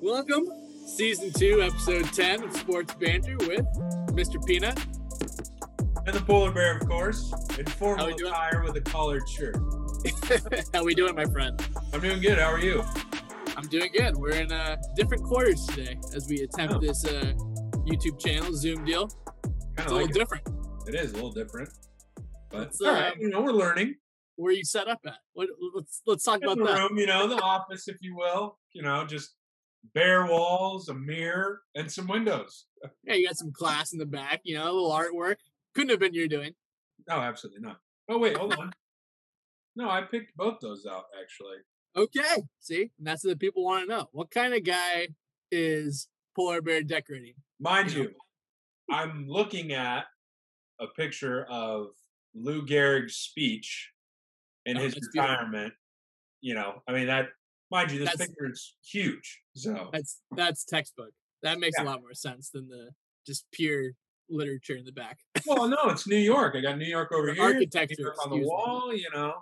Welcome, 0.00 0.46
season 0.86 1.32
two, 1.32 1.62
episode 1.62 2.04
10 2.12 2.44
of 2.44 2.56
Sports 2.56 2.94
Banter 2.94 3.36
with 3.38 3.66
Mr. 4.16 4.44
Peanut. 4.46 4.78
And 6.06 6.14
the 6.16 6.22
polar 6.26 6.50
bear, 6.52 6.76
of 6.78 6.88
course, 6.88 7.32
in 7.58 7.66
formal 7.66 8.06
attire 8.06 8.62
with 8.64 8.76
a 8.76 8.80
collared 8.80 9.28
shirt. 9.28 9.56
How 10.74 10.82
we 10.84 10.94
doing, 10.94 11.14
my 11.14 11.26
friend? 11.26 11.60
I'm 11.92 12.00
doing 12.00 12.20
good. 12.20 12.38
How 12.38 12.50
are 12.50 12.60
you? 12.60 12.82
I'm 13.56 13.68
doing 13.68 13.90
good. 13.96 14.16
We're 14.16 14.30
in 14.36 14.50
uh, 14.50 14.76
different 14.96 15.22
quarters 15.24 15.64
today 15.66 15.98
as 16.14 16.26
we 16.28 16.40
attempt 16.40 16.74
Oh. 16.74 16.78
this 16.80 17.04
uh, 17.04 17.32
YouTube 17.86 18.18
channel 18.18 18.54
Zoom 18.54 18.84
deal. 18.84 19.08
Kind 19.08 19.52
It's 19.76 19.86
of 19.86 19.86
a 19.86 19.94
little 19.94 20.06
like 20.06 20.14
different. 20.14 20.48
it. 20.86 20.94
it 20.94 21.00
is 21.00 21.10
a 21.12 21.14
little 21.14 21.32
different, 21.32 21.68
but 22.50 22.68
it's 22.68 22.80
all 22.80 22.92
right. 22.92 23.12
um, 23.12 23.18
You 23.20 23.28
know, 23.28 23.42
we're 23.42 23.52
learning. 23.52 23.96
Where 24.36 24.50
are 24.50 24.56
you 24.56 24.64
set 24.64 24.88
up 24.88 25.00
at? 25.06 25.16
What, 25.34 25.48
let's 25.74 26.00
let's 26.06 26.24
talk 26.24 26.38
In 26.38 26.44
about 26.44 26.56
the 26.58 26.64
that. 26.64 26.78
room, 26.78 26.96
you 26.98 27.06
know, 27.06 27.26
the 27.28 27.36
office, 27.42 27.88
if 27.88 27.96
you 28.00 28.16
will. 28.16 28.58
You 28.72 28.80
know, 28.82 29.04
just 29.04 29.34
bare 29.94 30.26
walls, 30.26 30.88
a 30.88 30.94
mirror, 30.94 31.62
and 31.74 31.90
some 31.90 32.06
windows. 32.06 32.66
Yeah, 33.04 33.14
you 33.14 33.26
got 33.26 33.36
some 33.36 33.50
glass 33.50 33.92
in 33.92 33.98
the 33.98 34.06
back. 34.06 34.40
You 34.44 34.56
know, 34.56 34.64
a 34.64 34.72
little 34.72 34.90
artwork. 34.90 35.36
Couldn't 35.74 35.90
have 35.90 36.00
been 36.00 36.14
you 36.14 36.28
doing. 36.28 36.52
No, 37.08 37.16
absolutely 37.16 37.60
not. 37.62 37.78
Oh 38.08 38.18
wait, 38.18 38.36
hold 38.36 38.54
on. 38.54 38.72
No, 39.76 39.88
I 39.88 40.02
picked 40.02 40.36
both 40.36 40.58
those 40.60 40.84
out 40.86 41.04
actually. 41.20 41.56
Okay, 41.96 42.42
see, 42.60 42.90
and 42.98 43.06
that's 43.06 43.24
what 43.24 43.30
the 43.30 43.36
people 43.36 43.64
want 43.64 43.88
to 43.88 43.94
know. 43.94 44.08
What 44.12 44.30
kind 44.30 44.54
of 44.54 44.64
guy 44.64 45.08
is 45.50 46.08
Polar 46.36 46.62
Bear 46.62 46.82
decorating? 46.82 47.34
Mind 47.58 47.92
You 47.92 48.12
I'm 48.90 49.26
looking 49.28 49.72
at 49.72 50.04
a 50.80 50.86
picture 50.88 51.44
of 51.50 51.88
Lou 52.34 52.64
Gehrig's 52.66 53.16
speech 53.16 53.90
in 54.66 54.76
Oh, 54.76 54.80
his 54.80 54.94
that's 54.94 55.08
beautiful. 55.08 55.34
retirement. 55.36 55.74
You 56.40 56.54
know, 56.54 56.82
I 56.88 56.92
mean 56.92 57.06
that. 57.06 57.28
Mind 57.70 57.90
you, 57.92 58.00
this 58.00 58.08
That's- 58.10 58.28
picture 58.28 58.50
is 58.50 58.74
huge. 58.84 59.40
So 59.54 59.90
That's 59.92 60.20
that's 60.32 60.64
textbook. 60.64 61.10
That 61.42 61.58
makes 61.60 61.78
a 61.78 61.84
lot 61.84 62.00
more 62.00 62.14
sense 62.14 62.50
than 62.50 62.68
the 62.68 62.90
just 63.26 63.46
pure 63.52 63.92
literature 64.28 64.76
in 64.76 64.84
the 64.84 64.92
back. 64.92 65.18
Well, 65.46 65.68
no, 65.68 65.78
it's 65.88 66.06
New 66.06 66.16
York. 66.16 66.54
I 66.56 66.60
got 66.60 66.78
New 66.78 66.84
York 66.86 67.12
over 67.12 67.32
here. 67.32 67.42
Architecture, 67.42 67.94
York 67.98 68.16
on 68.24 68.30
the 68.30 68.36
excuse 68.36 68.46
me. 68.50 68.54
wall. 68.54 68.94
You 68.94 69.08
know, 69.14 69.34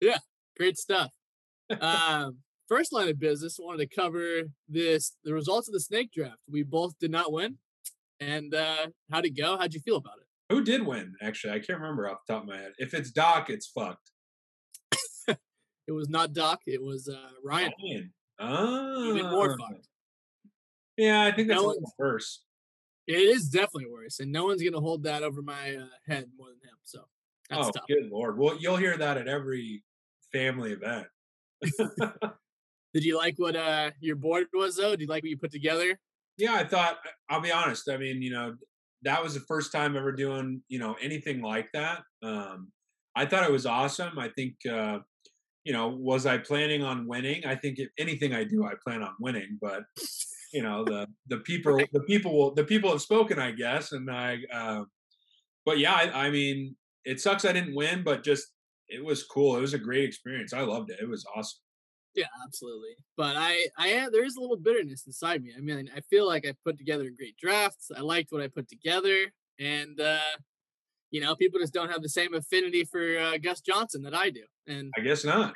Yeah, 0.00 0.18
Great 0.56 0.76
stuff. 0.78 1.10
um, 1.80 2.38
first 2.68 2.92
line 2.92 3.08
of 3.08 3.18
business, 3.18 3.58
I 3.60 3.64
wanted 3.64 3.88
to 3.88 3.94
cover 3.94 4.42
this 4.68 5.16
the 5.24 5.32
results 5.34 5.68
of 5.68 5.74
the 5.74 5.80
snake 5.80 6.10
draft. 6.12 6.38
We 6.50 6.62
both 6.62 6.98
did 6.98 7.10
not 7.10 7.32
win. 7.32 7.58
And 8.20 8.52
uh 8.54 8.88
how'd 9.10 9.26
it 9.26 9.36
go? 9.36 9.56
How'd 9.56 9.74
you 9.74 9.80
feel 9.80 9.96
about 9.96 10.18
it? 10.18 10.24
who 10.52 10.64
did 10.64 10.84
win? 10.86 11.14
Actually, 11.22 11.52
I 11.52 11.58
can't 11.58 11.78
remember 11.78 12.08
off 12.08 12.18
the 12.26 12.32
top 12.32 12.42
of 12.44 12.48
my 12.48 12.56
head. 12.56 12.72
If 12.78 12.94
it's 12.94 13.10
Doc, 13.10 13.50
it's 13.50 13.66
fucked. 13.66 14.10
It 15.88 15.92
was 15.92 16.10
not 16.10 16.34
Doc, 16.34 16.60
it 16.66 16.82
was 16.82 17.08
uh 17.08 17.30
Ryan. 17.42 17.72
Ryan. 17.82 18.12
Oh, 18.38 19.14
Even 19.14 19.30
more 19.30 19.58
fucked. 19.58 19.88
Yeah, 20.98 21.24
I 21.24 21.32
think 21.32 21.48
that's 21.48 21.62
No 21.62 21.74
worse. 21.98 22.42
It 23.06 23.16
is 23.16 23.48
definitely 23.48 23.86
worse, 23.90 24.20
and 24.20 24.30
no 24.30 24.44
one's 24.44 24.62
gonna 24.62 24.80
hold 24.80 25.04
that 25.04 25.22
over 25.22 25.40
my 25.40 25.76
uh, 25.76 25.86
head 26.06 26.26
more 26.36 26.48
than 26.48 26.68
him. 26.68 26.76
So 26.84 27.04
that's 27.48 27.68
oh, 27.68 27.70
tough. 27.70 27.84
good 27.88 28.10
lord! 28.12 28.38
Well, 28.38 28.58
you'll 28.60 28.76
hear 28.76 28.98
that 28.98 29.16
at 29.16 29.28
every 29.28 29.82
family 30.30 30.72
event. 30.72 31.06
Did 32.94 33.04
you 33.04 33.16
like 33.16 33.38
what 33.38 33.56
uh 33.56 33.92
your 34.00 34.16
board 34.16 34.48
was 34.52 34.76
though? 34.76 34.90
Did 34.90 35.00
you 35.00 35.06
like 35.06 35.22
what 35.22 35.30
you 35.30 35.38
put 35.38 35.52
together? 35.52 35.98
Yeah, 36.36 36.54
I 36.54 36.64
thought. 36.64 36.98
I'll 37.30 37.40
be 37.40 37.50
honest. 37.50 37.88
I 37.88 37.96
mean, 37.96 38.20
you 38.20 38.30
know, 38.30 38.56
that 39.02 39.22
was 39.22 39.32
the 39.32 39.40
first 39.40 39.72
time 39.72 39.96
ever 39.96 40.12
doing 40.12 40.62
you 40.68 40.78
know 40.78 40.96
anything 41.00 41.40
like 41.40 41.70
that. 41.72 42.02
Um, 42.22 42.72
I 43.16 43.24
thought 43.24 43.48
it 43.48 43.52
was 43.52 43.64
awesome. 43.64 44.18
I 44.18 44.28
think. 44.28 44.54
Uh, 44.70 44.98
you 45.68 45.74
know, 45.74 45.88
was 45.88 46.24
I 46.24 46.38
planning 46.38 46.82
on 46.82 47.06
winning? 47.06 47.44
I 47.44 47.54
think 47.54 47.78
if 47.78 47.90
anything 47.98 48.32
I 48.32 48.42
do, 48.42 48.64
I 48.64 48.72
plan 48.82 49.02
on 49.02 49.12
winning. 49.20 49.58
But 49.60 49.82
you 50.50 50.62
know, 50.62 50.82
the 50.82 51.06
the 51.26 51.40
people, 51.40 51.78
the 51.92 52.00
people 52.00 52.32
will, 52.32 52.54
the 52.54 52.64
people 52.64 52.90
have 52.90 53.02
spoken, 53.02 53.38
I 53.38 53.50
guess. 53.50 53.92
And 53.92 54.10
I, 54.10 54.38
uh, 54.50 54.84
but 55.66 55.78
yeah, 55.78 55.92
I, 55.92 56.28
I 56.28 56.30
mean, 56.30 56.74
it 57.04 57.20
sucks 57.20 57.44
I 57.44 57.52
didn't 57.52 57.74
win, 57.74 58.02
but 58.02 58.24
just 58.24 58.46
it 58.88 59.04
was 59.04 59.24
cool. 59.24 59.58
It 59.58 59.60
was 59.60 59.74
a 59.74 59.78
great 59.78 60.04
experience. 60.04 60.54
I 60.54 60.62
loved 60.62 60.90
it. 60.90 61.00
It 61.02 61.08
was 61.08 61.26
awesome. 61.36 61.60
Yeah, 62.14 62.28
absolutely. 62.46 62.96
But 63.18 63.36
I, 63.36 63.66
I 63.76 64.08
there 64.10 64.24
is 64.24 64.36
a 64.36 64.40
little 64.40 64.56
bitterness 64.56 65.06
inside 65.06 65.42
me. 65.42 65.52
I 65.54 65.60
mean, 65.60 65.90
I 65.94 66.00
feel 66.08 66.26
like 66.26 66.46
I 66.46 66.54
put 66.64 66.78
together 66.78 67.04
a 67.04 67.10
great 67.10 67.36
draft. 67.36 67.76
I 67.94 68.00
liked 68.00 68.32
what 68.32 68.40
I 68.40 68.48
put 68.48 68.70
together, 68.70 69.26
and 69.60 70.00
uh, 70.00 70.18
you 71.10 71.20
know, 71.20 71.34
people 71.36 71.58
just 71.60 71.72
don't 71.72 71.90
have 71.90 72.02
the 72.02 72.08
same 72.08 72.34
affinity 72.34 72.84
for 72.84 73.18
uh, 73.18 73.38
Gus 73.38 73.60
Johnson 73.60 74.02
that 74.02 74.14
I 74.14 74.30
do, 74.30 74.42
and 74.66 74.92
I 74.96 75.00
guess 75.00 75.24
not. 75.24 75.54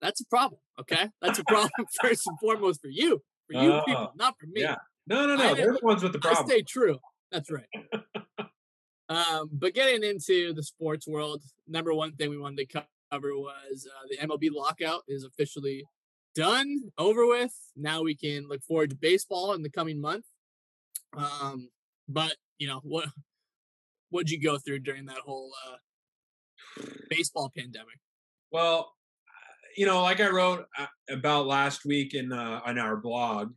that's 0.00 0.20
a 0.20 0.26
problem. 0.26 0.60
Okay, 0.80 1.08
that's 1.20 1.38
a 1.38 1.44
problem 1.44 1.70
first 2.02 2.26
and 2.26 2.38
foremost 2.40 2.80
for 2.80 2.88
you, 2.88 3.22
for 3.46 3.52
you 3.62 3.72
Oh, 3.72 3.82
people, 3.86 4.12
not 4.16 4.34
for 4.40 4.46
me. 4.46 4.62
yeah. 4.62 4.76
No, 5.06 5.26
no, 5.26 5.34
I 5.34 5.36
no. 5.36 5.54
They're 5.54 5.66
didn't- 5.66 5.80
the 5.80 5.86
ones 5.86 6.02
with 6.02 6.12
the 6.12 6.18
I 6.18 6.22
problem. 6.32 6.46
stay 6.46 6.62
true. 6.62 6.98
That's 7.32 7.50
right. 7.50 7.66
um, 9.08 9.48
but 9.52 9.74
getting 9.74 10.02
into 10.08 10.52
the 10.54 10.62
sports 10.62 11.06
world, 11.06 11.42
number 11.68 11.92
one 11.94 12.12
thing 12.12 12.30
we 12.30 12.38
wanted 12.38 12.68
to 12.68 12.82
cover 13.12 13.36
was 13.36 13.86
uh, 13.88 14.06
the 14.08 14.16
MLB 14.18 14.50
lockout 14.52 15.02
is 15.08 15.24
officially 15.24 15.84
done, 16.34 16.90
over 16.96 17.26
with. 17.26 17.52
Now 17.76 18.02
we 18.02 18.14
can 18.14 18.46
look 18.48 18.62
forward 18.62 18.90
to 18.90 18.96
baseball 18.96 19.52
in 19.54 19.62
the 19.62 19.70
coming 19.70 20.00
month. 20.00 20.24
Um, 21.16 21.70
but 22.08 22.36
you 22.58 22.68
know 22.68 22.80
what? 22.84 23.08
What'd 24.10 24.30
you 24.30 24.40
go 24.40 24.58
through 24.58 24.80
during 24.80 25.06
that 25.06 25.18
whole 25.18 25.50
uh, 25.66 26.84
baseball 27.08 27.50
pandemic? 27.56 27.98
Well, 28.52 28.92
you 29.76 29.86
know, 29.86 30.02
like 30.02 30.20
I 30.20 30.28
wrote 30.28 30.66
uh, 30.78 30.86
about 31.10 31.46
last 31.46 31.84
week 31.84 32.14
in 32.14 32.32
uh, 32.32 32.60
on 32.64 32.78
our 32.78 32.96
blog, 32.96 33.52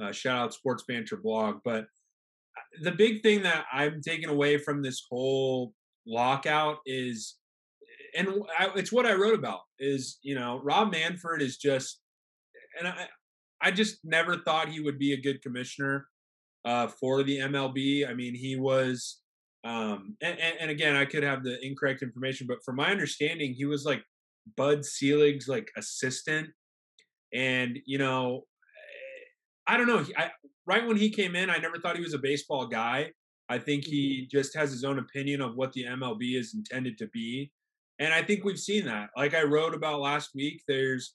uh, 0.00 0.12
shout 0.12 0.38
out 0.38 0.54
Sports 0.54 0.84
Banter 0.86 1.16
blog. 1.16 1.60
But 1.64 1.84
uh, 1.84 2.82
the 2.82 2.92
big 2.92 3.22
thing 3.22 3.42
that 3.42 3.64
I'm 3.72 4.00
taking 4.00 4.28
away 4.28 4.58
from 4.58 4.82
this 4.82 5.02
whole 5.08 5.72
lockout 6.06 6.78
is, 6.84 7.36
and 8.16 8.28
I, 8.58 8.70
it's 8.74 8.92
what 8.92 9.06
I 9.06 9.14
wrote 9.14 9.34
about 9.34 9.60
is, 9.78 10.18
you 10.22 10.34
know, 10.34 10.60
Rob 10.62 10.92
Manfred 10.92 11.42
is 11.42 11.56
just, 11.56 12.00
and 12.78 12.88
I, 12.88 13.06
I 13.60 13.70
just 13.70 13.98
never 14.04 14.38
thought 14.38 14.68
he 14.68 14.80
would 14.80 14.98
be 14.98 15.12
a 15.12 15.20
good 15.20 15.42
commissioner 15.42 16.08
uh, 16.64 16.88
for 16.88 17.22
the 17.22 17.38
MLB. 17.38 18.08
I 18.08 18.14
mean, 18.14 18.34
he 18.34 18.56
was. 18.56 19.21
Um, 19.64 20.16
and, 20.20 20.38
and, 20.38 20.56
and 20.60 20.70
again, 20.70 20.96
I 20.96 21.04
could 21.04 21.22
have 21.22 21.44
the 21.44 21.64
incorrect 21.64 22.02
information, 22.02 22.46
but 22.48 22.64
from 22.64 22.76
my 22.76 22.90
understanding, 22.90 23.54
he 23.54 23.64
was 23.64 23.84
like 23.84 24.02
Bud 24.56 24.84
Selig's 24.84 25.46
like 25.48 25.70
assistant, 25.76 26.48
and 27.32 27.78
you 27.86 27.98
know, 27.98 28.42
I 29.66 29.76
don't 29.76 29.86
know. 29.86 30.04
I, 30.16 30.30
right 30.66 30.86
when 30.86 30.96
he 30.96 31.10
came 31.10 31.36
in, 31.36 31.48
I 31.48 31.58
never 31.58 31.78
thought 31.78 31.96
he 31.96 32.02
was 32.02 32.14
a 32.14 32.18
baseball 32.18 32.66
guy. 32.66 33.12
I 33.48 33.58
think 33.58 33.84
he 33.84 34.28
just 34.30 34.56
has 34.56 34.72
his 34.72 34.82
own 34.82 34.98
opinion 34.98 35.40
of 35.40 35.54
what 35.54 35.72
the 35.72 35.84
MLB 35.84 36.38
is 36.38 36.54
intended 36.54 36.98
to 36.98 37.06
be, 37.08 37.52
and 38.00 38.12
I 38.12 38.22
think 38.22 38.44
we've 38.44 38.58
seen 38.58 38.84
that. 38.86 39.10
Like 39.16 39.34
I 39.34 39.42
wrote 39.42 39.74
about 39.74 40.00
last 40.00 40.30
week, 40.34 40.60
there's 40.66 41.14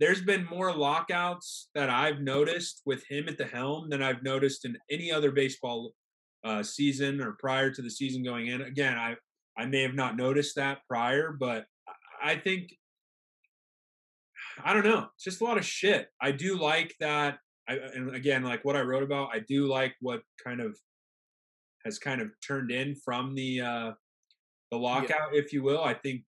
there's 0.00 0.22
been 0.22 0.46
more 0.46 0.74
lockouts 0.74 1.68
that 1.74 1.90
I've 1.90 2.20
noticed 2.20 2.82
with 2.86 3.04
him 3.08 3.28
at 3.28 3.36
the 3.36 3.44
helm 3.44 3.90
than 3.90 4.02
I've 4.02 4.22
noticed 4.22 4.64
in 4.64 4.76
any 4.90 5.12
other 5.12 5.30
baseball 5.30 5.92
uh, 6.44 6.62
season 6.62 7.20
or 7.20 7.32
prior 7.32 7.70
to 7.70 7.82
the 7.82 7.90
season 7.90 8.22
going 8.22 8.48
in. 8.48 8.62
Again, 8.62 8.96
I 8.96 9.16
I 9.56 9.66
may 9.66 9.82
have 9.82 9.94
not 9.94 10.16
noticed 10.16 10.56
that 10.56 10.80
prior, 10.88 11.32
but 11.38 11.66
I 12.22 12.36
think 12.36 12.74
I 14.62 14.72
don't 14.72 14.84
know. 14.84 15.08
It's 15.14 15.24
just 15.24 15.40
a 15.40 15.44
lot 15.44 15.58
of 15.58 15.64
shit. 15.64 16.08
I 16.20 16.32
do 16.32 16.58
like 16.58 16.94
that. 17.00 17.38
I, 17.68 17.74
and 17.74 18.14
again, 18.14 18.42
like 18.42 18.64
what 18.64 18.76
I 18.76 18.80
wrote 18.80 19.02
about, 19.02 19.30
I 19.32 19.40
do 19.40 19.66
like 19.66 19.94
what 20.00 20.22
kind 20.42 20.60
of 20.60 20.76
has 21.84 21.98
kind 21.98 22.20
of 22.20 22.30
turned 22.46 22.70
in 22.70 22.94
from 22.94 23.34
the 23.34 23.60
uh 23.60 23.92
the 24.70 24.78
lockout, 24.78 25.34
if 25.34 25.52
you 25.52 25.62
will. 25.62 25.82
I 25.82 25.94
think 25.94 26.22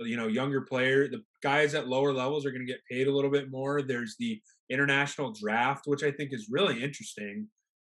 uh, 0.00 0.04
you 0.04 0.16
know 0.16 0.26
younger 0.26 0.62
player, 0.62 1.08
the 1.08 1.22
guys 1.42 1.74
at 1.74 1.88
lower 1.88 2.12
levels 2.12 2.46
are 2.46 2.50
going 2.50 2.66
to 2.66 2.72
get 2.72 2.84
paid 2.90 3.06
a 3.06 3.14
little 3.14 3.30
bit 3.30 3.50
more. 3.50 3.82
There's 3.82 4.16
the 4.18 4.40
international 4.70 5.32
draft, 5.32 5.86
which 5.86 6.02
I 6.02 6.10
think 6.10 6.32
is 6.32 6.48
really 6.50 6.82
interesting. 6.82 7.48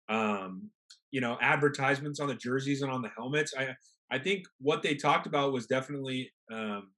Um, 0.09 0.69
you 1.11 1.21
know, 1.21 1.37
advertisements 1.41 2.19
on 2.19 2.27
the 2.27 2.35
jerseys 2.35 2.81
and 2.81 2.91
on 2.91 3.01
the 3.01 3.09
helmets. 3.17 3.53
I 3.57 3.75
I 4.11 4.19
think 4.19 4.45
what 4.59 4.81
they 4.81 4.95
talked 4.95 5.27
about 5.27 5.53
was 5.53 5.67
definitely 5.67 6.31
um, 6.51 6.89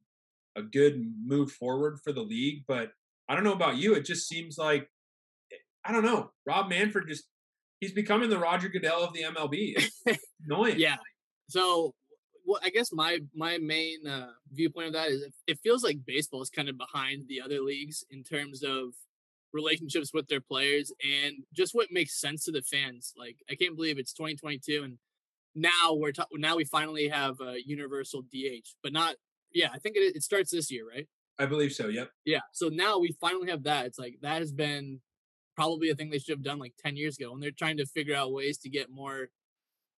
a 0.56 0.62
good 0.62 1.04
move 1.24 1.52
forward 1.52 2.00
for 2.04 2.12
the 2.12 2.22
league. 2.22 2.64
But 2.68 2.92
I 3.28 3.36
don't 3.36 3.44
know 3.44 3.54
about 3.54 3.78
you. 3.78 3.94
It 3.94 4.06
just 4.06 4.28
seems 4.28 4.58
like 4.58 4.90
I 5.86 5.92
don't 5.92 6.06
know. 6.06 6.32
Rob 6.46 6.70
Manfred 6.70 7.08
just 7.08 7.26
he's 7.80 7.92
becoming 7.92 8.30
the 8.30 8.40
Roger 8.40 8.70
Goodell 8.70 9.04
of 9.04 9.14
the 9.14 9.24
MLB. 9.24 9.74
It's 10.06 10.26
annoying. 10.46 10.80
Yeah. 10.80 10.98
So, 11.50 11.94
what 12.46 12.64
I 12.64 12.70
guess 12.70 12.92
my 12.94 13.20
my 13.36 13.58
main 13.58 14.08
uh, 14.08 14.32
viewpoint 14.52 14.88
of 14.88 14.94
that 14.94 15.10
is 15.10 15.24
it, 15.24 15.34
it 15.48 15.60
feels 15.64 15.84
like 15.84 16.06
baseball 16.06 16.42
is 16.42 16.50
kind 16.50 16.70
of 16.70 16.78
behind 16.78 17.28
the 17.28 17.42
other 17.42 17.60
leagues 17.60 18.06
in 18.10 18.24
terms 18.24 18.64
of 18.64 18.94
relationships 19.54 20.12
with 20.14 20.28
their 20.28 20.42
players 20.42 20.92
and 21.04 21.36
just 21.54 21.74
what 21.74 21.92
makes 21.92 22.20
sense 22.20 22.46
to 22.46 22.52
the 22.52 22.62
fans. 22.62 23.14
Like, 23.18 23.38
I 23.50 23.56
can't 23.56 23.76
believe 23.76 23.98
it's 23.98 24.14
2022 24.14 24.84
and 24.84 24.98
now 25.56 25.94
we're 25.94 26.14
ta- 26.14 26.28
now 26.34 26.56
we 26.56 26.64
finally 26.64 27.10
have 27.10 27.36
a 27.42 27.58
universal 27.66 28.22
DH, 28.22 28.68
but 28.84 28.94
not. 28.94 29.16
Yeah, 29.54 29.68
I 29.74 29.80
think 29.80 29.98
it, 29.98 30.16
it 30.16 30.24
starts 30.24 30.52
this 30.52 30.72
year, 30.72 30.88
right? 30.88 31.08
I 31.38 31.46
believe 31.46 31.74
so. 31.74 31.88
Yep. 31.88 32.10
Yeah. 32.24 32.40
So 32.54 32.70
now 32.70 33.00
we 33.00 33.16
finally 33.20 33.50
have 33.50 33.64
that. 33.64 33.86
It's 33.86 34.00
like 34.00 34.16
that 34.22 34.40
has 34.40 34.54
been 34.54 35.02
probably 35.56 35.90
a 35.90 35.96
thing 35.96 36.10
they 36.10 36.20
should 36.20 36.36
have 36.36 36.44
done 36.44 36.60
like 36.60 36.74
10 36.84 36.96
years 36.96 37.18
ago 37.18 37.34
and 37.34 37.44
they're 37.44 37.52
trying 37.52 37.78
to 37.78 37.86
figure 37.86 38.16
out 38.16 38.32
ways 38.32 38.58
to 38.60 38.70
get 38.70 38.90
more 38.90 39.30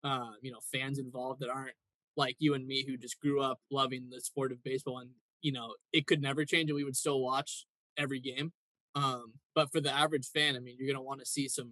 uh, 0.04 0.32
you 0.42 0.52
know, 0.52 0.60
fans 0.72 0.98
involved 0.98 1.42
that 1.42 1.50
aren't 1.50 1.76
like 2.16 2.36
you 2.40 2.54
and 2.54 2.66
me 2.66 2.84
who 2.86 2.98
just 2.98 3.20
grew 3.20 3.42
up 3.42 3.60
loving 3.70 4.10
the 4.10 4.22
sport 4.22 4.52
of 4.52 4.64
baseball 4.64 5.00
and 5.00 5.12
you 5.42 5.52
know, 5.52 5.74
it 5.92 6.06
could 6.08 6.22
never 6.22 6.46
change 6.46 6.70
and 6.70 6.76
we 6.76 6.84
would 6.84 6.96
still 6.96 7.20
watch 7.20 7.66
every 7.98 8.20
game. 8.20 8.54
Um, 8.96 9.34
but 9.56 9.72
for 9.72 9.82
the 9.82 9.94
average 9.94 10.28
fan, 10.28 10.56
I 10.56 10.60
mean, 10.60 10.76
you're 10.78 10.92
gonna 10.92 11.04
want 11.04 11.20
to 11.20 11.26
see 11.26 11.48
some 11.48 11.72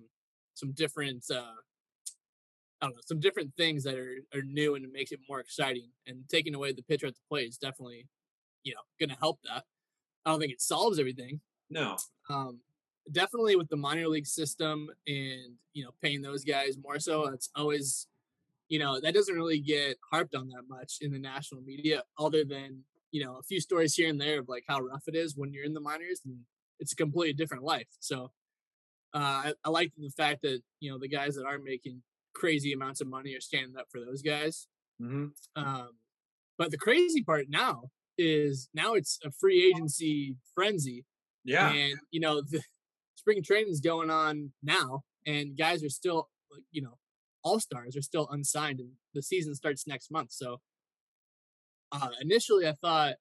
some 0.54 0.72
different 0.72 1.26
uh 1.32 1.56
I 2.82 2.86
don't 2.86 2.96
know, 2.96 3.02
some 3.06 3.20
different 3.20 3.54
things 3.58 3.84
that 3.84 3.96
are, 3.96 4.20
are 4.34 4.42
new 4.42 4.76
and 4.76 4.86
it 4.86 4.92
makes 4.94 5.12
it 5.12 5.20
more 5.28 5.42
exciting. 5.42 5.90
And 6.08 6.24
taking 6.30 6.56
away 6.56 6.72
the 6.72 6.84
pitcher 6.84 7.08
at 7.08 7.14
the 7.14 7.22
plate 7.28 7.50
is 7.50 7.58
definitely, 7.58 8.08
you 8.64 8.74
know, 8.74 8.82
gonna 9.00 9.20
help 9.20 9.40
that. 9.44 9.64
I 10.26 10.32
don't 10.32 10.40
think 10.40 10.54
it 10.54 10.62
solves 10.62 11.00
everything. 11.00 11.42
No. 11.70 11.98
Um, 12.30 12.60
definitely 13.12 13.56
with 13.56 13.70
the 13.70 13.76
minor 13.76 14.08
league 14.08 14.28
system 14.28 14.90
and 15.08 15.54
you 15.74 15.84
know 15.84 15.92
paying 16.02 16.22
those 16.22 16.44
guys 16.44 16.78
more 16.84 17.00
so 17.00 17.28
it's 17.28 17.50
always 17.56 18.08
you 18.68 18.80
know 18.80 19.00
that 19.00 19.14
doesn't 19.14 19.36
really 19.36 19.60
get 19.60 19.98
harped 20.12 20.36
on 20.36 20.48
that 20.48 20.64
much 20.68 20.98
in 21.02 21.12
the 21.12 21.20
national 21.20 21.62
media 21.62 22.04
other 22.20 22.44
than 22.44 22.84
you 23.12 23.24
know 23.24 23.38
a 23.38 23.44
few 23.44 23.60
stories 23.60 23.96
here 23.96 24.10
and 24.10 24.22
there 24.22 24.40
of 24.40 24.50
like 24.50 24.64
how 24.68 24.80
rough 24.80 25.04
it 25.08 25.16
is 25.16 25.36
when 25.36 25.52
you're 25.52 25.64
in 25.64 25.74
the 25.74 25.80
minors 25.80 26.22
and 26.26 26.38
it's 26.80 26.94
a 26.94 26.96
completely 26.96 27.34
different 27.34 27.64
life 27.64 27.88
so 28.00 28.32
uh, 29.14 29.18
I, 29.48 29.54
I 29.66 29.70
like 29.70 29.92
the 29.98 30.10
fact 30.10 30.42
that 30.44 30.62
you 30.80 30.92
know 30.92 31.00
the 31.00 31.08
guys 31.10 31.36
that 31.36 31.46
are 31.46 31.58
making 31.60 32.02
crazy 32.34 32.74
amounts 32.74 33.02
of 33.02 33.08
money 33.08 33.36
are 33.36 33.42
standing 33.42 33.76
up 33.78 33.88
for 33.92 34.00
those 34.00 34.22
guys 34.22 34.68
hmm 35.00 35.28
um, 35.56 35.90
but 36.58 36.72
the 36.72 36.78
crazy 36.78 37.24
part 37.24 37.46
now 37.50 37.84
is 38.18 38.70
now 38.74 38.94
it's 38.94 39.18
a 39.24 39.32
free 39.32 39.66
agency 39.74 40.36
frenzy 40.54 41.06
Yeah. 41.46 41.70
and 41.72 42.00
you 42.12 42.20
know 42.20 42.42
the 42.42 42.62
spring 43.16 43.42
training 43.44 43.72
is 43.72 43.80
going 43.82 44.10
on 44.10 44.52
now 44.64 45.04
and 45.26 45.58
guys 45.58 45.84
are 45.84 45.90
still 45.90 46.30
you 46.72 46.82
know 46.82 46.98
all 47.44 47.60
stars 47.60 47.96
are 47.96 48.02
still 48.02 48.28
unsigned 48.30 48.80
and 48.80 48.92
the 49.14 49.22
season 49.22 49.56
starts 49.56 49.88
next 49.88 50.12
month 50.12 50.32
so 50.32 50.60
uh 51.92 52.10
initially 52.22 52.68
i 52.68 52.74
thought 52.74 53.16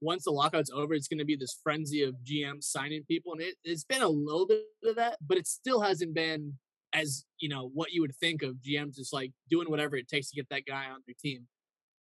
once 0.00 0.24
the 0.24 0.30
lockout's 0.30 0.70
over 0.70 0.94
it's 0.94 1.08
going 1.08 1.18
to 1.18 1.24
be 1.24 1.36
this 1.36 1.58
frenzy 1.62 2.02
of 2.02 2.14
gms 2.24 2.64
signing 2.64 3.02
people 3.08 3.32
and 3.32 3.42
it, 3.42 3.54
it's 3.64 3.84
been 3.84 4.02
a 4.02 4.08
little 4.08 4.46
bit 4.46 4.62
of 4.84 4.96
that 4.96 5.16
but 5.26 5.38
it 5.38 5.46
still 5.46 5.80
hasn't 5.80 6.14
been 6.14 6.52
as 6.94 7.24
you 7.38 7.48
know 7.48 7.70
what 7.74 7.92
you 7.92 8.00
would 8.00 8.14
think 8.16 8.42
of 8.42 8.56
gms 8.56 8.96
just 8.96 9.12
like 9.12 9.32
doing 9.50 9.70
whatever 9.70 9.96
it 9.96 10.08
takes 10.08 10.30
to 10.30 10.36
get 10.36 10.48
that 10.50 10.66
guy 10.66 10.84
on 10.86 11.00
their 11.06 11.14
team 11.20 11.46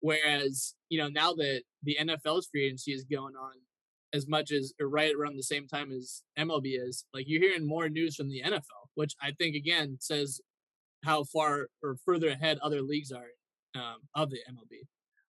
whereas 0.00 0.74
you 0.88 0.98
know 0.98 1.08
now 1.08 1.32
that 1.32 1.62
the 1.82 1.96
nfl's 2.00 2.48
free 2.50 2.66
agency 2.66 2.92
is 2.92 3.04
going 3.04 3.34
on 3.34 3.52
as 4.12 4.28
much 4.28 4.52
as 4.52 4.72
or 4.80 4.88
right 4.88 5.14
around 5.14 5.36
the 5.36 5.42
same 5.42 5.66
time 5.66 5.90
as 5.90 6.22
MLB 6.38 6.78
is, 6.86 7.04
like 7.14 7.24
you're 7.28 7.40
hearing 7.40 7.66
more 7.66 7.88
news 7.88 8.14
from 8.16 8.28
the 8.28 8.42
NFL, 8.44 8.88
which 8.94 9.14
I 9.22 9.32
think 9.32 9.56
again 9.56 9.96
says 10.00 10.40
how 11.04 11.24
far 11.24 11.68
or 11.82 11.96
further 12.04 12.28
ahead 12.28 12.58
other 12.62 12.82
leagues 12.82 13.12
are 13.12 13.30
um, 13.74 13.96
of 14.14 14.30
the 14.30 14.38
MLB. 14.50 14.86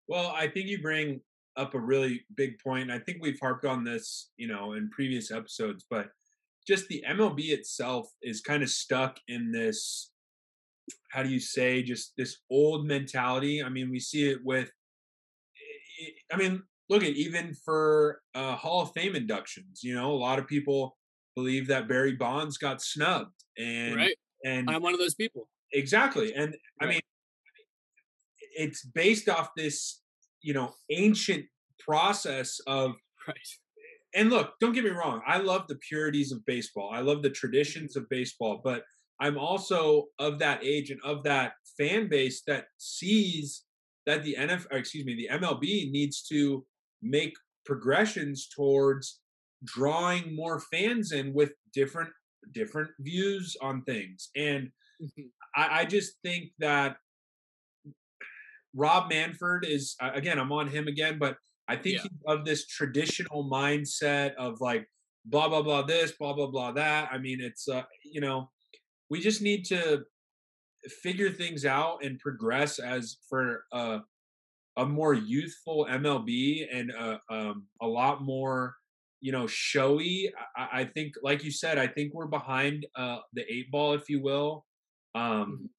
Well, 0.08 0.34
I 0.36 0.48
think 0.48 0.68
you 0.68 0.82
bring 0.82 1.22
up 1.56 1.74
a 1.74 1.80
really 1.80 2.26
big 2.36 2.60
point. 2.60 2.92
I 2.92 3.00
think 3.00 3.20
we've 3.22 3.40
harped 3.40 3.66
on 3.66 3.84
this, 3.84 4.32
you 4.38 4.48
know, 4.48 4.74
in 4.74 4.90
previous 4.90 5.32
episodes, 5.32 5.86
but 5.90 6.10
just 6.68 6.88
the 6.88 7.04
MLB 7.08 7.50
itself 7.50 8.08
is 8.22 8.42
kind 8.42 8.64
of 8.64 8.70
stuck 8.70 9.20
in 9.28 9.52
this 9.52 10.12
how 11.12 11.24
do 11.24 11.30
you 11.30 11.40
say 11.40 11.82
just 11.82 12.14
this 12.18 12.40
old 12.50 12.86
mentality. 12.86 13.64
I 13.64 13.70
mean, 13.70 13.90
we 13.90 14.00
see 14.00 14.30
it 14.30 14.40
with 14.44 14.70
I 16.32 16.38
mean, 16.38 16.64
look 16.90 17.04
at 17.04 17.12
even 17.12 17.54
for 17.54 18.22
uh, 18.36 18.56
Hall 18.56 18.82
of 18.82 18.92
Fame 18.94 19.16
inductions, 19.16 19.84
you 19.84 19.96
know, 19.96 20.12
a 20.12 20.14
lot 20.14 20.40
of 20.40 20.48
people 20.48 20.98
believe 21.36 21.68
that 21.68 21.88
Barry 21.88 22.14
Bonds 22.14 22.58
got 22.58 22.82
snubbed 22.82 23.44
and 23.58 23.96
right? 23.96 24.16
and 24.46 24.70
I'm 24.70 24.82
one 24.82 24.94
of 24.94 25.00
those 25.00 25.16
people. 25.16 25.48
Exactly. 25.72 26.34
And 26.36 26.56
I 26.82 26.86
mean, 26.86 27.02
it's 28.56 28.84
based 28.84 29.30
off 29.30 29.50
this, 29.56 30.02
you 30.44 30.54
know, 30.54 30.74
ancient 30.92 31.46
process 31.80 32.60
of, 32.68 32.96
Right. 33.28 33.38
and 34.14 34.30
look, 34.30 34.56
don't 34.60 34.74
get 34.74 34.84
me 34.84 34.92
wrong. 34.92 35.22
I 35.26 35.38
love 35.38 35.68
the 35.68 35.76
purities 35.78 36.32
of 36.32 36.46
baseball. 36.46 36.92
I 36.94 37.00
love 37.02 37.24
the 37.24 37.30
traditions 37.30 37.96
of 37.96 38.10
baseball, 38.10 38.62
but 38.64 38.84
I'm 39.20 39.38
also 39.38 40.08
of 40.20 40.40
that 40.40 40.64
age 40.64 40.92
and 40.92 41.02
of 41.04 41.24
that 41.24 41.54
fan 41.78 42.10
base 42.10 42.44
that 42.48 42.68
sees 42.78 43.66
that 44.06 44.24
the 44.24 44.36
NF, 44.38 44.68
or 44.72 44.78
excuse 44.78 45.06
me, 45.06 45.16
the 45.16 45.30
MLB 45.34 45.90
needs 45.92 46.22
to 46.30 46.66
make 47.02 47.34
progressions 47.66 48.48
towards 48.50 49.22
drawing 49.64 50.36
more 50.36 50.60
fans 50.60 51.12
in 51.14 51.34
with 51.34 51.54
different 51.74 52.10
different 52.52 52.92
views 53.00 53.56
on 53.62 53.84
things 53.86 54.30
and 54.36 54.70
Mhm. 55.02 55.30
I, 55.56 55.82
I 55.82 55.86
just 55.86 56.20
think 56.24 56.52
that 56.60 56.98
Rob 58.76 59.10
Manfred 59.10 59.66
is 59.66 59.96
uh, 60.02 60.12
again. 60.14 60.40
I'm 60.40 60.52
on 60.52 60.68
him 60.68 60.88
again, 60.88 61.18
but 61.20 61.38
I 61.68 61.76
think 61.76 61.96
Yeah. 61.98 62.02
he's 62.04 62.22
of 62.28 62.46
this 62.46 62.68
traditional 62.68 63.50
mindset 63.50 64.34
of 64.36 64.60
like 64.62 64.88
blah 65.26 65.48
blah 65.48 65.62
blah 65.62 65.84
this, 65.84 66.12
blah 66.12 66.34
blah 66.34 66.48
blah 66.48 66.72
that. 66.74 67.10
I 67.12 67.18
mean, 67.18 67.40
it's 67.42 67.68
uh, 67.68 67.84
you 68.04 68.22
know, 68.22 68.50
we 69.10 69.20
just 69.20 69.42
need 69.42 69.66
to 69.66 70.04
figure 71.02 71.32
things 71.32 71.66
out 71.66 72.04
and 72.04 72.20
progress 72.20 72.80
as 72.80 73.18
for 73.30 73.64
a 73.72 74.02
a 74.78 74.86
more 74.86 75.14
youthful 75.14 75.86
MLB 75.90 76.66
and 76.72 76.92
a 76.92 77.22
um, 77.30 77.68
a 77.82 77.88
lot 77.88 78.24
more 78.24 78.76
you 79.22 79.32
know 79.32 79.48
showy. 79.48 80.34
I, 80.58 80.82
I 80.82 80.86
think, 80.86 81.14
like 81.22 81.44
you 81.44 81.52
said, 81.52 81.78
I 81.78 81.88
think 81.88 82.14
we're 82.14 82.28
behind 82.28 82.86
uh, 82.96 83.20
the 83.34 83.46
eight 83.54 83.72
ball, 83.72 83.94
if 83.94 84.10
you 84.10 84.22
will. 84.22 84.66
Um, 85.16 85.70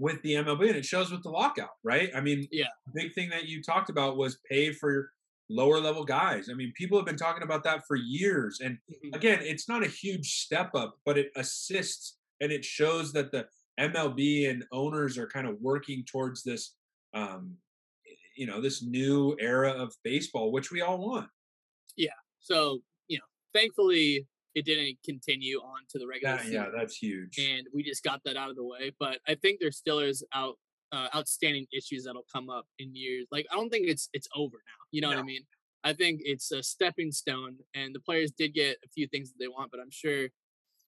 with 0.00 0.22
the 0.22 0.32
MLB, 0.34 0.68
and 0.68 0.76
it 0.76 0.84
shows 0.86 1.12
with 1.12 1.22
the 1.22 1.28
lockout, 1.30 1.76
right? 1.84 2.10
I 2.14 2.20
mean, 2.20 2.48
Yeah. 2.50 2.68
the 2.86 2.92
big 3.02 3.14
thing 3.14 3.28
that 3.30 3.44
you 3.46 3.62
talked 3.62 3.90
about 3.90 4.16
was 4.16 4.38
pay 4.50 4.72
for 4.72 5.12
lower 5.50 5.78
level 5.78 6.04
guys. 6.04 6.48
I 6.48 6.54
mean, 6.54 6.72
people 6.74 6.96
have 6.96 7.04
been 7.06 7.16
talking 7.16 7.42
about 7.42 7.64
that 7.64 7.86
for 7.86 7.96
years, 7.96 8.60
and 8.60 8.78
Mhm. 8.90 9.14
again, 9.14 9.42
it's 9.42 9.68
not 9.68 9.82
a 9.84 9.88
huge 9.88 10.36
step 10.38 10.74
up, 10.74 10.98
but 11.04 11.18
it 11.18 11.30
assists 11.36 12.16
and 12.40 12.50
it 12.50 12.64
shows 12.64 13.12
that 13.12 13.30
the 13.30 13.46
MLB 13.78 14.46
and 14.46 14.66
owners 14.72 15.18
are 15.18 15.26
kind 15.28 15.46
of 15.46 15.60
working 15.60 16.04
towards 16.04 16.42
this, 16.42 16.76
um, 17.12 17.58
you 18.36 18.46
know, 18.46 18.60
this 18.60 18.80
new 18.82 19.36
era 19.38 19.70
of 19.72 19.94
baseball, 20.02 20.50
which 20.50 20.70
we 20.70 20.80
all 20.80 20.98
want. 20.98 21.30
Yeah. 21.96 22.14
So 22.40 22.82
you 23.08 23.18
know, 23.18 23.24
thankfully 23.52 24.26
it 24.54 24.64
didn't 24.64 24.98
continue 25.04 25.58
on 25.58 25.80
to 25.90 25.98
the 25.98 26.06
regular 26.06 26.36
That, 26.36 26.42
season. 26.44 26.54
yeah, 26.62 26.66
that's 26.76 26.96
huge. 26.96 27.38
and 27.38 27.66
we 27.74 27.82
just 27.82 28.02
got 28.02 28.20
that 28.24 28.36
out 28.36 28.50
of 28.50 28.56
the 28.56 28.64
way. 28.64 28.92
But 28.98 29.18
I 29.28 29.34
think 29.36 29.60
there 29.60 29.70
still 29.70 30.00
is 30.00 30.24
out 30.34 30.56
uh, 30.92 31.06
outstanding 31.14 31.66
issues 31.72 32.04
that'll 32.04 32.26
come 32.32 32.50
up 32.50 32.66
in 32.80 32.94
years. 32.94 33.26
Like 33.30 33.46
I 33.52 33.54
don't 33.56 33.70
think 33.70 33.86
it's 33.88 34.08
it's 34.12 34.28
over 34.34 34.56
now. 34.56 34.80
You 34.90 35.00
know 35.02 35.08
what 35.08 35.18
I 35.18 35.22
mean? 35.22 35.42
I 35.84 35.92
think 35.94 36.20
it's 36.24 36.50
a 36.52 36.62
stepping 36.62 37.10
stone, 37.12 37.56
and 37.74 37.94
the 37.94 38.00
players 38.00 38.32
did 38.32 38.52
get 38.54 38.76
a 38.84 38.88
few 38.88 39.06
things 39.06 39.30
that 39.30 39.36
they 39.38 39.48
want. 39.48 39.70
But 39.70 39.80
I'm 39.80 39.90
sure 39.90 40.28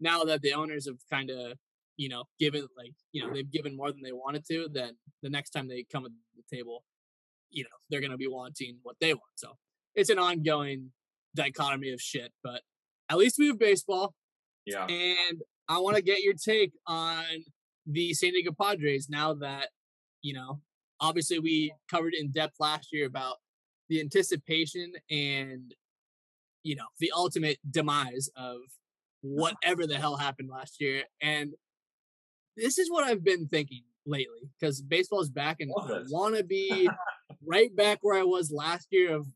now 0.00 0.25
that 0.25 0.42
the 0.42 0.52
owners 0.54 0.87
have 0.87 0.99
kind 1.11 1.31
of 1.31 1.57
you 1.97 2.09
know 2.09 2.25
given 2.40 2.66
like 2.76 2.92
you 3.12 3.23
know 3.25 3.33
they've 3.33 3.50
given 3.50 3.76
more 3.76 3.92
than 3.92 4.02
they 4.02 4.12
wanted 4.12 4.45
to, 4.49 4.69
then 4.73 4.97
the 5.23 5.31
next 5.31 5.50
time 5.50 5.69
they 5.69 5.85
come 5.90 6.04
at 6.04 6.11
the 6.37 6.57
table, 6.57 6.83
you 7.50 7.62
know 7.62 7.71
they're 7.88 8.00
gonna 8.00 8.16
be 8.16 8.26
wanting 8.28 8.78
what 8.83 8.97
they 9.00 9.14
want. 9.14 9.33
So 9.37 9.57
it's 9.95 10.11
an 10.11 10.19
ongoing 10.19 10.90
dichotomy 11.37 11.90
of 11.92 12.00
shit. 12.00 12.33
But 12.42 12.62
at 13.09 13.18
least 13.18 13.37
we 13.38 13.49
have 13.49 13.59
baseball 13.59 14.14
yeah. 14.66 14.87
and 14.87 15.42
I 15.68 15.78
want 15.78 15.97
to 15.97 16.02
get 16.02 16.23
your 16.23 16.35
take 16.35 16.73
on 16.87 17.25
the 17.87 18.14
San 18.14 18.32
Diego 18.32 18.52
Padres 18.52 19.09
now 19.09 19.35
that, 19.35 19.68
you 20.23 20.35
know, 20.35 20.61
obviously 21.00 21.38
we 21.38 21.73
covered 21.90 22.14
in 22.14 22.30
depth 22.30 22.56
last 22.61 22.92
year 22.92 23.06
about 23.06 23.37
the 23.88 24.00
anticipation 24.00 24.92
and, 25.11 25.75
you 26.62 26.76
know, 26.76 26.87
the 27.00 27.12
ultimate 27.14 27.59
demise 27.68 28.28
of 28.37 28.59
whatever 29.23 29.87
the 29.87 29.97
hell 29.97 30.16
happened 30.16 30.49
last 30.50 30.80
year. 30.80 31.04
And 31.21 31.52
this 32.56 32.78
is 32.78 32.90
what 32.90 33.04
I've 33.04 33.25
been 33.25 33.49
thinking 33.49 33.82
lately 34.04 34.50
because 34.59 34.82
baseball's 34.82 35.30
back 35.30 35.59
and 35.61 35.73
I 35.78 36.02
want 36.11 36.37
to 36.37 36.44
be 36.44 36.88
right 37.47 37.75
back 37.75 37.99
where 38.02 38.18
I 38.18 38.25
was 38.25 38.52
last 38.52 38.88
year 38.90 39.14
of 39.14 39.26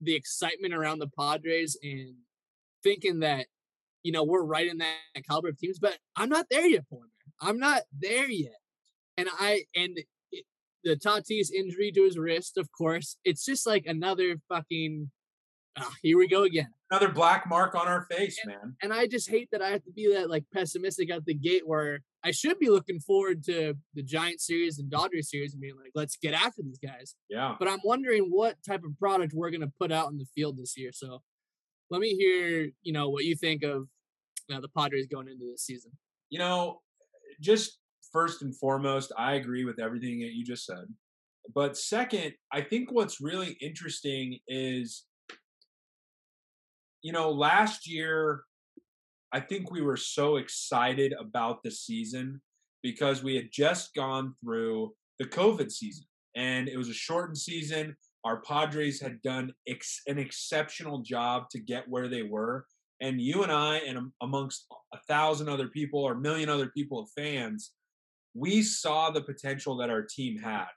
the 0.00 0.14
excitement 0.14 0.74
around 0.74 0.98
the 0.98 1.10
Padres 1.18 1.76
and 1.82 2.14
thinking 2.84 3.20
that 3.20 3.46
you 4.04 4.12
know 4.12 4.22
we're 4.22 4.44
right 4.44 4.68
in 4.68 4.78
that 4.78 4.94
caliber 5.28 5.48
of 5.48 5.58
teams, 5.58 5.78
but 5.80 5.98
I'm 6.14 6.28
not 6.28 6.46
there 6.50 6.66
yet, 6.66 6.88
Palmer. 6.88 7.06
I'm 7.40 7.58
not 7.58 7.82
there 7.98 8.30
yet, 8.30 8.58
and 9.16 9.28
I 9.40 9.64
and 9.74 9.98
it, 10.30 10.44
the 10.84 10.94
Tatis 10.96 11.50
injury 11.52 11.90
to 11.92 12.04
his 12.04 12.16
wrist, 12.18 12.56
of 12.58 12.68
course, 12.70 13.16
it's 13.24 13.44
just 13.44 13.66
like 13.66 13.86
another 13.86 14.36
fucking. 14.48 15.10
ah, 15.78 15.90
here 16.02 16.16
we 16.18 16.28
go 16.28 16.42
again, 16.44 16.68
Another 16.90 17.08
black 17.08 17.48
mark 17.48 17.74
on 17.74 17.88
our 17.88 18.02
face, 18.02 18.38
man. 18.46 18.76
and 18.82 18.92
I 18.92 19.08
just 19.08 19.28
hate 19.28 19.48
that 19.50 19.60
I 19.62 19.70
have 19.70 19.82
to 19.84 19.90
be 19.90 20.12
that 20.14 20.30
like 20.30 20.44
pessimistic 20.54 21.10
at 21.10 21.24
the 21.24 21.34
gate 21.34 21.66
where 21.66 22.00
I 22.22 22.30
should 22.30 22.58
be 22.60 22.68
looking 22.70 23.00
forward 23.00 23.42
to 23.46 23.74
the 23.94 24.02
Giant 24.02 24.40
series 24.40 24.78
and 24.78 24.88
Dodgers 24.90 25.30
series 25.30 25.52
and 25.52 25.60
being 25.60 25.74
like, 25.76 25.90
let's 25.94 26.16
get 26.16 26.32
after 26.34 26.62
these 26.62 26.78
guys 26.78 27.16
Yeah. 27.28 27.56
but 27.58 27.66
I'm 27.68 27.80
wondering 27.84 28.26
what 28.30 28.56
type 28.66 28.84
of 28.84 28.96
product 28.98 29.32
we're 29.34 29.50
going 29.50 29.60
to 29.62 29.72
put 29.80 29.90
out 29.90 30.10
in 30.12 30.18
the 30.18 30.26
field 30.36 30.56
this 30.58 30.76
year. 30.78 30.90
So 30.92 31.22
let 31.90 32.00
me 32.00 32.14
hear, 32.14 32.70
you 32.82 32.92
know, 32.92 33.08
what 33.08 33.24
you 33.24 33.36
think 33.36 33.62
of 33.62 33.88
uh, 34.52 34.60
the 34.60 34.68
Padres 34.68 35.06
going 35.06 35.28
into 35.28 35.44
this 35.44 35.62
season? 35.62 35.92
You 36.30 36.38
know, 36.38 36.80
just 37.40 37.78
first 38.12 38.42
and 38.42 38.56
foremost, 38.56 39.12
I 39.18 39.34
agree 39.34 39.64
with 39.64 39.80
everything 39.80 40.20
that 40.20 40.32
you 40.32 40.44
just 40.44 40.64
said. 40.66 40.86
But 41.54 41.76
second, 41.76 42.34
I 42.52 42.62
think 42.62 42.90
what's 42.90 43.20
really 43.20 43.56
interesting 43.60 44.38
is, 44.48 45.04
you 47.02 47.12
know, 47.12 47.30
last 47.30 47.88
year, 47.88 48.44
I 49.32 49.40
think 49.40 49.70
we 49.70 49.82
were 49.82 49.96
so 49.96 50.36
excited 50.36 51.12
about 51.18 51.62
the 51.62 51.70
season 51.70 52.40
because 52.82 53.22
we 53.22 53.34
had 53.34 53.50
just 53.52 53.94
gone 53.94 54.34
through 54.40 54.94
the 55.18 55.26
COVID 55.26 55.70
season 55.70 56.04
and 56.36 56.68
it 56.68 56.76
was 56.76 56.88
a 56.88 56.94
shortened 56.94 57.38
season. 57.38 57.96
Our 58.24 58.40
Padres 58.40 59.00
had 59.00 59.20
done 59.22 59.52
ex- 59.68 60.02
an 60.06 60.18
exceptional 60.18 61.00
job 61.00 61.50
to 61.50 61.58
get 61.58 61.88
where 61.88 62.08
they 62.08 62.22
were. 62.22 62.66
And 63.00 63.20
you 63.20 63.42
and 63.42 63.52
I, 63.52 63.78
and 63.78 64.10
amongst 64.22 64.66
a 64.92 64.98
thousand 65.08 65.48
other 65.48 65.68
people 65.68 66.00
or 66.00 66.12
a 66.12 66.20
million 66.20 66.48
other 66.48 66.68
people 66.68 67.00
of 67.00 67.10
fans, 67.16 67.72
we 68.34 68.62
saw 68.62 69.10
the 69.10 69.22
potential 69.22 69.76
that 69.76 69.90
our 69.90 70.02
team 70.02 70.38
had. 70.38 70.68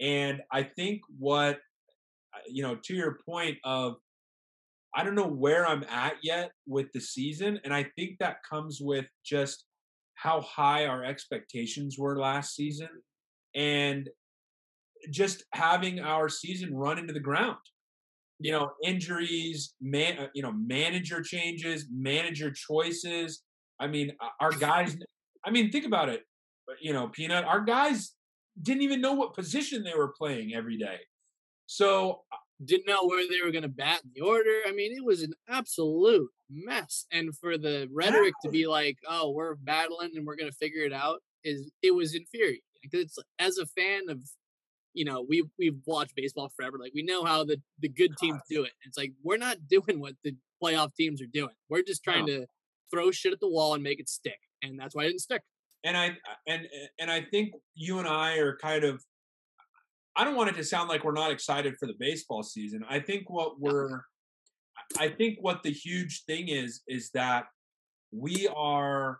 And 0.00 0.40
I 0.50 0.62
think 0.62 1.02
what, 1.18 1.56
uh, 2.34 2.40
you 2.48 2.62
know, 2.62 2.76
to 2.84 2.94
your 2.94 3.18
point 3.26 3.58
of, 3.64 3.96
I 4.94 5.04
don't 5.04 5.14
know 5.14 5.28
where 5.28 5.66
I'm 5.66 5.84
at 5.84 6.16
yet 6.22 6.52
with 6.66 6.90
the 6.92 7.00
season. 7.00 7.60
And 7.64 7.72
I 7.72 7.86
think 7.96 8.18
that 8.18 8.42
comes 8.48 8.80
with 8.80 9.06
just 9.24 9.64
how 10.14 10.40
high 10.42 10.86
our 10.86 11.04
expectations 11.04 11.98
were 11.98 12.18
last 12.18 12.54
season 12.54 12.88
and 13.54 14.08
just 15.10 15.44
having 15.52 16.00
our 16.00 16.28
season 16.28 16.74
run 16.74 16.98
into 16.98 17.12
the 17.12 17.20
ground. 17.20 17.58
You 18.38 18.52
know, 18.52 18.72
injuries, 18.84 19.74
man, 19.80 20.18
uh, 20.18 20.26
you 20.34 20.42
know, 20.42 20.52
manager 20.52 21.22
changes, 21.22 21.86
manager 21.92 22.50
choices. 22.50 23.42
I 23.78 23.86
mean, 23.86 24.12
our 24.40 24.52
guys. 24.52 24.96
I 25.44 25.50
mean, 25.50 25.70
think 25.70 25.86
about 25.86 26.08
it. 26.08 26.22
You 26.80 26.92
know, 26.92 27.08
Peanut. 27.08 27.44
Our 27.44 27.60
guys 27.60 28.14
didn't 28.60 28.82
even 28.82 29.00
know 29.00 29.12
what 29.12 29.34
position 29.34 29.82
they 29.82 29.94
were 29.94 30.12
playing 30.16 30.54
every 30.54 30.76
day. 30.76 30.98
So 31.66 32.22
uh 32.32 32.36
didn't 32.64 32.86
know 32.86 33.06
where 33.06 33.26
they 33.28 33.44
were 33.44 33.50
going 33.50 33.62
to 33.62 33.68
bat 33.68 34.02
in 34.04 34.10
the 34.14 34.20
order. 34.20 34.60
I 34.66 34.72
mean, 34.72 34.92
it 34.96 35.04
was 35.04 35.22
an 35.22 35.32
absolute 35.48 36.30
mess. 36.50 37.06
And 37.10 37.36
for 37.36 37.58
the 37.58 37.88
rhetoric 37.92 38.34
to 38.42 38.50
be 38.50 38.66
like, 38.66 38.98
"Oh, 39.08 39.30
we're 39.30 39.54
battling 39.56 40.10
and 40.14 40.26
we're 40.26 40.36
going 40.36 40.50
to 40.50 40.56
figure 40.56 40.84
it 40.84 40.92
out," 40.92 41.20
is 41.44 41.70
it 41.82 41.94
was 41.94 42.14
infuriating. 42.14 42.60
Because 42.82 43.00
it's 43.00 43.18
as 43.38 43.58
a 43.58 43.66
fan 43.66 44.08
of, 44.08 44.20
you 44.94 45.04
know, 45.04 45.24
we 45.26 45.44
we've 45.58 45.80
watched 45.86 46.14
baseball 46.14 46.50
forever. 46.54 46.78
Like 46.78 46.92
we 46.94 47.02
know 47.02 47.24
how 47.24 47.44
the 47.44 47.60
the 47.80 47.88
good 47.88 48.16
teams 48.18 48.40
do 48.48 48.64
it. 48.64 48.72
It's 48.84 48.98
like 48.98 49.12
we're 49.22 49.38
not 49.38 49.56
doing 49.68 50.00
what 50.00 50.14
the 50.24 50.34
playoff 50.62 50.94
teams 50.94 51.20
are 51.22 51.26
doing. 51.26 51.54
We're 51.68 51.82
just 51.82 52.04
trying 52.04 52.26
no. 52.26 52.40
to 52.40 52.46
throw 52.90 53.10
shit 53.10 53.32
at 53.32 53.40
the 53.40 53.48
wall 53.48 53.74
and 53.74 53.82
make 53.82 54.00
it 54.00 54.08
stick, 54.08 54.38
and 54.62 54.78
that's 54.78 54.94
why 54.94 55.04
it 55.04 55.08
didn't 55.08 55.20
stick. 55.20 55.42
And 55.84 55.96
I 55.96 56.16
and 56.46 56.62
eh, 56.62 56.86
and 57.00 57.10
I 57.10 57.22
think 57.22 57.52
you 57.74 57.98
and 57.98 58.08
I 58.08 58.36
are 58.36 58.56
kind 58.56 58.84
of 58.84 59.02
I 60.14 60.24
don't 60.24 60.36
want 60.36 60.50
it 60.50 60.56
to 60.56 60.64
sound 60.64 60.88
like 60.88 61.04
we're 61.04 61.12
not 61.12 61.30
excited 61.30 61.76
for 61.78 61.86
the 61.86 61.94
baseball 61.98 62.42
season. 62.42 62.84
I 62.88 63.00
think 63.00 63.30
what 63.30 63.60
we're 63.60 64.02
I 64.98 65.08
think 65.08 65.38
what 65.40 65.62
the 65.62 65.72
huge 65.72 66.24
thing 66.24 66.48
is 66.48 66.82
is 66.86 67.10
that 67.14 67.46
we 68.12 68.48
are 68.54 69.18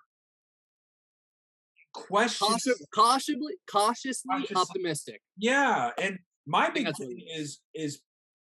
questioning 1.93 2.59
cautiously 2.95 3.55
cautiously 3.71 4.47
optimistic. 4.55 5.21
Yeah, 5.37 5.91
and 5.99 6.19
my 6.47 6.71
big 6.71 6.95
thing 6.97 7.19
is 7.37 7.61
is 7.75 8.01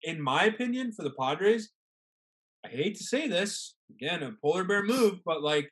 in 0.04 0.22
my 0.22 0.46
opinion 0.46 0.92
for 0.92 1.04
the 1.04 1.14
Padres, 1.18 1.72
I 2.66 2.70
hate 2.70 2.96
to 2.98 3.04
say 3.04 3.28
this, 3.28 3.76
again, 3.90 4.24
a 4.24 4.32
polar 4.42 4.64
bear 4.64 4.84
move, 4.84 5.20
but 5.26 5.42
like 5.42 5.70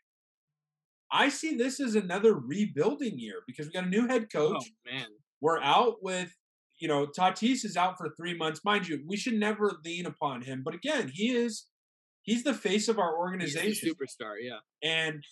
I 1.11 1.29
see 1.29 1.55
this 1.55 1.79
as 1.79 1.95
another 1.95 2.33
rebuilding 2.33 3.19
year 3.19 3.41
because 3.45 3.67
we 3.67 3.73
got 3.73 3.85
a 3.85 3.89
new 3.89 4.07
head 4.07 4.27
oh, 4.35 4.39
coach. 4.39 4.63
Oh 4.65 4.91
man. 4.91 5.07
We're 5.41 5.61
out 5.61 5.95
with 6.01 6.33
you 6.79 6.87
know, 6.87 7.07
Tatis 7.07 7.63
is 7.63 7.77
out 7.77 7.97
for 7.97 8.09
three 8.17 8.35
months. 8.35 8.61
Mind 8.65 8.87
you, 8.87 9.01
we 9.07 9.15
should 9.15 9.35
never 9.35 9.71
lean 9.85 10.05
upon 10.05 10.41
him. 10.41 10.63
But 10.65 10.73
again, 10.73 11.11
he 11.13 11.31
is 11.31 11.67
he's 12.23 12.43
the 12.43 12.53
face 12.53 12.87
of 12.87 12.99
our 12.99 13.17
organization. 13.17 13.89
superstar, 13.89 14.33
yeah. 14.41 14.59
And 14.83 15.23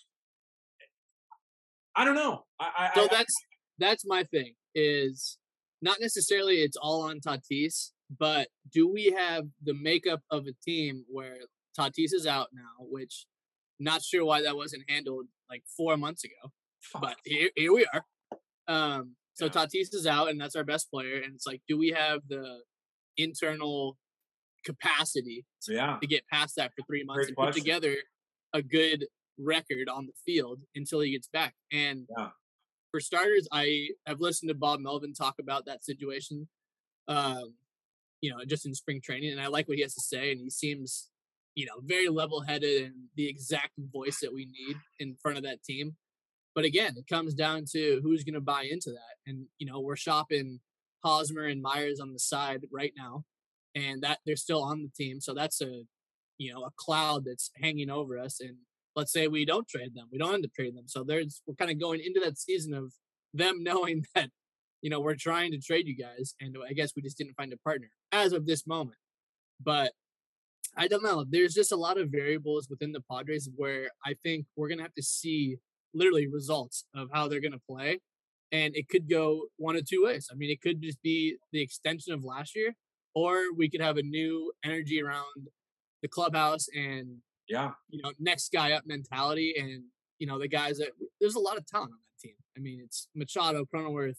I 1.94 2.04
don't 2.04 2.14
know. 2.14 2.44
I, 2.60 2.90
so 2.94 3.04
I, 3.04 3.08
that's 3.10 3.34
that's 3.78 4.04
my 4.06 4.24
thing. 4.24 4.54
Is 4.74 5.38
not 5.82 5.98
necessarily 6.00 6.56
it's 6.56 6.76
all 6.76 7.02
on 7.02 7.20
Tatis, 7.20 7.90
but 8.18 8.48
do 8.72 8.90
we 8.90 9.14
have 9.16 9.44
the 9.62 9.74
makeup 9.74 10.20
of 10.30 10.46
a 10.46 10.52
team 10.64 11.04
where 11.08 11.36
Tatis 11.78 12.12
is 12.12 12.26
out 12.26 12.48
now, 12.52 12.86
which 12.90 13.26
not 13.80 14.02
sure 14.02 14.24
why 14.24 14.42
that 14.42 14.56
wasn't 14.56 14.84
handled 14.88 15.26
like 15.50 15.62
four 15.76 15.96
months 15.96 16.24
ago, 16.24 16.52
but 17.00 17.16
here, 17.24 17.50
here 17.56 17.72
we 17.72 17.86
are. 17.92 18.04
Um, 18.68 19.16
so 19.34 19.46
yeah. 19.46 19.50
Tatis 19.50 19.94
is 19.94 20.06
out, 20.06 20.30
and 20.30 20.40
that's 20.40 20.56
our 20.56 20.64
best 20.64 20.90
player. 20.90 21.16
And 21.16 21.34
it's 21.34 21.46
like, 21.46 21.62
do 21.68 21.78
we 21.78 21.88
have 21.90 22.20
the 22.28 22.60
internal 23.16 23.98
capacity 24.64 25.44
to, 25.62 25.74
yeah. 25.74 25.98
to 26.00 26.06
get 26.06 26.22
past 26.32 26.54
that 26.56 26.72
for 26.76 26.84
three 26.86 27.04
months 27.04 27.18
Great 27.18 27.28
and 27.28 27.36
question. 27.36 27.52
put 27.52 27.58
together 27.58 27.96
a 28.54 28.62
good 28.62 29.06
record 29.38 29.88
on 29.88 30.06
the 30.06 30.12
field 30.24 30.60
until 30.74 31.00
he 31.00 31.12
gets 31.12 31.28
back? 31.28 31.54
And 31.72 32.06
yeah. 32.16 32.28
for 32.90 33.00
starters, 33.00 33.48
I 33.52 33.88
have 34.06 34.20
listened 34.20 34.48
to 34.48 34.54
Bob 34.54 34.80
Melvin 34.80 35.14
talk 35.14 35.36
about 35.40 35.66
that 35.66 35.84
situation, 35.84 36.48
um, 37.08 37.54
you 38.20 38.30
know, 38.30 38.44
just 38.46 38.66
in 38.66 38.74
spring 38.74 39.00
training, 39.02 39.32
and 39.32 39.40
I 39.40 39.48
like 39.48 39.68
what 39.68 39.76
he 39.76 39.82
has 39.82 39.94
to 39.94 40.00
say. 40.00 40.32
And 40.32 40.40
he 40.40 40.50
seems, 40.50 41.08
you 41.54 41.66
know, 41.66 41.80
very 41.82 42.08
level-headed 42.08 42.84
and 42.84 42.94
the 43.16 43.28
exact 43.28 43.72
voice 43.92 44.20
that 44.20 44.32
we 44.32 44.46
need 44.46 44.76
in 44.98 45.16
front 45.20 45.38
of 45.38 45.44
that 45.44 45.62
team. 45.62 45.96
But 46.54 46.64
again, 46.64 46.94
it 46.96 47.06
comes 47.08 47.34
down 47.34 47.64
to 47.72 48.00
who's 48.02 48.24
going 48.24 48.34
to 48.34 48.40
buy 48.40 48.68
into 48.70 48.90
that. 48.90 49.16
And, 49.26 49.46
you 49.58 49.66
know, 49.66 49.80
we're 49.80 49.96
shopping 49.96 50.60
Hosmer 51.02 51.44
and 51.44 51.60
Myers 51.60 51.98
on 51.98 52.12
the 52.12 52.18
side 52.18 52.66
right 52.70 52.92
now, 52.96 53.24
and 53.74 54.02
that 54.02 54.18
they're 54.24 54.36
still 54.36 54.62
on 54.62 54.82
the 54.82 54.90
team. 54.94 55.20
So 55.20 55.34
that's 55.34 55.60
a, 55.60 55.84
you 56.38 56.52
know, 56.52 56.62
a 56.62 56.70
cloud 56.76 57.24
that's 57.24 57.50
hanging 57.60 57.90
over 57.90 58.18
us. 58.18 58.40
And 58.40 58.58
let's 58.96 59.12
say 59.12 59.28
we 59.28 59.44
don't 59.44 59.68
trade 59.68 59.94
them, 59.94 60.08
we 60.12 60.18
don't 60.18 60.34
end 60.34 60.44
up 60.44 60.52
trading 60.54 60.74
them. 60.74 60.88
So 60.88 61.04
there's, 61.04 61.42
we're 61.46 61.54
kind 61.54 61.70
of 61.70 61.80
going 61.80 62.00
into 62.04 62.20
that 62.20 62.38
season 62.38 62.74
of 62.74 62.92
them 63.34 63.56
knowing 63.62 64.04
that, 64.14 64.30
you 64.80 64.90
know, 64.90 65.00
we're 65.00 65.14
trying 65.14 65.52
to 65.52 65.58
trade 65.58 65.86
you 65.86 65.96
guys. 65.96 66.34
And 66.40 66.56
I 66.68 66.72
guess 66.72 66.92
we 66.96 67.02
just 67.02 67.18
didn't 67.18 67.34
find 67.34 67.52
a 67.52 67.58
partner 67.58 67.88
as 68.10 68.32
of 68.32 68.46
this 68.46 68.66
moment. 68.66 68.98
But 69.62 69.92
I 70.76 70.88
don't 70.88 71.02
know. 71.02 71.24
There's 71.28 71.54
just 71.54 71.72
a 71.72 71.76
lot 71.76 71.98
of 71.98 72.08
variables 72.10 72.68
within 72.68 72.92
the 72.92 73.02
Padres 73.10 73.48
where 73.56 73.90
I 74.04 74.14
think 74.22 74.46
we're 74.56 74.68
to 74.78 74.84
have 74.84 74.94
to 74.94 75.02
see 75.02 75.58
literally 75.94 76.26
results 76.28 76.84
of 76.94 77.08
how 77.12 77.28
they're 77.28 77.40
to 77.52 77.60
play. 77.68 78.00
And 78.50 78.74
it 78.76 78.88
could 78.88 79.08
go 79.08 79.46
one 79.56 79.76
of 79.76 79.86
two 79.86 80.04
ways. 80.04 80.28
I 80.30 80.34
mean, 80.34 80.50
it 80.50 80.60
could 80.60 80.82
just 80.82 81.00
be 81.02 81.36
the 81.52 81.62
extension 81.62 82.12
of 82.12 82.24
last 82.24 82.54
year, 82.54 82.74
or 83.14 83.52
we 83.56 83.68
could 83.70 83.80
have 83.80 83.96
a 83.96 84.02
new 84.02 84.52
energy 84.64 85.02
around 85.02 85.48
the 86.02 86.08
clubhouse 86.08 86.66
and 86.74 87.18
yeah, 87.52 87.72
you 87.90 88.00
know, 88.02 88.12
next 88.18 88.50
guy 88.52 88.72
up 88.72 88.84
mentality. 88.86 89.54
And 89.58 89.84
you 90.18 90.26
know, 90.26 90.38
the 90.38 90.48
guys 90.48 90.78
that 90.78 90.90
there's 91.20 91.34
a 91.34 91.40
lot 91.40 91.58
of 91.58 91.66
talent 91.66 91.92
on 91.92 91.98
that 91.98 92.28
team. 92.28 92.36
I 92.56 92.60
mean, 92.60 92.80
it's 92.82 93.08
Machado, 93.14 93.64
Cronenworth, 93.64 94.18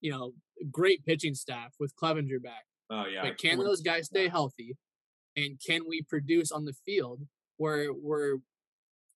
you 0.00 0.10
know, 0.10 0.32
great 0.70 1.04
pitching 1.04 1.34
staff 1.34 1.74
with 1.80 1.96
Clevinger 1.96 2.42
back. 2.42 2.64
Oh 2.90 3.06
yeah. 3.06 3.22
But 3.22 3.38
can 3.38 3.58
those 3.58 3.80
guys 3.80 4.06
stay 4.06 4.28
healthy? 4.28 4.76
And 5.36 5.58
can 5.66 5.82
we 5.88 6.02
produce 6.02 6.52
on 6.52 6.64
the 6.64 6.74
field 6.84 7.22
where 7.56 7.92
we're 7.92 8.36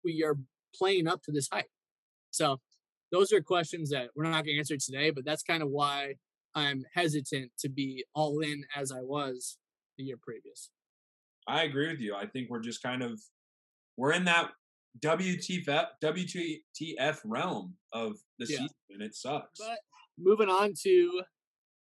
we 0.03 0.25
are 0.25 0.37
playing 0.75 1.07
up 1.07 1.23
to 1.25 1.33
this 1.33 1.49
hype? 1.53 1.71
So 2.31 2.61
those 3.13 3.33
are 3.33 3.43
questions 3.43 3.91
that 3.91 4.09
we're 4.17 4.25
not 4.25 4.45
going 4.45 4.55
to 4.55 4.59
answer 4.59 4.77
today, 4.77 5.11
but 5.11 5.25
that's 5.25 5.43
kind 5.43 5.63
of 5.63 5.69
why 5.69 6.15
I'm 6.55 6.85
hesitant 6.95 7.53
to 7.61 7.69
be 7.69 8.05
all 8.15 8.41
in 8.41 8.65
as 8.75 8.91
I 8.91 9.01
was 9.01 9.59
the 9.97 10.05
year 10.05 10.17
previous. 10.21 10.71
I 11.49 11.63
agree 11.65 11.89
with 11.89 12.01
you. 12.01 12.15
I 12.15 12.27
think 12.27 12.51
we're 12.51 12.61
just 12.61 12.83
kind 12.83 13.03
of 13.03 13.21
we're 13.97 14.13
in 14.13 14.25
that 14.27 14.51
WTF 15.01 15.87
WTF 16.03 17.19
realm 17.25 17.75
of 17.93 18.17
the 18.39 18.47
yeah. 18.47 18.59
season, 18.59 18.69
and 18.91 19.03
it 19.03 19.15
sucks. 19.15 19.59
But 19.59 19.79
moving 20.19 20.49
on 20.49 20.75
to 20.85 21.23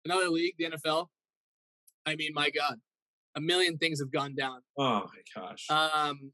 another 0.05 0.29
league, 0.29 0.53
the 0.57 0.65
NFL. 0.65 1.07
I 2.05 2.15
mean, 2.15 2.31
my 2.33 2.51
God, 2.51 2.75
a 3.35 3.41
million 3.41 3.77
things 3.77 3.99
have 3.99 4.11
gone 4.11 4.35
down. 4.35 4.61
Oh 4.77 5.05
my 5.05 5.41
gosh. 5.41 5.65
Um, 5.69 6.31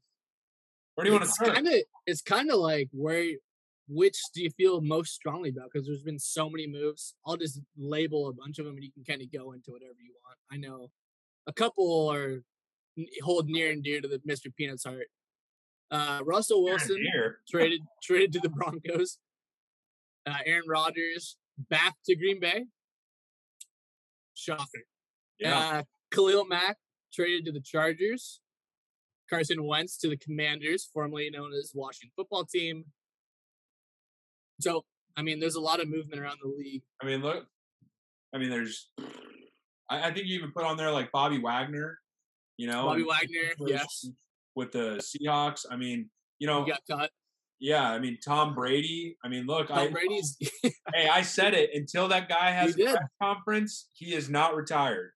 where 0.94 1.04
do 1.04 1.10
you 1.10 1.14
want 1.14 1.24
to 1.24 1.30
start? 1.30 1.54
Kinda, 1.54 1.82
it's 2.06 2.20
kind 2.20 2.50
of 2.50 2.58
like 2.58 2.88
where, 2.92 3.24
which 3.88 4.16
do 4.34 4.42
you 4.42 4.50
feel 4.50 4.82
most 4.82 5.14
strongly 5.14 5.48
about? 5.48 5.70
Because 5.72 5.86
there's 5.86 6.02
been 6.02 6.18
so 6.18 6.50
many 6.50 6.66
moves. 6.66 7.14
I'll 7.26 7.38
just 7.38 7.60
label 7.78 8.28
a 8.28 8.34
bunch 8.34 8.58
of 8.58 8.66
them, 8.66 8.74
and 8.74 8.84
you 8.84 8.92
can 8.92 9.04
kind 9.04 9.22
of 9.22 9.32
go 9.32 9.52
into 9.52 9.70
whatever 9.70 9.96
you 10.00 10.14
want. 10.22 10.38
I 10.52 10.58
know 10.58 10.90
a 11.46 11.52
couple 11.52 12.08
are 12.12 12.42
hold 13.22 13.48
near 13.48 13.70
and 13.70 13.82
dear 13.82 14.00
to 14.00 14.08
the 14.08 14.18
Mr. 14.28 14.54
Peanuts 14.54 14.84
heart. 14.84 15.08
Uh, 15.90 16.20
Russell 16.24 16.64
Wilson 16.64 17.04
traded 17.48 17.80
traded 18.02 18.32
to 18.32 18.40
the 18.40 18.48
Broncos. 18.48 19.18
Uh, 20.26 20.38
Aaron 20.46 20.64
Rodgers 20.68 21.36
back 21.58 21.96
to 22.06 22.14
Green 22.16 22.40
Bay. 22.40 22.64
Shocker. 24.34 24.86
Yeah. 25.38 25.58
Uh, 25.58 25.82
Khalil 26.12 26.46
Mack 26.46 26.76
traded 27.12 27.44
to 27.46 27.52
the 27.52 27.60
Chargers. 27.60 28.40
Carson 29.28 29.64
Wentz 29.64 29.96
to 29.98 30.08
the 30.08 30.16
Commanders, 30.16 30.88
formerly 30.92 31.30
known 31.30 31.52
as 31.54 31.72
Washington 31.74 32.12
Football 32.16 32.44
Team. 32.44 32.84
So, 34.60 34.84
I 35.16 35.22
mean, 35.22 35.40
there's 35.40 35.54
a 35.54 35.60
lot 35.60 35.80
of 35.80 35.88
movement 35.88 36.20
around 36.20 36.38
the 36.42 36.48
league. 36.48 36.82
I 37.02 37.06
mean, 37.06 37.22
look. 37.22 37.46
I 38.34 38.38
mean, 38.38 38.50
there's. 38.50 38.90
I, 39.88 40.08
I 40.08 40.12
think 40.12 40.26
you 40.26 40.38
even 40.38 40.52
put 40.52 40.64
on 40.64 40.76
there 40.76 40.90
like 40.90 41.10
Bobby 41.12 41.38
Wagner. 41.38 41.98
You 42.56 42.66
know, 42.68 42.84
Bobby 42.84 43.04
Wagner, 43.04 43.54
yes, 43.66 44.06
with 44.54 44.72
the 44.72 45.02
Seahawks. 45.02 45.64
I 45.70 45.76
mean, 45.76 46.10
you 46.38 46.46
know, 46.46 46.64
he 46.64 46.70
got 46.70 46.80
cut. 46.88 47.10
Yeah, 47.60 47.88
I 47.90 47.98
mean 47.98 48.18
Tom 48.24 48.54
Brady. 48.54 49.16
I 49.24 49.28
mean, 49.28 49.46
look, 49.46 49.68
Tom 49.68 49.78
I, 49.78 49.88
Brady's. 49.88 50.36
hey, 50.94 51.08
I 51.10 51.22
said 51.22 51.54
it. 51.54 51.70
Until 51.74 52.08
that 52.08 52.28
guy 52.28 52.50
has 52.50 52.74
a 52.78 52.82
press 52.82 52.96
conference, 53.22 53.88
he 53.92 54.14
is 54.14 54.28
not 54.28 54.56
retired. 54.56 55.12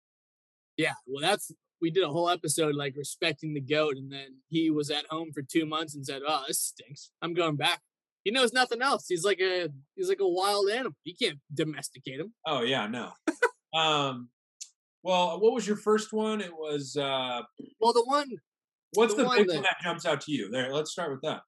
yeah, 0.77 0.93
well, 1.07 1.21
that's 1.21 1.53
we 1.81 1.91
did 1.91 2.05
a 2.05 2.09
whole 2.09 2.31
episode 2.31 2.75
like 2.75 2.95
respecting 2.97 3.55
the 3.55 3.61
goat, 3.61 3.97
and 3.97 4.11
then 4.11 4.37
he 4.49 4.71
was 4.71 4.91
at 4.91 5.07
home 5.11 5.31
for 5.35 5.43
two 5.43 5.67
months 5.67 5.95
and 5.95 6.07
said, 6.07 6.23
"Oh, 6.27 6.45
this 6.47 6.61
stinks. 6.61 7.11
I'm 7.21 7.35
going 7.35 7.57
back." 7.57 7.81
He 8.25 8.31
knows 8.31 8.53
nothing 8.53 8.83
else. 8.83 9.07
He's 9.09 9.25
like 9.25 9.41
a 9.41 9.69
he's 9.95 10.09
like 10.09 10.21
a 10.21 10.29
wild 10.29 10.69
animal. 10.69 10.97
You 11.05 11.15
can't 11.21 11.39
domesticate 11.53 12.21
him. 12.21 12.33
Oh 12.47 12.63
yeah, 12.63 12.87
no. 12.87 13.13
um, 13.79 14.31
well, 15.07 15.39
what 15.41 15.53
was 15.53 15.67
your 15.67 15.77
first 15.77 16.13
one? 16.13 16.41
It 16.41 16.53
was 16.53 16.97
uh, 16.97 17.43
Well, 17.81 17.93
the 17.93 18.03
one 18.05 18.29
what's 18.95 19.15
The 19.15 19.23
the, 19.23 19.29
one 19.29 19.37
big 19.39 19.49
that- 19.49 19.55
one 19.55 19.63
that 19.63 19.77
jumps 19.83 20.05
out 20.05 20.21
to 20.23 20.33
you? 20.33 20.51
There, 20.51 20.75
let's 20.75 20.91
start 20.91 21.13
with 21.13 21.21
that. 21.23 21.43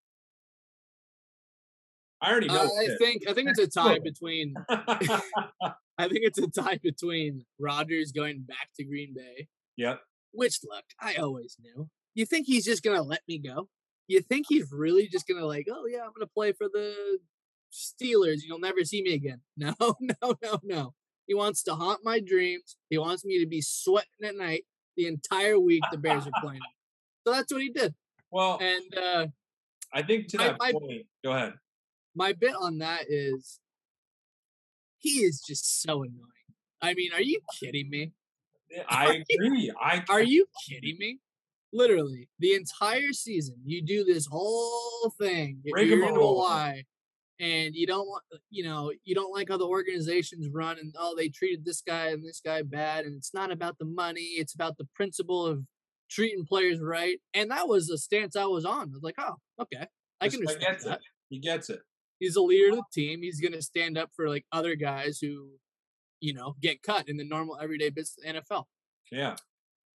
I 2.20 2.30
already 2.30 2.46
know. 2.46 2.54
Uh, 2.54 2.82
I 2.82 2.96
think 2.98 3.22
I 3.28 3.32
think 3.32 3.48
it's 3.48 3.58
a 3.58 3.66
tie 3.66 3.98
between. 3.98 4.54
I 4.68 6.08
think 6.08 6.20
it's 6.22 6.38
a 6.38 6.48
tie 6.48 6.78
between 6.82 7.44
Rodgers 7.58 8.12
going 8.12 8.42
back 8.42 8.68
to 8.76 8.84
Green 8.84 9.12
Bay, 9.14 9.48
yep. 9.76 10.00
which 10.32 10.58
look, 10.64 10.84
I 11.00 11.14
always 11.14 11.56
knew. 11.60 11.88
You 12.14 12.26
think 12.26 12.46
he's 12.46 12.64
just 12.64 12.82
gonna 12.84 13.02
let 13.02 13.22
me 13.28 13.38
go? 13.38 13.68
You 14.06 14.20
think 14.20 14.46
he's 14.48 14.70
really 14.72 15.08
just 15.08 15.26
gonna 15.26 15.46
like, 15.46 15.66
oh 15.70 15.86
yeah, 15.86 16.00
I'm 16.02 16.12
gonna 16.16 16.26
play 16.32 16.52
for 16.52 16.68
the 16.72 17.18
Steelers. 17.72 18.40
You'll 18.44 18.60
never 18.60 18.84
see 18.84 19.02
me 19.02 19.14
again. 19.14 19.40
No, 19.56 19.74
no, 19.80 20.36
no, 20.42 20.60
no. 20.62 20.94
He 21.28 21.34
wants 21.34 21.62
to 21.64 21.74
haunt 21.74 22.00
my 22.02 22.18
dreams. 22.18 22.76
He 22.90 22.98
wants 22.98 23.24
me 23.24 23.38
to 23.38 23.46
be 23.46 23.60
sweating 23.60 24.24
at 24.24 24.34
night 24.34 24.64
the 24.96 25.06
entire 25.06 25.60
week 25.60 25.82
the 25.92 25.98
Bears 25.98 26.26
are 26.26 26.32
playing. 26.42 26.60
So 27.26 27.34
that's 27.34 27.52
what 27.52 27.60
he 27.60 27.68
did. 27.68 27.94
Well, 28.30 28.58
And 28.60 28.96
uh 28.96 29.26
I 29.92 30.02
think 30.02 30.28
to 30.28 30.38
my- 30.38 30.44
that 30.48 30.56
my- 30.58 30.72
point. 30.72 31.06
Go 31.22 31.32
ahead. 31.32 31.52
my 32.14 32.32
bit 32.32 32.54
on 32.58 32.78
that 32.78 33.04
is 33.08 33.60
he 34.98 35.10
is 35.28 35.42
just 35.46 35.82
so 35.82 36.02
annoying. 36.04 36.48
I 36.80 36.94
mean, 36.94 37.10
are 37.12 37.20
you 37.20 37.40
kidding 37.60 37.90
me? 37.90 38.12
I 38.88 39.22
agree. 39.30 39.70
I 39.80 40.04
Are 40.08 40.22
you 40.22 40.46
kidding 40.66 40.96
me? 40.98 41.18
Literally, 41.70 42.30
the 42.38 42.54
entire 42.54 43.12
season, 43.12 43.56
you 43.66 43.82
do 43.84 44.04
this 44.04 44.26
whole 44.30 45.12
thing. 45.20 45.60
You're 45.64 45.78
in 46.08 46.14
Hawaii, 46.14 46.84
and 47.40 47.74
you 47.74 47.86
don't 47.86 48.06
want, 48.06 48.24
you 48.50 48.64
know, 48.64 48.92
you 49.04 49.14
don't 49.14 49.34
like 49.34 49.48
how 49.48 49.56
the 49.56 49.66
organizations 49.66 50.48
run, 50.52 50.78
and 50.78 50.94
oh, 50.98 51.14
they 51.16 51.28
treated 51.28 51.64
this 51.64 51.80
guy 51.80 52.08
and 52.08 52.24
this 52.24 52.40
guy 52.44 52.62
bad, 52.62 53.04
and 53.04 53.16
it's 53.16 53.34
not 53.34 53.52
about 53.52 53.78
the 53.78 53.84
money; 53.84 54.34
it's 54.36 54.54
about 54.54 54.76
the 54.78 54.88
principle 54.94 55.46
of 55.46 55.62
treating 56.10 56.44
players 56.44 56.80
right. 56.80 57.18
And 57.34 57.50
that 57.50 57.68
was 57.68 57.86
the 57.86 57.98
stance 57.98 58.36
I 58.36 58.44
was 58.44 58.64
on. 58.64 58.90
I 58.90 58.94
was 58.94 59.02
like, 59.02 59.16
oh, 59.18 59.34
okay, 59.60 59.86
I 60.20 60.28
can 60.28 60.40
understand 60.40 60.72
gets 60.72 60.84
that. 60.84 60.94
it. 60.94 61.00
He 61.28 61.38
gets 61.38 61.70
it. 61.70 61.80
He's 62.18 62.36
a 62.36 62.42
leader 62.42 62.70
of 62.70 62.76
the 62.76 62.82
team. 62.92 63.22
He's 63.22 63.40
going 63.40 63.52
to 63.52 63.62
stand 63.62 63.96
up 63.96 64.10
for 64.16 64.28
like 64.28 64.44
other 64.50 64.74
guys 64.74 65.18
who, 65.20 65.50
you 66.20 66.34
know, 66.34 66.56
get 66.60 66.82
cut 66.82 67.08
in 67.08 67.16
the 67.16 67.24
normal 67.24 67.58
everyday 67.60 67.90
business 67.90 68.16
of 68.26 68.34
the 68.34 68.40
NFL. 68.40 68.64
Yeah. 69.12 69.36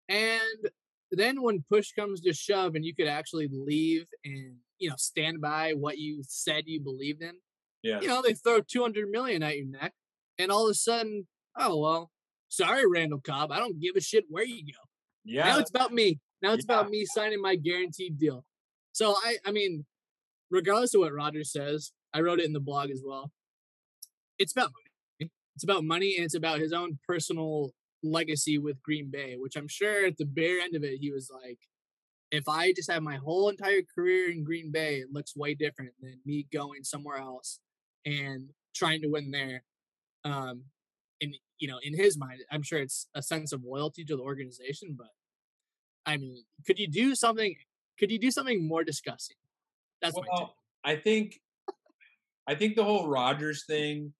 And 0.08 0.70
then 1.12 1.42
when 1.42 1.66
push 1.70 1.92
comes 1.92 2.22
to 2.22 2.34
shove 2.34 2.76
and 2.76 2.86
you 2.86 2.96
could 2.96 3.08
actually 3.08 3.50
leave 3.52 4.06
and, 4.24 4.56
you 4.80 4.90
know, 4.90 4.96
stand 4.98 5.42
by 5.42 5.74
what 5.74 5.98
you 5.98 6.24
said 6.28 6.64
you 6.68 6.82
believed 6.82 7.22
in, 7.22 7.36
Yeah. 7.82 8.02
you 8.02 8.08
know, 8.08 8.22
they 8.22 8.34
throw 8.34 8.62
200 8.62 9.10
million 9.10 9.44
at 9.44 9.56
your 9.58 9.66
neck 9.68 9.94
and 10.38 10.52
all 10.52 10.66
of 10.68 10.72
a 10.72 10.76
sudden, 10.76 11.28
oh, 11.58 11.80
well, 11.80 12.12
sorry, 12.50 12.84
Randall 12.90 13.22
Cobb. 13.22 13.52
I 13.52 13.60
don't 13.60 13.80
give 13.80 13.96
a 13.96 14.02
shit 14.02 14.26
where 14.30 14.44
you 14.46 14.64
go. 14.74 14.80
Yeah. 15.24 15.46
Now 15.46 15.60
it's 15.60 15.70
about 15.70 15.94
me. 15.94 16.20
Now 16.42 16.54
it's 16.54 16.66
Yeah. 16.68 16.80
about 16.80 16.90
me 16.92 17.06
signing 17.06 17.42
my 17.42 17.56
guaranteed 17.56 18.18
deal. 18.20 18.46
So 18.92 19.16
I, 19.24 19.38
I 19.46 19.52
mean, 19.52 19.86
regardless 20.52 20.94
of 20.94 21.02
what 21.02 21.14
Rodgers 21.14 21.52
says, 21.52 21.92
I 22.14 22.22
wrote 22.22 22.40
it 22.40 22.46
in 22.46 22.54
the 22.54 22.60
blog 22.60 22.90
as 22.92 23.02
well. 23.06 23.32
It's 24.38 24.52
about 24.52 24.72
money. 24.72 25.32
It's 25.56 25.64
about 25.64 25.84
money, 25.84 26.16
and 26.16 26.26
it's 26.26 26.34
about 26.36 26.60
his 26.60 26.74
own 26.74 27.00
personal 27.08 27.74
legacy 28.02 28.58
with 28.58 28.82
Green 28.82 29.10
Bay, 29.12 29.36
which 29.38 29.56
I'm 29.56 29.68
sure 29.68 30.06
at 30.06 30.18
the 30.18 30.26
bare 30.26 30.60
end 30.60 30.76
of 30.76 30.84
it, 30.84 30.98
he 31.00 31.12
was 31.12 31.30
like, 31.32 31.60
if 32.34 32.50
I 32.50 32.74
just 32.74 32.92
have 32.92 33.04
my 33.04 33.18
whole 33.18 33.50
entire 33.50 33.84
career 33.96 34.32
in 34.32 34.44
Green 34.44 34.72
Bay, 34.72 34.96
it 34.96 35.14
looks 35.14 35.36
way 35.36 35.54
different 35.54 35.92
than 36.02 36.20
me 36.26 36.48
going 36.52 36.84
somewhere 36.84 37.18
else 37.18 37.60
and 38.08 38.50
trying 38.76 39.04
to 39.04 39.08
win 39.08 39.30
there. 39.30 39.64
Um, 40.26 40.64
in 41.22 41.34
you 41.60 41.68
know, 41.68 41.78
in 41.84 41.96
his 41.96 42.18
mind, 42.18 42.40
I'm 42.52 42.64
sure 42.64 42.80
it's 42.80 43.08
a 43.14 43.22
sense 43.22 43.54
of 43.54 43.64
loyalty 43.64 44.04
to 44.06 44.16
the 44.18 44.24
organization, 44.24 44.96
but 44.98 45.12
I 46.08 46.18
mean, 46.18 46.44
could 46.66 46.80
you 46.80 46.88
do 46.88 47.14
something? 47.14 47.56
Could 48.00 48.12
you 48.12 48.18
do 48.18 48.32
something 48.32 48.68
more 48.68 48.84
disgusting? 48.84 49.38
That's 50.02 50.18
my 50.18 50.24
take. 50.38 50.48
I 50.84 50.96
think 50.96 51.40
I 52.48 52.56
think 52.56 52.76
the 52.76 52.84
whole 52.84 53.08
Rodgers 53.08 53.64
thing 53.66 54.12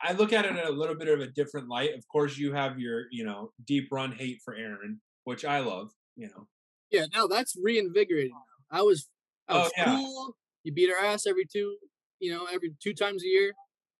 I 0.00 0.12
look 0.12 0.32
at 0.32 0.44
it 0.44 0.52
in 0.52 0.58
a 0.58 0.70
little 0.70 0.94
bit 0.94 1.08
of 1.08 1.20
a 1.20 1.26
different 1.26 1.68
light. 1.68 1.94
Of 1.94 2.06
course, 2.06 2.38
you 2.38 2.52
have 2.52 2.78
your, 2.78 3.06
you 3.10 3.24
know, 3.24 3.52
deep 3.66 3.88
run 3.90 4.12
hate 4.12 4.40
for 4.44 4.54
Aaron, 4.54 5.00
which 5.24 5.44
I 5.44 5.60
love, 5.60 5.90
you 6.16 6.28
know. 6.28 6.48
Yeah, 6.90 7.06
no, 7.14 7.26
that's 7.26 7.56
reinvigorating. 7.60 8.36
I 8.70 8.82
was, 8.82 9.08
I 9.48 9.54
Oh, 9.54 9.62
was 9.62 9.72
yeah. 9.76 9.96
cool. 9.96 10.36
You 10.64 10.72
beat 10.72 10.90
our 10.90 11.04
ass 11.04 11.26
every 11.26 11.46
two, 11.46 11.78
you 12.20 12.32
know, 12.32 12.46
every 12.46 12.74
two 12.82 12.94
times 12.94 13.22
a 13.24 13.26
year. 13.26 13.52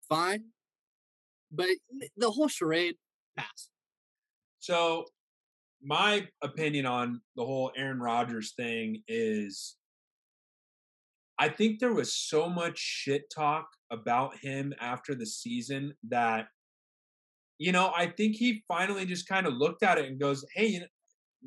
Fine, 0.07 0.45
but 1.51 1.69
the 2.17 2.31
whole 2.31 2.47
charade 2.47 2.95
pass. 3.37 3.69
So, 4.59 5.05
my 5.81 6.27
opinion 6.41 6.85
on 6.85 7.21
the 7.35 7.45
whole 7.45 7.71
Aaron 7.75 7.99
Rodgers 7.99 8.53
thing 8.55 9.03
is 9.07 9.77
I 11.37 11.49
think 11.49 11.79
there 11.79 11.93
was 11.93 12.15
so 12.15 12.49
much 12.49 12.77
shit 12.77 13.29
talk 13.29 13.67
about 13.91 14.37
him 14.37 14.73
after 14.79 15.15
the 15.15 15.25
season 15.25 15.95
that, 16.03 16.47
you 17.57 17.71
know, 17.71 17.91
I 17.95 18.07
think 18.07 18.35
he 18.35 18.63
finally 18.67 19.05
just 19.05 19.27
kind 19.27 19.45
of 19.45 19.53
looked 19.53 19.83
at 19.83 19.97
it 19.97 20.05
and 20.05 20.19
goes, 20.19 20.45
hey, 20.53 20.67
you 20.67 20.79
know, 20.81 20.85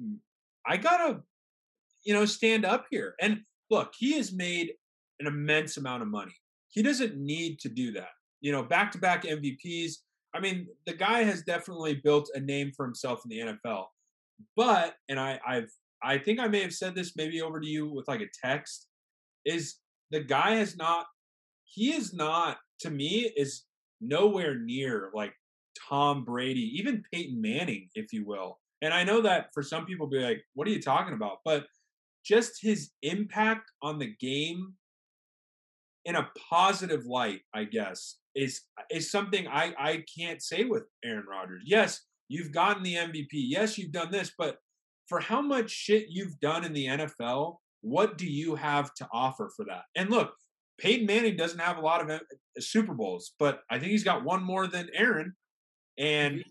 mm, 0.00 0.18
I 0.66 0.76
got 0.76 0.98
to, 0.98 1.22
you 2.04 2.14
know, 2.14 2.24
stand 2.24 2.64
up 2.64 2.86
here. 2.90 3.14
And 3.20 3.40
look, 3.70 3.92
he 3.96 4.14
has 4.14 4.32
made 4.32 4.72
an 5.20 5.26
immense 5.26 5.76
amount 5.76 6.02
of 6.02 6.08
money. 6.08 6.34
He 6.68 6.82
doesn't 6.82 7.16
need 7.16 7.58
to 7.60 7.68
do 7.68 7.92
that. 7.92 8.10
You 8.40 8.52
know, 8.52 8.62
back 8.62 8.92
to 8.92 8.98
back 8.98 9.24
MVPs. 9.24 9.92
I 10.34 10.40
mean, 10.40 10.66
the 10.86 10.92
guy 10.94 11.22
has 11.22 11.42
definitely 11.42 11.94
built 11.94 12.30
a 12.34 12.40
name 12.40 12.72
for 12.76 12.84
himself 12.84 13.22
in 13.24 13.30
the 13.30 13.58
NFL. 13.66 13.86
But, 14.54 14.94
and 15.08 15.18
I, 15.18 15.40
I've, 15.46 15.70
I 16.02 16.18
think 16.18 16.38
I 16.38 16.48
may 16.48 16.60
have 16.60 16.74
said 16.74 16.94
this 16.94 17.16
maybe 17.16 17.40
over 17.40 17.58
to 17.58 17.66
you 17.66 17.90
with 17.90 18.06
like 18.06 18.20
a 18.20 18.26
text, 18.44 18.88
is 19.46 19.76
the 20.10 20.20
guy 20.20 20.56
has 20.56 20.76
not, 20.76 21.06
he 21.64 21.92
is 21.92 22.12
not, 22.12 22.58
to 22.80 22.90
me, 22.90 23.32
is 23.36 23.62
nowhere 24.00 24.58
near 24.58 25.10
like 25.14 25.32
Tom 25.88 26.24
Brady, 26.24 26.72
even 26.78 27.02
Peyton 27.12 27.40
Manning, 27.40 27.88
if 27.94 28.12
you 28.12 28.26
will. 28.26 28.58
And 28.82 28.92
I 28.92 29.04
know 29.04 29.20
that 29.22 29.48
for 29.54 29.62
some 29.62 29.86
people 29.86 30.06
be 30.06 30.18
like, 30.18 30.42
what 30.54 30.68
are 30.68 30.70
you 30.70 30.82
talking 30.82 31.14
about? 31.14 31.38
But 31.44 31.66
just 32.24 32.60
his 32.60 32.90
impact 33.02 33.70
on 33.82 33.98
the 33.98 34.14
game 34.20 34.74
in 36.04 36.16
a 36.16 36.28
positive 36.50 37.06
light, 37.06 37.40
I 37.54 37.64
guess, 37.64 38.18
is 38.34 38.62
is 38.90 39.10
something 39.10 39.48
I 39.48 39.74
I 39.78 40.04
can't 40.16 40.42
say 40.42 40.64
with 40.64 40.84
Aaron 41.04 41.26
Rodgers. 41.28 41.62
Yes, 41.64 42.02
you've 42.28 42.52
gotten 42.52 42.82
the 42.82 42.94
MVP. 42.94 43.28
Yes, 43.32 43.78
you've 43.78 43.92
done 43.92 44.10
this, 44.10 44.32
but 44.36 44.58
for 45.08 45.20
how 45.20 45.40
much 45.40 45.70
shit 45.70 46.06
you've 46.08 46.38
done 46.40 46.64
in 46.64 46.72
the 46.72 46.86
NFL, 46.86 47.56
what 47.80 48.18
do 48.18 48.26
you 48.26 48.56
have 48.56 48.92
to 48.94 49.08
offer 49.12 49.50
for 49.56 49.64
that? 49.66 49.82
And 49.94 50.10
look, 50.10 50.32
Peyton 50.78 51.06
Manning 51.06 51.36
doesn't 51.36 51.58
have 51.58 51.78
a 51.78 51.80
lot 51.80 52.08
of 52.08 52.20
Super 52.58 52.94
Bowls, 52.94 53.32
but 53.38 53.62
I 53.70 53.78
think 53.78 53.92
he's 53.92 54.04
got 54.04 54.24
one 54.24 54.42
more 54.42 54.66
than 54.66 54.88
Aaron. 54.94 55.34
And 55.98 56.36
mm-hmm. 56.36 56.50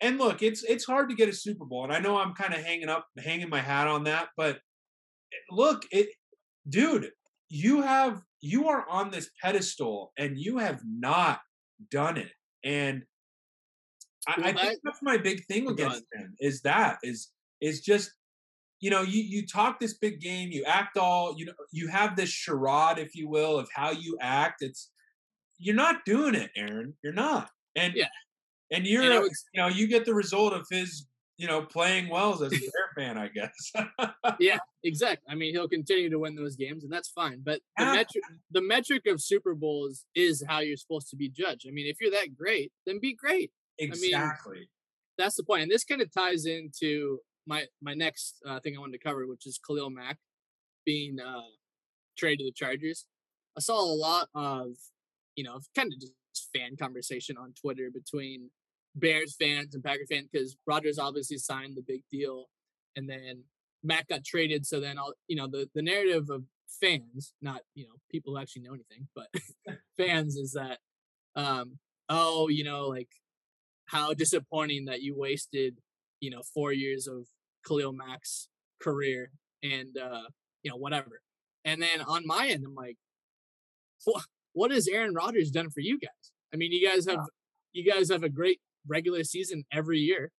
And 0.00 0.18
look, 0.18 0.42
it's 0.42 0.62
it's 0.64 0.84
hard 0.84 1.08
to 1.10 1.14
get 1.16 1.28
a 1.28 1.32
Super 1.32 1.64
Bowl, 1.64 1.84
and 1.84 1.92
I 1.92 1.98
know 2.00 2.16
I'm 2.18 2.34
kind 2.34 2.54
of 2.54 2.60
hanging 2.64 2.88
up 2.88 3.06
hanging 3.22 3.48
my 3.48 3.60
hat 3.60 3.86
on 3.86 4.04
that, 4.04 4.28
but 4.36 4.56
eh, 4.56 5.36
look, 5.50 5.84
it 5.90 6.08
dude, 6.68 7.10
you 7.48 7.82
have 7.82 8.22
you 8.40 8.68
are 8.68 8.88
on 8.88 9.10
this 9.10 9.30
pedestal 9.42 10.12
and 10.16 10.38
you 10.38 10.58
have 10.58 10.80
not 10.86 11.40
done 11.90 12.16
it. 12.16 12.32
And 12.64 13.02
I, 14.26 14.32
I 14.32 14.42
think 14.52 14.56
that- 14.56 14.76
that's 14.84 15.02
my 15.02 15.16
big 15.16 15.44
thing 15.46 15.68
against 15.68 16.04
him 16.12 16.34
is 16.40 16.62
that 16.62 16.98
is 17.02 17.30
is 17.60 17.80
just 17.82 18.12
you 18.80 18.90
know 18.90 19.02
you 19.02 19.22
you 19.22 19.46
talk 19.46 19.78
this 19.80 19.94
big 19.98 20.20
game 20.20 20.50
you 20.50 20.64
act 20.64 20.96
all 20.96 21.34
you 21.38 21.44
know 21.46 21.52
you 21.72 21.88
have 21.88 22.16
this 22.16 22.30
charade 22.30 22.98
if 22.98 23.14
you 23.14 23.28
will 23.28 23.58
of 23.58 23.68
how 23.74 23.90
you 23.90 24.16
act 24.20 24.62
it's 24.62 24.90
you're 25.58 25.74
not 25.74 26.04
doing 26.06 26.34
it 26.34 26.50
aaron 26.56 26.94
you're 27.02 27.12
not 27.12 27.50
and 27.76 27.94
Yeah. 27.94 28.08
And 28.70 28.86
you're 28.86 29.02
And 29.02 29.22
was- 29.22 29.44
you 29.52 29.60
know 29.60 29.68
you 29.68 29.86
get 29.86 30.04
the 30.04 30.14
result 30.14 30.52
of 30.52 30.66
his 30.70 31.06
you 31.40 31.46
know, 31.46 31.62
playing 31.62 32.10
well 32.10 32.34
as 32.34 32.42
a 32.42 32.50
Bear 32.50 32.90
fan, 32.94 33.16
I 33.16 33.28
guess. 33.28 33.72
yeah, 34.38 34.58
exactly. 34.84 35.24
I 35.26 35.34
mean, 35.34 35.54
he'll 35.54 35.70
continue 35.70 36.10
to 36.10 36.18
win 36.18 36.34
those 36.34 36.54
games, 36.54 36.84
and 36.84 36.92
that's 36.92 37.08
fine. 37.08 37.40
But 37.42 37.62
the 37.78 37.86
metric, 37.86 38.24
the 38.50 38.60
metric 38.60 39.04
of 39.06 39.22
Super 39.22 39.54
Bowls 39.54 40.04
is 40.14 40.44
how 40.46 40.58
you're 40.58 40.76
supposed 40.76 41.08
to 41.08 41.16
be 41.16 41.30
judged. 41.30 41.64
I 41.66 41.70
mean, 41.70 41.86
if 41.86 41.96
you're 41.98 42.10
that 42.10 42.36
great, 42.36 42.72
then 42.84 43.00
be 43.00 43.14
great. 43.14 43.52
Exactly. 43.78 44.12
I 44.14 44.58
mean, 44.58 44.66
that's 45.16 45.36
the 45.36 45.42
point. 45.42 45.60
point, 45.60 45.62
and 45.62 45.70
this 45.70 45.82
kind 45.82 46.02
of 46.02 46.12
ties 46.12 46.44
into 46.44 47.20
my 47.46 47.64
my 47.80 47.94
next 47.94 48.34
uh, 48.46 48.60
thing 48.60 48.76
I 48.76 48.80
wanted 48.80 48.98
to 48.98 49.08
cover, 49.08 49.26
which 49.26 49.46
is 49.46 49.58
Khalil 49.66 49.88
Mack 49.88 50.18
being 50.84 51.20
uh, 51.20 51.40
traded 52.18 52.40
to 52.40 52.44
the 52.44 52.52
Chargers. 52.52 53.06
I 53.56 53.60
saw 53.60 53.80
a 53.80 53.96
lot 53.96 54.28
of, 54.34 54.72
you 55.36 55.44
know, 55.44 55.58
kind 55.74 55.90
of 55.90 55.98
just 55.98 56.12
fan 56.54 56.76
conversation 56.76 57.38
on 57.38 57.54
Twitter 57.58 57.88
between 57.90 58.50
Bears 58.94 59.36
fans 59.38 59.74
and 59.74 59.84
Packer 59.84 60.06
fans 60.08 60.28
because 60.32 60.56
Rodgers 60.66 60.98
obviously 60.98 61.38
signed 61.38 61.76
the 61.76 61.84
big 61.86 62.02
deal, 62.10 62.46
and 62.96 63.08
then 63.08 63.44
Mack 63.82 64.08
got 64.08 64.24
traded. 64.24 64.66
So 64.66 64.80
then 64.80 64.98
all 64.98 65.12
you 65.28 65.36
know 65.36 65.46
the 65.46 65.68
the 65.74 65.82
narrative 65.82 66.30
of 66.30 66.44
fans, 66.80 67.34
not 67.40 67.62
you 67.74 67.84
know 67.84 67.94
people 68.10 68.34
who 68.34 68.40
actually 68.40 68.62
know 68.62 68.74
anything, 68.74 69.08
but 69.14 69.28
fans 69.96 70.36
is 70.36 70.52
that 70.52 70.78
um 71.36 71.78
oh 72.08 72.48
you 72.48 72.64
know 72.64 72.88
like 72.88 73.08
how 73.86 74.12
disappointing 74.14 74.86
that 74.86 75.02
you 75.02 75.16
wasted 75.16 75.78
you 76.20 76.30
know 76.30 76.42
four 76.54 76.72
years 76.72 77.06
of 77.06 77.26
Khalil 77.66 77.92
Mack's 77.92 78.48
career 78.80 79.30
and 79.62 79.96
uh 79.96 80.24
you 80.62 80.70
know 80.70 80.76
whatever. 80.76 81.20
And 81.64 81.82
then 81.82 82.00
on 82.06 82.26
my 82.26 82.48
end, 82.48 82.64
I'm 82.66 82.74
like, 82.74 82.96
what 84.04 84.24
what 84.52 84.70
has 84.70 84.88
Aaron 84.88 85.14
Rodgers 85.14 85.50
done 85.50 85.70
for 85.70 85.80
you 85.80 85.98
guys? 85.98 86.32
I 86.52 86.56
mean, 86.56 86.72
you 86.72 86.86
guys 86.86 87.06
have 87.06 87.20
you 87.72 87.90
guys 87.90 88.10
have 88.10 88.22
a 88.22 88.28
great 88.28 88.60
regular 88.86 89.24
season 89.24 89.64
every 89.72 89.98
year. 89.98 90.32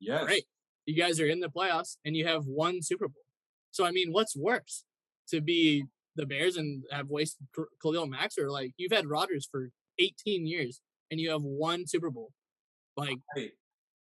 Yes. 0.00 0.24
Great. 0.24 0.44
You 0.86 0.94
guys 0.94 1.20
are 1.20 1.26
in 1.26 1.40
the 1.40 1.48
playoffs 1.48 1.96
and 2.04 2.16
you 2.16 2.26
have 2.26 2.44
one 2.46 2.82
Super 2.82 3.08
Bowl. 3.08 3.24
So 3.70 3.84
I 3.84 3.90
mean, 3.90 4.12
what's 4.12 4.36
worse? 4.36 4.84
To 5.30 5.40
be 5.40 5.84
the 6.14 6.26
Bears 6.26 6.56
and 6.56 6.84
have 6.90 7.08
wasted 7.08 7.46
Khalil 7.82 8.06
Mack 8.06 8.30
or 8.38 8.50
like 8.50 8.72
you've 8.76 8.92
had 8.92 9.06
Rodgers 9.06 9.48
for 9.50 9.70
18 9.98 10.46
years 10.46 10.80
and 11.10 11.20
you 11.20 11.30
have 11.30 11.42
one 11.42 11.86
Super 11.86 12.10
Bowl. 12.10 12.30
Like 12.96 13.18
right. 13.36 13.50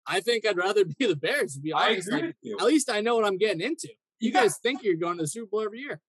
I 0.06 0.20
think 0.20 0.46
I'd 0.46 0.56
rather 0.56 0.84
be 0.98 1.06
the 1.06 1.16
Bears 1.16 1.54
to 1.54 1.60
be 1.60 1.72
honest. 1.72 2.10
Like, 2.10 2.34
at 2.58 2.66
least 2.66 2.90
I 2.90 3.00
know 3.00 3.16
what 3.16 3.24
I'm 3.24 3.38
getting 3.38 3.60
into. 3.60 3.88
You 4.18 4.30
yeah. 4.32 4.40
guys 4.42 4.58
think 4.58 4.82
you're 4.82 4.96
going 4.96 5.16
to 5.16 5.24
the 5.24 5.28
Super 5.28 5.46
Bowl 5.46 5.62
every 5.62 5.80
year. 5.80 6.00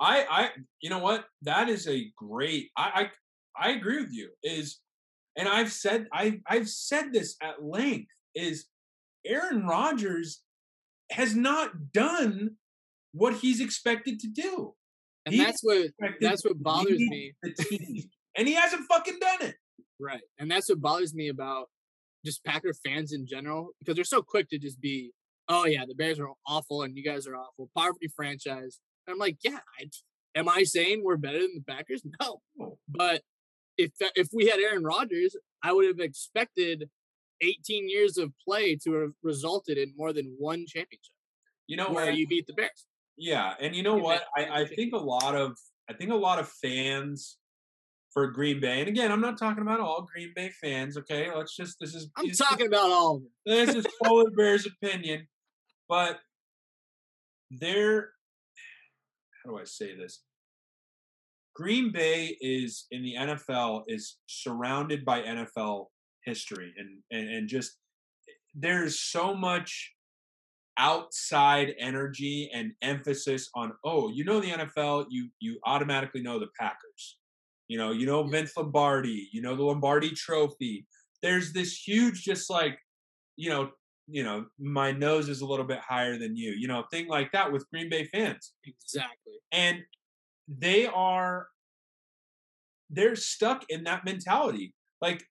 I 0.00 0.26
I 0.30 0.50
you 0.80 0.90
know 0.90 0.98
what? 0.98 1.24
That 1.42 1.68
is 1.68 1.88
a 1.88 2.10
great 2.16 2.70
I 2.76 3.10
I, 3.58 3.68
I 3.68 3.70
agree 3.72 4.00
with 4.00 4.12
you. 4.12 4.30
Is 4.42 4.80
and 5.36 5.48
I've 5.48 5.72
said 5.72 6.06
I 6.12 6.40
I've 6.48 6.68
said 6.68 7.12
this 7.12 7.36
at 7.42 7.62
length 7.62 8.10
is 8.34 8.66
Aaron 9.24 9.66
Rodgers 9.66 10.42
has 11.12 11.34
not 11.34 11.92
done 11.92 12.56
what 13.12 13.34
he's 13.34 13.60
expected 13.60 14.20
to 14.20 14.28
do. 14.28 14.74
And 15.24 15.34
he's 15.34 15.44
that's 15.44 15.60
what 15.62 15.86
that's 16.20 16.44
what 16.44 16.62
bothers 16.62 16.98
me. 16.98 17.32
and 18.36 18.46
he 18.46 18.54
hasn't 18.54 18.82
fucking 18.88 19.18
done 19.20 19.48
it. 19.48 19.56
Right. 19.98 20.22
And 20.38 20.50
that's 20.50 20.68
what 20.68 20.80
bothers 20.80 21.14
me 21.14 21.28
about 21.28 21.66
just 22.24 22.44
Packer 22.44 22.74
fans 22.84 23.12
in 23.12 23.26
general 23.26 23.70
because 23.78 23.94
they're 23.94 24.04
so 24.04 24.22
quick 24.22 24.48
to 24.50 24.58
just 24.58 24.80
be, 24.80 25.12
oh 25.48 25.66
yeah, 25.66 25.84
the 25.86 25.94
Bears 25.94 26.20
are 26.20 26.28
awful 26.46 26.82
and 26.82 26.96
you 26.96 27.04
guys 27.04 27.26
are 27.26 27.36
awful, 27.36 27.70
poverty 27.76 28.08
franchise. 28.14 28.78
And 29.06 29.14
I'm 29.14 29.18
like, 29.18 29.38
yeah, 29.42 29.60
I, 29.80 29.88
am 30.38 30.48
I 30.48 30.64
saying 30.64 31.02
we're 31.04 31.16
better 31.16 31.38
than 31.38 31.54
the 31.54 31.72
Packers? 31.72 32.02
No, 32.20 32.40
but 32.88 33.22
if 33.78 33.92
if 34.14 34.28
we 34.32 34.46
had 34.46 34.58
Aaron 34.58 34.84
Rodgers, 34.84 35.36
I 35.62 35.72
would 35.72 35.86
have 35.86 36.00
expected 36.00 36.88
18 37.40 37.88
years 37.88 38.16
of 38.16 38.32
play 38.46 38.76
to 38.84 38.94
have 38.94 39.12
resulted 39.22 39.78
in 39.78 39.92
more 39.96 40.12
than 40.12 40.34
one 40.38 40.64
championship. 40.66 41.12
You 41.66 41.76
know 41.76 41.90
where 41.90 42.10
you 42.10 42.26
beat 42.26 42.46
the 42.46 42.54
Bears. 42.54 42.86
Yeah, 43.16 43.54
and 43.60 43.74
you 43.74 43.82
know 43.82 43.96
what? 43.96 44.24
I, 44.36 44.60
I 44.60 44.64
think 44.66 44.92
a 44.92 44.98
lot 44.98 45.34
of 45.34 45.56
I 45.88 45.94
think 45.94 46.12
a 46.12 46.16
lot 46.16 46.38
of 46.38 46.48
fans 46.48 47.38
for 48.12 48.28
Green 48.28 48.60
Bay, 48.60 48.80
and 48.80 48.88
again, 48.88 49.12
I'm 49.12 49.20
not 49.20 49.38
talking 49.38 49.62
about 49.62 49.80
all 49.80 50.06
Green 50.12 50.32
Bay 50.34 50.50
fans. 50.50 50.96
Okay, 50.96 51.28
let's 51.34 51.56
just 51.56 51.76
this 51.80 51.94
is 51.94 52.08
I'm 52.16 52.30
talking 52.30 52.66
about 52.66 52.90
all. 52.90 53.22
This 53.44 53.74
is 53.74 53.86
Polar 54.02 54.30
Bears' 54.30 54.66
opinion, 54.66 55.26
but 55.88 56.18
they're 57.50 58.10
how 59.44 59.50
do 59.50 59.58
I 59.58 59.64
say 59.64 59.96
this? 59.96 60.22
Green 61.56 61.90
Bay 61.90 62.36
is 62.42 62.86
in 62.90 63.02
the 63.02 63.14
NFL 63.14 63.84
is 63.88 64.18
surrounded 64.26 65.06
by 65.06 65.22
NFL 65.22 65.86
history 66.24 66.74
and 66.76 66.98
and, 67.10 67.34
and 67.34 67.48
just 67.48 67.78
there's 68.54 69.00
so 69.00 69.34
much 69.34 69.92
outside 70.78 71.74
energy 71.78 72.50
and 72.52 72.72
emphasis 72.82 73.48
on 73.54 73.72
oh 73.84 74.10
you 74.10 74.22
know 74.22 74.38
the 74.38 74.50
NFL 74.50 75.06
you 75.08 75.30
you 75.40 75.58
automatically 75.64 76.20
know 76.20 76.38
the 76.38 76.48
Packers. 76.60 77.18
You 77.68 77.78
know 77.78 77.90
you 77.90 78.04
know 78.04 78.22
Vince 78.24 78.52
Lombardi 78.54 79.30
you 79.32 79.40
know 79.40 79.56
the 79.56 79.64
Lombardi 79.64 80.10
trophy. 80.10 80.86
There's 81.22 81.54
this 81.54 81.88
huge 81.88 82.22
just 82.22 82.50
like 82.50 82.78
you 83.36 83.48
know 83.48 83.70
you 84.08 84.22
know 84.22 84.44
my 84.60 84.92
nose 84.92 85.30
is 85.30 85.40
a 85.40 85.46
little 85.46 85.64
bit 85.64 85.78
higher 85.78 86.18
than 86.18 86.36
you 86.36 86.50
you 86.52 86.68
know 86.68 86.84
thing 86.90 87.08
like 87.08 87.32
that 87.32 87.50
with 87.50 87.68
Green 87.70 87.88
Bay 87.88 88.04
fans. 88.12 88.52
Exactly. 88.66 89.40
And 89.52 89.82
they 90.48 90.86
are 90.86 91.48
they're 92.90 93.16
stuck 93.16 93.64
in 93.68 93.84
that 93.84 94.04
mentality. 94.04 94.72
Like, 95.00 95.24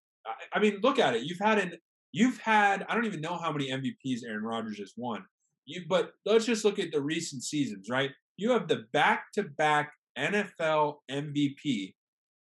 I 0.53 0.59
mean, 0.59 0.79
look 0.81 0.99
at 0.99 1.15
it. 1.15 1.23
You've 1.23 1.39
had 1.39 1.59
an 1.59 1.73
you've 2.11 2.39
had 2.39 2.85
I 2.87 2.95
don't 2.95 3.05
even 3.05 3.21
know 3.21 3.37
how 3.37 3.51
many 3.51 3.69
MVPs 3.71 4.19
Aaron 4.27 4.43
Rodgers 4.43 4.79
has 4.79 4.93
won. 4.97 5.23
You 5.65 5.83
but 5.87 6.11
let's 6.25 6.45
just 6.45 6.65
look 6.65 6.79
at 6.79 6.91
the 6.91 7.01
recent 7.01 7.43
seasons, 7.43 7.87
right? 7.89 8.11
You 8.37 8.51
have 8.51 8.67
the 8.67 8.83
back-to-back 8.91 9.91
NFL 10.17 10.95
MVP, 11.09 11.93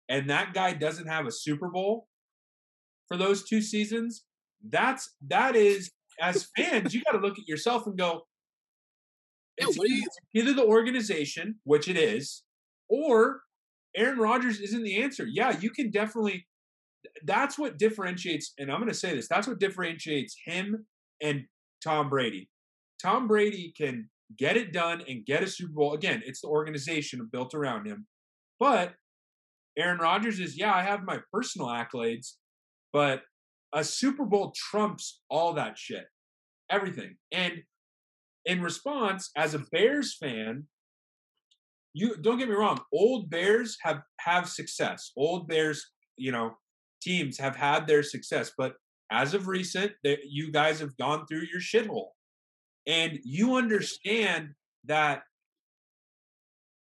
and 0.08 0.28
that 0.28 0.52
guy 0.52 0.72
doesn't 0.72 1.06
have 1.06 1.26
a 1.26 1.32
Super 1.32 1.68
Bowl 1.68 2.08
for 3.08 3.16
those 3.16 3.44
two 3.48 3.62
seasons. 3.62 4.24
That's 4.68 5.14
that 5.28 5.54
is 5.54 5.92
as 6.20 6.48
fans, 6.56 6.94
you 6.94 7.02
got 7.02 7.12
to 7.12 7.24
look 7.24 7.38
at 7.38 7.48
yourself 7.48 7.86
and 7.86 7.96
go, 7.96 8.22
it's 9.56 9.78
either 10.34 10.52
the 10.52 10.64
organization, 10.64 11.56
which 11.64 11.88
it 11.88 11.96
is, 11.96 12.42
or 12.88 13.40
Aaron 13.96 14.18
Rodgers 14.18 14.60
isn't 14.60 14.82
the 14.82 15.02
answer. 15.02 15.26
Yeah, 15.26 15.58
you 15.58 15.70
can 15.70 15.90
definitely. 15.90 16.46
That's 17.24 17.58
what 17.58 17.78
differentiates, 17.78 18.52
and 18.58 18.70
I'm 18.70 18.78
going 18.78 18.88
to 18.88 18.94
say 18.94 19.14
this. 19.14 19.28
That's 19.28 19.46
what 19.46 19.60
differentiates 19.60 20.36
him 20.44 20.86
and 21.22 21.44
Tom 21.82 22.10
Brady. 22.10 22.50
Tom 23.00 23.28
Brady 23.28 23.72
can 23.76 24.08
get 24.36 24.56
it 24.56 24.72
done 24.72 25.02
and 25.08 25.24
get 25.24 25.42
a 25.42 25.46
Super 25.46 25.72
Bowl. 25.72 25.94
Again, 25.94 26.22
it's 26.26 26.40
the 26.40 26.48
organization 26.48 27.28
built 27.30 27.54
around 27.54 27.86
him. 27.86 28.06
But 28.58 28.94
Aaron 29.78 29.98
Rodgers 29.98 30.40
is, 30.40 30.58
yeah, 30.58 30.74
I 30.74 30.82
have 30.82 31.04
my 31.04 31.18
personal 31.32 31.68
accolades, 31.68 32.32
but 32.92 33.22
a 33.72 33.84
Super 33.84 34.24
Bowl 34.24 34.52
trumps 34.56 35.20
all 35.30 35.52
that 35.54 35.78
shit, 35.78 36.06
everything. 36.70 37.16
And 37.30 37.62
in 38.44 38.62
response, 38.62 39.30
as 39.36 39.54
a 39.54 39.64
Bears 39.70 40.16
fan, 40.16 40.66
you 41.96 42.14
don't 42.18 42.36
get 42.36 42.50
me 42.50 42.54
wrong. 42.54 42.78
Old 42.92 43.30
Bears 43.30 43.78
have 43.80 44.02
have 44.20 44.50
success. 44.50 45.12
Old 45.16 45.48
Bears, 45.48 45.82
you 46.18 46.30
know, 46.30 46.54
teams 47.00 47.38
have 47.38 47.56
had 47.56 47.86
their 47.86 48.02
success, 48.02 48.52
but 48.58 48.74
as 49.10 49.32
of 49.32 49.48
recent, 49.48 49.92
that 50.04 50.18
you 50.28 50.52
guys 50.52 50.78
have 50.80 50.94
gone 50.98 51.26
through 51.26 51.44
your 51.50 51.60
shithole, 51.60 52.08
and 52.86 53.18
you 53.24 53.56
understand 53.56 54.50
that 54.84 55.22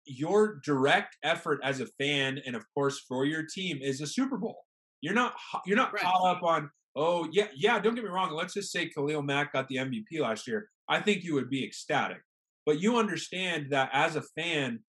your 0.05 0.59
direct 0.65 1.15
effort 1.23 1.59
as 1.63 1.79
a 1.79 1.85
fan 1.99 2.39
and 2.45 2.55
of 2.55 2.65
course 2.73 2.99
for 3.07 3.23
your 3.23 3.43
team 3.43 3.77
is 3.83 4.01
a 4.01 4.07
Super 4.07 4.37
Bowl. 4.37 4.65
You're 5.01 5.13
not 5.13 5.35
you're 5.67 5.77
not 5.77 5.93
right. 5.93 6.01
caught 6.01 6.37
up 6.37 6.41
on 6.41 6.71
oh 6.95 7.27
yeah 7.31 7.47
yeah 7.55 7.79
don't 7.79 7.93
get 7.93 8.03
me 8.03 8.09
wrong 8.09 8.31
let's 8.31 8.55
just 8.55 8.71
say 8.71 8.89
Khalil 8.89 9.21
Mack 9.21 9.53
got 9.53 9.67
the 9.67 9.75
MVP 9.75 10.19
last 10.19 10.47
year. 10.47 10.69
I 10.89 11.01
think 11.01 11.23
you 11.23 11.35
would 11.35 11.51
be 11.51 11.63
ecstatic. 11.63 12.21
But 12.65 12.79
you 12.79 12.97
understand 12.97 13.67
that 13.71 13.89
as 13.93 14.15
a 14.15 14.23
fan 14.35 14.79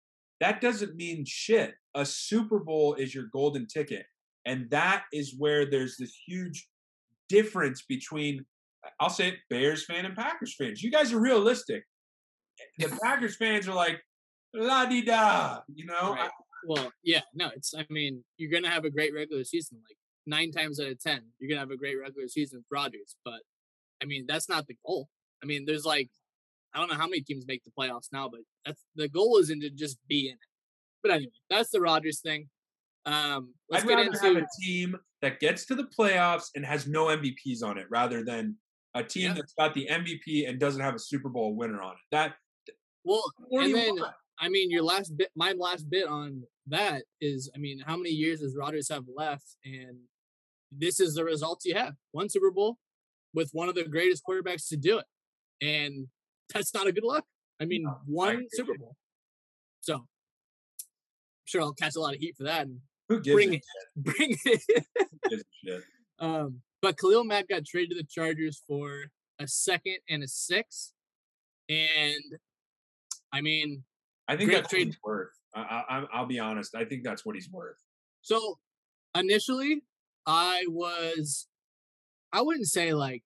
that 0.40 0.60
doesn't 0.60 0.96
mean 0.96 1.24
shit. 1.26 1.74
A 1.94 2.04
Super 2.04 2.58
Bowl 2.58 2.94
is 2.94 3.14
your 3.14 3.24
golden 3.32 3.66
ticket. 3.66 4.06
And 4.46 4.68
that 4.70 5.04
is 5.12 5.34
where 5.38 5.64
there's 5.64 5.96
this 5.96 6.14
huge 6.26 6.68
difference 7.28 7.82
between, 7.82 8.44
I'll 9.00 9.10
say 9.10 9.28
it, 9.28 9.34
Bears 9.48 9.84
fan 9.84 10.04
and 10.04 10.14
Packers 10.16 10.54
fans. 10.54 10.82
You 10.82 10.90
guys 10.90 11.12
are 11.12 11.20
realistic. 11.20 11.84
The 12.78 12.88
Packers 13.02 13.36
fans 13.36 13.68
are 13.68 13.74
like, 13.74 14.00
la 14.52 14.84
di 14.86 15.02
da, 15.02 15.60
you 15.72 15.86
know? 15.86 16.14
Right. 16.14 16.30
Well, 16.66 16.90
yeah, 17.02 17.20
no, 17.34 17.50
it's, 17.54 17.74
I 17.76 17.86
mean, 17.90 18.24
you're 18.36 18.50
going 18.50 18.62
to 18.62 18.70
have 18.70 18.84
a 18.84 18.90
great 18.90 19.14
regular 19.14 19.44
season. 19.44 19.78
Like 19.88 19.98
nine 20.26 20.50
times 20.50 20.80
out 20.80 20.88
of 20.88 21.00
10, 21.00 21.20
you're 21.38 21.48
going 21.48 21.56
to 21.56 21.60
have 21.60 21.70
a 21.70 21.76
great 21.76 22.00
regular 22.00 22.28
season 22.28 22.58
with 22.58 22.66
Rodgers. 22.70 23.16
But, 23.24 23.40
I 24.02 24.06
mean, 24.06 24.24
that's 24.26 24.48
not 24.48 24.66
the 24.66 24.76
goal. 24.84 25.08
I 25.42 25.46
mean, 25.46 25.64
there's 25.66 25.84
like 25.84 26.10
I 26.74 26.78
don't 26.78 26.88
know 26.90 26.96
how 26.96 27.06
many 27.06 27.20
teams 27.20 27.44
make 27.46 27.62
the 27.64 27.70
playoffs 27.78 28.08
now, 28.12 28.28
but 28.28 28.40
that's 28.66 28.82
the 28.96 29.08
goal 29.08 29.38
isn't 29.38 29.60
to 29.60 29.70
just 29.70 29.98
be 30.08 30.28
in 30.28 30.34
it. 30.34 30.38
But 31.02 31.12
anyway, 31.12 31.32
that's 31.48 31.70
the 31.70 31.80
Rodgers 31.80 32.20
thing. 32.20 32.48
Um, 33.06 33.54
let's 33.68 33.84
I'd 33.84 33.90
rather 33.90 34.02
into... 34.02 34.18
have 34.18 34.36
a 34.36 34.46
team 34.62 34.96
that 35.22 35.38
gets 35.38 35.66
to 35.66 35.74
the 35.74 35.84
playoffs 35.84 36.48
and 36.54 36.64
has 36.64 36.86
no 36.86 37.06
MVPs 37.06 37.62
on 37.62 37.78
it, 37.78 37.86
rather 37.90 38.24
than 38.24 38.56
a 38.94 39.04
team 39.04 39.28
Yeah. 39.28 39.34
that's 39.34 39.52
got 39.54 39.74
the 39.74 39.86
MVP 39.90 40.48
and 40.48 40.58
doesn't 40.58 40.80
have 40.80 40.94
a 40.94 40.98
Super 40.98 41.28
Bowl 41.28 41.54
winner 41.54 41.82
on 41.82 41.92
it. 41.92 41.98
That 42.10 42.34
Well, 43.04 43.22
and 43.50 43.74
then 43.74 43.96
want? 43.96 44.14
I 44.40 44.48
mean, 44.48 44.70
your 44.70 44.82
last 44.82 45.16
bit, 45.16 45.30
my 45.36 45.52
last 45.52 45.88
bit 45.88 46.08
on 46.08 46.42
that 46.66 47.02
is, 47.20 47.50
I 47.54 47.58
mean, 47.58 47.80
how 47.86 47.96
many 47.96 48.10
years 48.10 48.40
does 48.40 48.56
Rodgers 48.56 48.88
have 48.88 49.04
left? 49.14 49.56
And 49.64 49.98
this 50.72 50.98
is 50.98 51.14
the 51.14 51.24
results 51.24 51.64
you 51.64 51.74
have: 51.74 51.94
one 52.12 52.28
Super 52.28 52.50
Bowl 52.50 52.78
with 53.32 53.50
one 53.52 53.68
of 53.68 53.74
the 53.74 53.84
greatest 53.84 54.22
quarterbacks 54.28 54.68
to 54.68 54.76
do 54.76 54.98
it, 54.98 55.06
and 55.60 56.08
that's 56.52 56.74
not 56.74 56.86
a 56.86 56.92
good 56.92 57.04
luck. 57.04 57.24
I 57.60 57.64
mean, 57.64 57.82
No, 57.84 57.98
one 58.06 58.34
agree. 58.34 58.48
Super 58.52 58.76
Bowl. 58.78 58.96
So, 59.80 59.94
I'm 59.96 60.04
sure 61.44 61.62
I'll 61.62 61.72
catch 61.74 61.96
a 61.96 62.00
lot 62.00 62.14
of 62.14 62.20
heat 62.20 62.36
for 62.36 62.44
that 62.44 62.62
and 62.66 62.80
Who 63.08 63.20
gives 63.20 63.34
bring 63.34 63.54
it, 63.54 63.62
bring 63.96 64.36
it. 64.44 65.46
Shit? 65.64 65.82
Um, 66.18 66.60
but 66.82 66.98
Khalil 66.98 67.24
Mack 67.24 67.48
got 67.48 67.64
traded 67.64 67.90
to 67.90 67.96
the 67.96 68.08
Chargers 68.08 68.62
for 68.66 69.04
a 69.38 69.46
second 69.48 69.96
and 70.08 70.22
a 70.22 70.28
six, 70.28 70.92
and 71.68 72.22
I 73.32 73.40
mean, 73.40 73.84
I 74.28 74.36
think 74.36 74.52
that's 74.52 74.68
trade. 74.68 74.80
what 74.80 74.86
he's 74.86 74.98
worth. 75.04 75.30
I, 75.54 75.60
I, 75.88 76.04
I'll 76.12 76.26
be 76.26 76.38
honest. 76.38 76.74
I 76.74 76.84
think 76.84 77.04
that's 77.04 77.24
what 77.24 77.34
he's 77.36 77.50
worth. 77.50 77.76
So 78.22 78.58
initially, 79.16 79.82
I 80.26 80.64
was, 80.68 81.46
I 82.32 82.42
wouldn't 82.42 82.66
say 82.66 82.92
like, 82.94 83.22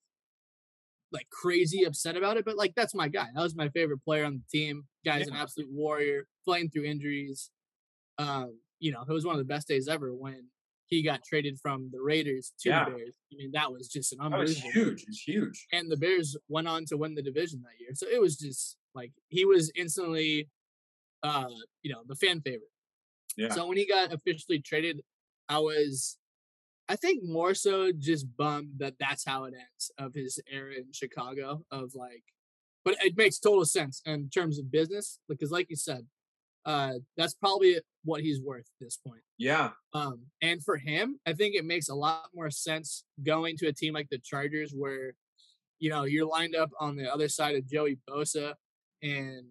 like 1.13 1.29
crazy 1.31 1.85
upset 1.85 2.17
about 2.17 2.37
it, 2.37 2.45
but 2.45 2.57
like 2.57 2.75
that's 2.77 2.95
my 2.95 3.09
guy. 3.09 3.27
That 3.35 3.43
was 3.43 3.57
my 3.57 3.69
favorite 3.71 4.05
player 4.05 4.25
on 4.25 4.35
the 4.43 4.59
team. 4.59 4.85
Guy's 5.05 5.27
an 5.29 5.35
absolute 5.35 5.71
warrior, 5.73 6.27
playing 6.45 6.71
through 6.71 6.85
injuries. 6.85 7.51
Um, 8.19 8.59
you 8.81 8.93
know, 8.93 9.03
it 9.09 9.13
was 9.13 9.25
one 9.25 9.35
of 9.35 9.39
the 9.39 9.45
best 9.53 9.69
days 9.69 9.89
ever 9.89 10.15
when 10.15 10.49
he 10.87 11.03
got 11.03 11.23
traded 11.23 11.59
from 11.61 11.91
the 11.93 12.01
Raiders 12.01 12.53
to 12.61 12.69
Yeah. 12.71 12.85
the 12.87 12.91
Bears. 12.93 13.17
I 13.33 13.37
mean, 13.37 13.51
that 13.53 13.73
was 13.73 13.89
just 13.89 14.13
an 14.13 14.21
unbelievable. 14.21 14.71
huge. 14.71 15.05
It's 15.07 15.23
huge. 15.23 15.67
and 15.73 15.91
the 15.91 15.97
Bears 15.97 16.37
went 16.49 16.67
on 16.69 16.85
to 16.87 16.97
win 16.97 17.15
the 17.15 17.23
division 17.23 17.63
that 17.63 17.79
year. 17.81 17.91
So 17.95 18.07
it 18.09 18.21
was 18.21 18.37
just 18.37 18.77
like 18.95 19.13
he 19.29 19.45
was 19.45 19.71
instantly, 19.77 20.49
uh, 21.23 21.49
you 21.83 21.93
know, 21.93 22.03
the 22.07 22.17
fan 22.17 22.41
favorite. 22.41 22.71
Yeah. 23.37 23.51
So 23.51 23.67
when 23.67 23.77
he 23.77 23.87
got 23.87 24.13
officially 24.13 24.61
traded, 24.61 25.01
I 25.49 25.59
was, 25.59 26.17
I 26.89 26.97
think 26.97 27.23
more 27.23 27.55
so 27.55 27.93
just 27.93 28.27
bummed 28.37 28.75
that 28.79 28.95
that's 28.99 29.25
how 29.25 29.45
it 29.45 29.55
ends 29.55 29.91
of 29.99 30.15
his 30.15 30.41
era 30.51 30.75
in 30.75 30.93
Chicago. 30.93 31.65
Of 31.71 31.95
like, 31.95 32.25
but 32.85 32.97
it 33.05 33.17
makes 33.17 33.39
total 33.39 33.65
sense 33.65 34.01
in 34.07 34.31
terms 34.31 34.59
of 34.59 34.71
business 34.71 35.19
because, 35.29 35.51
like 35.51 35.69
you 35.69 35.77
said, 35.77 36.07
uh, 36.65 36.95
that's 37.17 37.35
probably 37.35 37.79
what 38.05 38.23
he's 38.23 38.41
worth 38.41 38.61
at 38.81 38.85
this 38.85 38.99
point. 39.07 39.23
Yeah. 39.39 39.71
Um, 39.95 40.27
and 40.43 40.63
for 40.63 40.77
him, 40.77 41.19
I 41.27 41.33
think 41.33 41.55
it 41.55 41.65
makes 41.65 41.89
a 41.89 41.95
lot 41.95 42.27
more 42.35 42.51
sense 42.51 43.05
going 43.23 43.57
to 43.59 43.69
a 43.69 43.73
team 43.73 43.95
like 43.95 44.09
the 44.11 44.19
Chargers, 44.19 44.73
where 44.75 45.15
you 45.79 45.91
know 45.91 46.05
you're 46.05 46.27
lined 46.27 46.57
up 46.57 46.71
on 46.81 46.97
the 46.97 47.13
other 47.13 47.29
side 47.29 47.55
of 47.55 47.69
Joey 47.69 47.99
Bosa, 48.09 48.55
and 49.03 49.45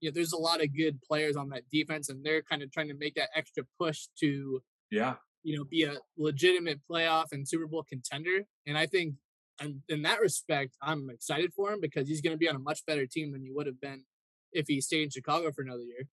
you 0.00 0.10
know 0.10 0.14
there's 0.14 0.32
a 0.32 0.38
lot 0.38 0.62
of 0.62 0.76
good 0.76 1.00
players 1.02 1.36
on 1.36 1.48
that 1.50 1.68
defense, 1.70 2.08
and 2.08 2.24
they're 2.24 2.42
kind 2.42 2.62
of 2.62 2.70
trying 2.70 2.88
to 2.88 2.94
make 2.94 3.14
that 3.14 3.30
extra 3.34 3.64
push 3.78 4.08
to 4.20 4.62
Yeah. 4.90 5.14
You 5.42 5.56
know 5.56 5.64
be 5.64 5.84
a 5.84 5.96
legitimate 6.16 6.80
playoff 6.90 7.26
and 7.32 7.48
Super 7.48 7.66
Bowl 7.66 7.84
contender. 7.88 8.44
And 8.66 8.76
I 8.78 8.86
think, 8.86 9.14
and 9.60 9.80
in 9.88 10.02
that 10.02 10.20
respect, 10.20 10.76
I'm 10.82 11.10
excited 11.10 11.52
for 11.54 11.72
him 11.72 11.80
because 11.80 12.08
he's 12.08 12.20
going 12.20 12.34
to 12.34 12.38
be 12.38 12.48
on 12.48 12.56
a 12.56 12.60
much 12.60 12.84
better 12.86 13.06
team 13.06 13.32
than 13.32 13.42
he 13.42 13.50
would 13.50 13.66
have 13.66 13.80
been 13.80 14.04
if 14.52 14.66
he 14.68 14.80
stayed 14.80 15.04
in 15.04 15.10
Chicago 15.10 15.50
for 15.52 15.62
another 15.62 15.82
year. 15.82 16.06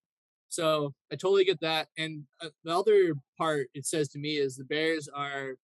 So 0.50 0.94
I 1.12 1.15
totally 1.15 1.46
get 1.46 1.62
that. 1.62 1.88
And 1.98 2.24
uh, 2.42 2.50
the 2.63 2.76
other 2.76 3.13
part 3.38 3.68
it 3.74 3.86
says 3.86 4.10
to 4.10 4.20
me 4.20 4.38
is 4.38 4.56
the 4.56 4.63
Bears 4.63 5.08
are, 5.13 5.56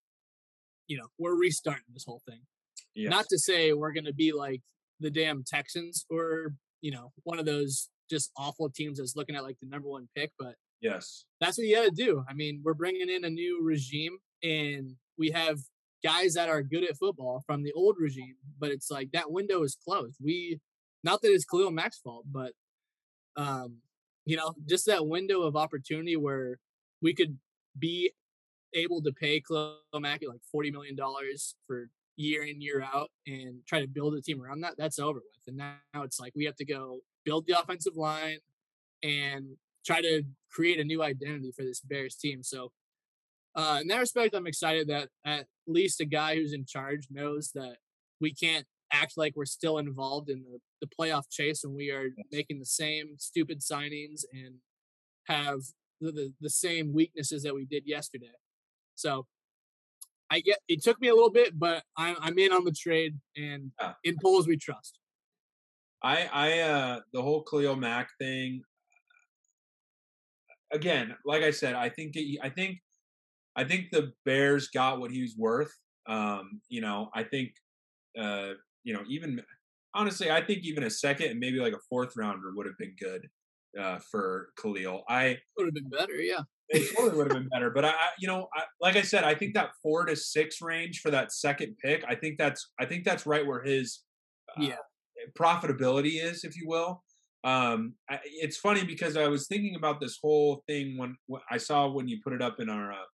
you 0.88 0.97
know, 0.97 1.08
we're 1.17 1.36
restarting 1.36 1.84
this 1.93 2.06
whole 2.06 2.21
thing. 2.28 2.41
Yes. 2.93 3.10
Not 3.10 3.25
to 3.30 3.39
say 3.39 3.73
we're 3.73 3.93
going 3.93 4.06
to 4.06 4.13
be 4.13 4.32
like 4.32 4.62
the 4.99 5.10
damn 5.10 5.43
Texans 5.43 6.06
or, 6.10 6.54
you 6.82 6.91
know, 6.91 7.12
one 7.23 7.39
of 7.39 7.45
those 7.45 7.89
just 8.10 8.32
awful 8.38 8.69
teams 8.69 8.99
that's 8.99 9.15
looking 9.15 9.36
at 9.36 9.43
like 9.43 9.58
the 9.60 9.67
number 9.67 9.89
one 9.89 10.08
pick, 10.15 10.32
but 10.38 10.56
yes. 10.86 11.26
that's 11.41 11.58
what 11.58 11.67
you 11.67 11.76
got 11.76 11.86
to 11.86 11.91
do. 11.91 12.24
I 12.30 12.34
mean, 12.34 12.62
we're 12.63 12.74
bringing 12.74 13.10
in 13.10 13.26
a 13.26 13.30
new 13.30 13.62
regime 13.63 14.17
and 14.43 14.91
we 15.17 15.32
have 15.32 15.60
guys 16.04 16.34
that 16.36 16.50
are 16.50 16.62
good 16.62 16.84
at 16.84 16.98
football 16.98 17.43
from 17.45 17.63
the 17.63 17.74
old 17.74 17.95
regime, 18.00 18.36
but 18.60 18.71
it's 18.71 18.91
like 18.91 19.12
that 19.12 19.32
window 19.32 19.63
is 19.63 19.78
closed. 19.84 20.17
We, 20.24 20.60
not 21.04 21.21
that 21.21 21.34
it's 21.34 21.45
Khalil 21.45 21.71
Mack's 21.71 22.00
fault, 22.00 22.26
but, 22.32 22.52
um, 23.38 23.78
you 24.26 24.38
know, 24.38 24.54
just 24.67 24.86
that 24.86 25.08
window 25.08 25.41
of 25.41 25.56
opportunity 25.56 26.15
where 26.15 26.60
we 27.02 27.13
could 27.13 27.38
be 27.78 28.12
able 28.74 29.02
to 29.02 29.12
pay 29.12 29.41
Khalil 29.41 29.78
Mack 30.00 30.21
like 30.28 30.41
$40 30.54 30.71
million 30.71 30.98
for 31.67 31.89
year 32.17 32.43
in, 32.43 32.62
year 32.62 32.82
out 32.82 33.10
and 33.28 33.60
try 33.67 33.82
to 33.82 33.88
build 33.88 34.15
a 34.15 34.21
team 34.21 34.41
around 34.41 34.62
that. 34.62 34.76
That's 34.78 35.00
over 35.00 35.19
with. 35.19 35.48
And 35.48 35.58
now 35.58 36.04
it's 36.04 36.19
like 36.19 36.34
we 36.36 36.45
have 36.45 36.56
to 36.58 36.65
go 36.65 37.00
build 37.24 37.45
the 37.48 37.60
offensive 37.60 37.95
line 37.95 38.38
and 39.04 39.58
try 39.86 40.02
to 40.02 40.24
create 40.52 40.80
a 40.80 40.84
new 40.84 41.04
identity 41.04 41.52
for 41.56 41.63
this 41.63 41.82
Bears 41.82 42.15
team. 42.15 42.43
So, 42.43 42.71
uh, 43.56 43.80
in 43.82 43.88
that 43.88 44.00
respect, 44.00 44.36
I'm 44.36 44.48
excited 44.48 44.88
that 44.89 45.10
at 45.26 45.45
least 45.67 46.02
a 46.02 46.06
guy 46.06 46.36
who's 46.36 46.54
in 46.54 46.65
charge 46.65 47.08
knows 47.10 47.52
that 47.56 47.78
we 48.19 48.34
can't 48.34 48.65
act 48.91 49.13
like 49.17 49.34
we're 49.36 49.45
still 49.45 49.78
involved 49.78 50.30
in 50.30 50.43
the, 50.43 50.60
the 50.82 50.88
playoff 50.88 51.30
chase 51.30 51.63
and 51.63 51.76
we 51.76 51.89
are 51.89 52.10
making 52.32 52.60
the 52.60 52.65
same 52.65 53.15
stupid 53.17 53.60
signings 53.60 54.24
and 54.34 54.56
have 55.26 55.62
the, 56.02 56.12
the, 56.12 56.34
the 56.41 56.50
same 56.50 56.93
weaknesses 56.93 57.43
that 57.43 57.56
we 57.56 57.65
did 57.65 57.84
yesterday. 57.86 58.36
So, 58.95 59.26
I 60.30 60.39
get 60.39 60.58
it 60.67 60.84
took 60.84 61.00
me 61.00 61.10
a 61.10 61.13
little 61.13 61.32
bit, 61.32 61.58
but 61.58 61.84
I'm, 61.98 62.15
I'm 62.19 62.38
in 62.39 62.52
on 62.52 62.65
the 62.65 62.71
trade 62.71 63.15
and 63.38 63.71
in 64.04 64.17
Poles 64.21 64.48
we 64.48 64.58
trust. 64.58 64.98
I, 66.02 66.30
I, 66.32 66.60
uh, 66.60 67.00
the 67.13 67.21
whole 67.21 67.43
Khalil 67.43 67.76
Mack 67.76 68.10
thing. 68.19 68.63
Again, 70.75 71.15
like 71.25 71.43
I 71.43 71.51
said, 71.51 71.73
I 71.75 71.89
think 71.89 72.15
it, 72.15 72.39
I 72.43 72.49
think, 72.49 72.77
I 73.55 73.63
think 73.63 73.83
the 73.91 74.11
Bears 74.25 74.67
got 74.67 74.99
what 74.99 75.11
he 75.11 75.21
was 75.21 75.35
worth. 75.38 75.73
Um, 76.07 76.61
you 76.69 76.81
know, 76.81 77.09
I 77.15 77.23
think, 77.23 77.49
uh, 78.19 78.51
you 78.83 78.93
know, 78.93 79.03
even 79.07 79.41
honestly, 79.93 80.29
I 80.29 80.41
think 80.45 80.59
even 80.63 80.83
a 80.83 80.89
second 80.89 81.27
and 81.31 81.39
maybe 81.39 81.59
like 81.59 81.73
a 81.73 81.79
fourth 81.89 82.13
rounder 82.17 82.51
would 82.53 82.65
have 82.65 82.77
been 82.77 82.95
good 82.99 83.29
uh, 83.79 83.99
for 84.11 84.49
Khalil. 84.61 85.03
I 85.09 85.38
Would 85.57 85.67
have 85.67 85.73
been 85.73 85.89
better, 85.89 86.15
yeah. 86.31 86.41
it 86.69 86.95
totally 86.95 87.15
would 87.17 87.31
have 87.31 87.38
been 87.41 87.49
better. 87.49 87.69
But 87.71 87.85
I, 87.85 87.93
you 88.19 88.27
know, 88.27 88.47
I, 88.53 88.63
like 88.81 88.97
I 88.97 89.01
said, 89.03 89.23
I 89.23 89.35
think 89.35 89.53
that 89.53 89.69
four 89.81 90.05
to 90.05 90.15
six 90.15 90.61
range 90.61 90.99
for 90.99 91.11
that 91.11 91.31
second 91.31 91.77
pick, 91.83 92.03
I 92.07 92.15
think 92.15 92.38
that's, 92.38 92.71
I 92.79 92.85
think 92.85 93.05
that's 93.05 93.25
right 93.25 93.47
where 93.47 93.63
his 93.63 94.03
uh, 94.57 94.63
Yeah. 94.63 94.83
profitability 95.39 96.21
is, 96.21 96.43
if 96.43 96.57
you 96.57 96.67
will. 96.67 97.05
Um, 97.45 97.93
I, 98.10 98.19
it's 98.23 98.58
funny 98.58 98.84
because 98.84 99.15
I 99.15 99.27
was 99.27 99.47
thinking 99.47 99.75
about 99.75 100.01
this 100.01 100.17
whole 100.19 100.63
thing 100.67 100.97
when, 100.97 101.15
when 101.27 101.41
I 101.51 101.58
saw 101.58 101.88
when 101.88 102.08
you 102.08 102.19
put 102.23 102.34
it 102.34 102.41
up 102.41 102.60
in 102.60 102.69
our 102.71 102.91
uh, 102.91 103.05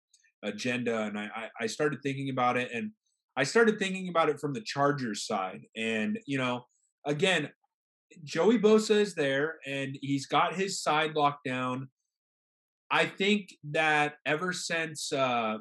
agenda, 0.42 1.02
and 1.02 1.18
I, 1.18 1.50
I, 1.60 1.66
started 1.66 1.98
thinking 2.02 2.30
about 2.30 2.56
it, 2.56 2.70
and 2.72 2.92
I 3.36 3.44
started 3.44 3.78
thinking 3.78 4.08
about 4.08 4.30
it 4.30 4.40
from 4.40 4.54
the 4.54 4.62
Chargers 4.62 5.26
side, 5.26 5.60
and 5.76 6.18
you 6.24 6.38
know, 6.38 6.64
again, 7.06 7.50
Joey 8.24 8.58
Bosa 8.58 8.96
is 8.96 9.14
there, 9.14 9.56
and 9.66 9.98
he's 10.00 10.24
got 10.24 10.54
his 10.54 10.82
side 10.82 11.14
locked 11.14 11.44
down. 11.44 11.90
I 12.90 13.04
think 13.04 13.50
that 13.70 14.14
ever 14.24 14.54
since 14.54 15.12
uh, 15.12 15.58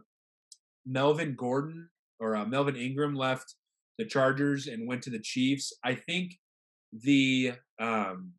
Melvin 0.85 1.35
Gordon 1.35 1.89
or 2.21 2.37
uh, 2.37 2.45
Melvin 2.45 2.77
Ingram 2.77 3.15
left 3.15 3.55
the 3.97 4.05
Chargers 4.05 4.67
and 4.67 4.87
went 4.87 5.03
to 5.03 5.09
the 5.09 5.19
Chiefs, 5.19 5.73
I 5.83 5.95
think 5.95 6.37
the 6.93 7.53
um, 7.77 8.31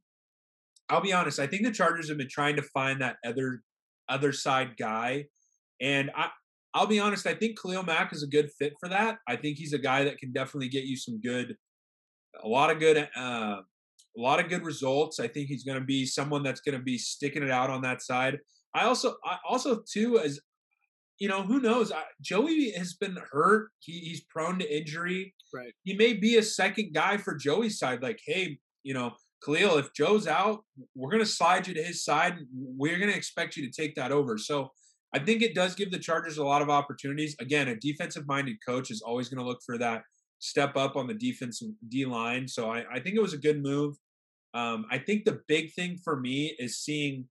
I'll 0.92 1.00
be 1.00 1.12
honest, 1.12 1.38
I 1.38 1.46
think 1.46 1.64
the 1.64 1.72
Chargers 1.72 2.08
have 2.10 2.18
been 2.18 2.28
trying 2.28 2.56
to 2.56 2.62
find 2.62 3.00
that 3.00 3.16
other 3.24 3.62
other 4.08 4.32
side 4.32 4.76
guy, 4.76 5.24
and 5.80 6.10
I 6.14 6.28
I'll 6.74 6.86
be 6.86 7.00
honest, 7.00 7.26
I 7.26 7.34
think 7.34 7.60
Khalil 7.60 7.82
Mack 7.82 8.12
is 8.12 8.22
a 8.22 8.26
good 8.26 8.50
fit 8.58 8.74
for 8.78 8.88
that. 8.88 9.18
I 9.26 9.36
think 9.36 9.58
he's 9.58 9.72
a 9.72 9.78
guy 9.78 10.04
that 10.04 10.18
can 10.18 10.32
definitely 10.32 10.68
get 10.68 10.84
you 10.84 10.96
some 10.96 11.20
good, 11.20 11.56
a 12.42 12.48
lot 12.48 12.70
of 12.70 12.78
good, 12.78 13.08
uh, 13.16 13.56
a 13.60 14.20
lot 14.20 14.40
of 14.40 14.48
good 14.48 14.64
results. 14.64 15.20
I 15.20 15.28
think 15.28 15.48
he's 15.48 15.64
going 15.64 15.78
to 15.78 15.84
be 15.84 16.06
someone 16.06 16.42
that's 16.42 16.60
going 16.60 16.76
to 16.76 16.82
be 16.82 16.98
sticking 16.98 17.42
it 17.42 17.50
out 17.50 17.70
on 17.70 17.82
that 17.82 18.02
side. 18.02 18.38
I 18.74 18.84
also, 18.84 19.16
I 19.24 19.36
also 19.48 19.82
too, 19.90 20.18
as 20.18 20.40
you 21.18 21.28
know, 21.28 21.42
who 21.42 21.60
knows? 21.60 21.92
I, 21.92 22.02
Joey 22.20 22.72
has 22.72 22.94
been 22.94 23.16
hurt. 23.30 23.68
He, 23.80 24.00
he's 24.00 24.24
prone 24.24 24.58
to 24.58 24.76
injury. 24.76 25.34
Right. 25.54 25.72
He 25.84 25.94
may 25.94 26.14
be 26.14 26.36
a 26.36 26.42
second 26.42 26.92
guy 26.94 27.16
for 27.18 27.34
Joey's 27.34 27.78
side. 27.78 28.02
Like, 28.02 28.20
hey, 28.26 28.58
you 28.82 28.94
know, 28.94 29.12
Khalil, 29.44 29.78
if 29.78 29.92
Joe's 29.92 30.26
out, 30.26 30.64
we're 30.94 31.10
going 31.10 31.22
to 31.22 31.28
slide 31.28 31.66
you 31.66 31.74
to 31.74 31.82
his 31.82 32.04
side. 32.04 32.38
We're 32.54 32.98
going 32.98 33.10
to 33.10 33.16
expect 33.16 33.56
you 33.56 33.68
to 33.68 33.72
take 33.72 33.94
that 33.96 34.12
over. 34.12 34.38
So 34.38 34.70
I 35.14 35.18
think 35.18 35.42
it 35.42 35.54
does 35.54 35.74
give 35.74 35.90
the 35.90 35.98
Chargers 35.98 36.38
a 36.38 36.44
lot 36.44 36.62
of 36.62 36.70
opportunities. 36.70 37.36
Again, 37.40 37.68
a 37.68 37.76
defensive 37.76 38.26
minded 38.26 38.56
coach 38.66 38.90
is 38.90 39.02
always 39.02 39.28
going 39.28 39.42
to 39.42 39.48
look 39.48 39.60
for 39.64 39.78
that 39.78 40.02
step 40.38 40.76
up 40.76 40.96
on 40.96 41.06
the 41.06 41.14
defensive 41.14 41.68
D 41.88 42.04
line. 42.04 42.48
So 42.48 42.70
I, 42.70 42.84
I 42.92 43.00
think 43.00 43.16
it 43.16 43.22
was 43.22 43.34
a 43.34 43.38
good 43.38 43.62
move. 43.62 43.96
Um, 44.54 44.86
I 44.90 44.98
think 44.98 45.24
the 45.24 45.40
big 45.48 45.72
thing 45.72 45.98
for 46.02 46.18
me 46.18 46.54
is 46.58 46.78
seeing 46.80 47.26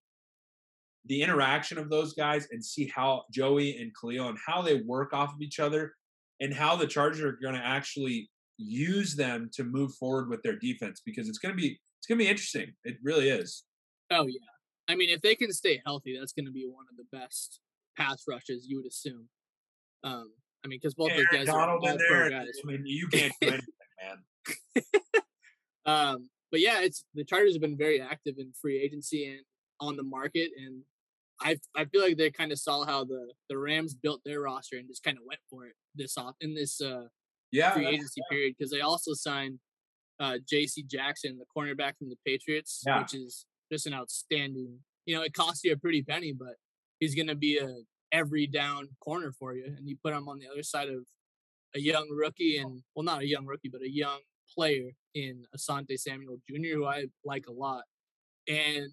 the 1.06 1.22
interaction 1.22 1.78
of 1.78 1.90
those 1.90 2.14
guys 2.14 2.48
and 2.52 2.64
see 2.64 2.92
how 2.94 3.24
Joey 3.32 3.78
and 3.78 3.92
Khalil 4.00 4.30
and 4.30 4.38
how 4.46 4.62
they 4.62 4.76
work 4.76 5.14
off 5.14 5.34
of 5.34 5.42
each 5.42 5.60
other 5.60 5.94
and 6.40 6.54
how 6.54 6.76
the 6.76 6.88
Chargers 6.88 7.22
are 7.22 7.38
going 7.42 7.56
to 7.56 7.66
actually 7.66 8.30
use 8.58 9.16
them 9.16 9.50
to 9.54 9.64
move 9.64 9.94
forward 9.96 10.30
with 10.30 10.42
their 10.44 10.58
defense 10.58 11.02
because 11.04 11.28
it's 11.28 11.40
going 11.40 11.56
to 11.56 11.60
be 11.60 11.80
it's 12.02 12.08
going 12.08 12.18
to 12.18 12.26
be 12.26 12.30
interesting. 12.30 12.74
It 12.84 12.98
really 13.04 13.30
is. 13.30 13.64
Oh 14.10 14.26
yeah. 14.26 14.40
I 14.88 14.96
mean, 14.96 15.10
if 15.12 15.22
they 15.22 15.36
can 15.36 15.54
stay 15.54 15.80
healthy, 15.86 16.18
that's 16.18 16.34
going 16.34 16.48
to 16.48 16.52
be 16.52 16.66
one 16.68 16.86
of 16.90 16.98
the 16.98 17.06
best 17.16 17.60
pass 17.96 18.24
rushes 18.28 18.66
you 18.68 18.78
would 18.78 18.88
assume. 18.88 19.30
Um, 20.04 20.32
I 20.66 20.68
mean, 20.68 20.80
because 20.82 20.96
both 20.96 21.12
Yeah, 21.12 21.18
those 21.18 21.26
Aaron 21.32 21.46
guys 21.46 21.54
are 21.54 21.60
Donald 21.60 21.84
all 21.84 21.90
in 21.92 21.98
pro 22.10 22.18
there. 22.18 22.30
guys. 22.32 22.50
I 22.64 22.68
mean, 22.68 22.82
you 22.88 23.08
can't 23.08 23.32
do 23.40 23.48
anything, 23.50 23.68
man. 24.02 24.18
Um, 25.86 26.30
but 26.52 26.60
yeah, 26.60 26.82
it's 26.82 27.06
the 27.16 27.24
Chargers 27.24 27.54
have 27.54 27.62
been 27.62 27.78
very 27.78 28.00
active 28.02 28.36
in 28.38 28.52
free 28.60 28.80
agency 28.80 29.26
and 29.26 29.40
on 29.80 29.96
the 29.96 30.04
market, 30.04 30.52
and 30.58 30.84
I 31.42 31.58
I 31.76 31.86
feel 31.86 32.02
like 32.02 32.18
they 32.18 32.30
kind 32.30 32.52
of 32.52 32.60
saw 32.60 32.86
how 32.86 33.04
the 33.04 33.34
the 33.50 33.58
Rams 33.58 33.96
built 33.96 34.22
their 34.24 34.42
roster 34.42 34.78
and 34.78 34.88
just 34.88 35.04
kind 35.04 35.18
of 35.18 35.24
went 35.26 35.40
for 35.50 35.66
it 35.66 35.74
this 35.96 36.18
off 36.20 36.36
in 36.40 36.54
this 36.54 36.80
uh, 36.82 37.06
Yeah, 37.52 37.72
free 37.74 37.88
agency 37.88 38.22
period 38.30 38.54
because 38.58 38.72
they 38.72 38.82
also 38.82 39.14
signed 39.14 39.58
uh, 40.22 40.38
J.C. 40.48 40.84
Jackson, 40.84 41.38
the 41.40 41.46
cornerback 41.56 41.98
from 41.98 42.10
the 42.10 42.18
Patriots, 42.26 42.84
Yeah. 42.86 43.02
which 43.02 43.14
is 43.16 43.46
just 43.72 43.88
an 43.88 43.94
outstanding. 43.94 44.80
You 45.06 45.16
know, 45.16 45.24
it 45.24 45.34
costs 45.34 45.64
you 45.64 45.74
a 45.74 45.78
pretty 45.78 46.04
penny, 46.04 46.32
but 46.32 46.56
he's 47.00 47.16
going 47.16 47.28
to 47.28 47.36
be 47.36 47.58
a 47.58 47.70
every 48.14 48.46
down 48.46 48.90
corner 49.04 49.32
for 49.32 49.56
you, 49.56 49.66
and 49.66 49.88
you 49.90 49.98
put 50.04 50.14
him 50.14 50.28
on 50.30 50.38
the 50.40 50.48
other 50.48 50.64
side 50.64 50.90
of 50.90 51.06
a 51.74 51.80
young 51.80 52.08
rookie 52.12 52.58
and 52.58 52.84
well, 52.96 53.04
not 53.04 53.22
a 53.22 53.28
young 53.28 53.46
rookie, 53.46 53.70
but 53.70 53.82
a 53.82 53.90
young 53.90 54.20
player 54.54 54.92
in 55.16 55.44
Asante 55.58 55.98
Samuel 55.98 56.38
Jr., 56.48 56.76
who 56.76 56.86
I 56.86 57.06
like 57.26 57.46
a 57.48 57.54
lot, 57.54 57.84
and 58.48 58.90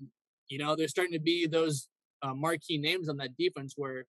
you 0.48 0.58
know 0.58 0.76
they're 0.76 0.88
starting 0.88 1.12
to 1.14 1.20
be 1.20 1.46
those 1.46 1.88
uh, 2.22 2.34
marquee 2.34 2.78
names 2.78 3.08
on 3.08 3.16
that 3.18 3.36
defense 3.36 3.74
where 3.76 4.06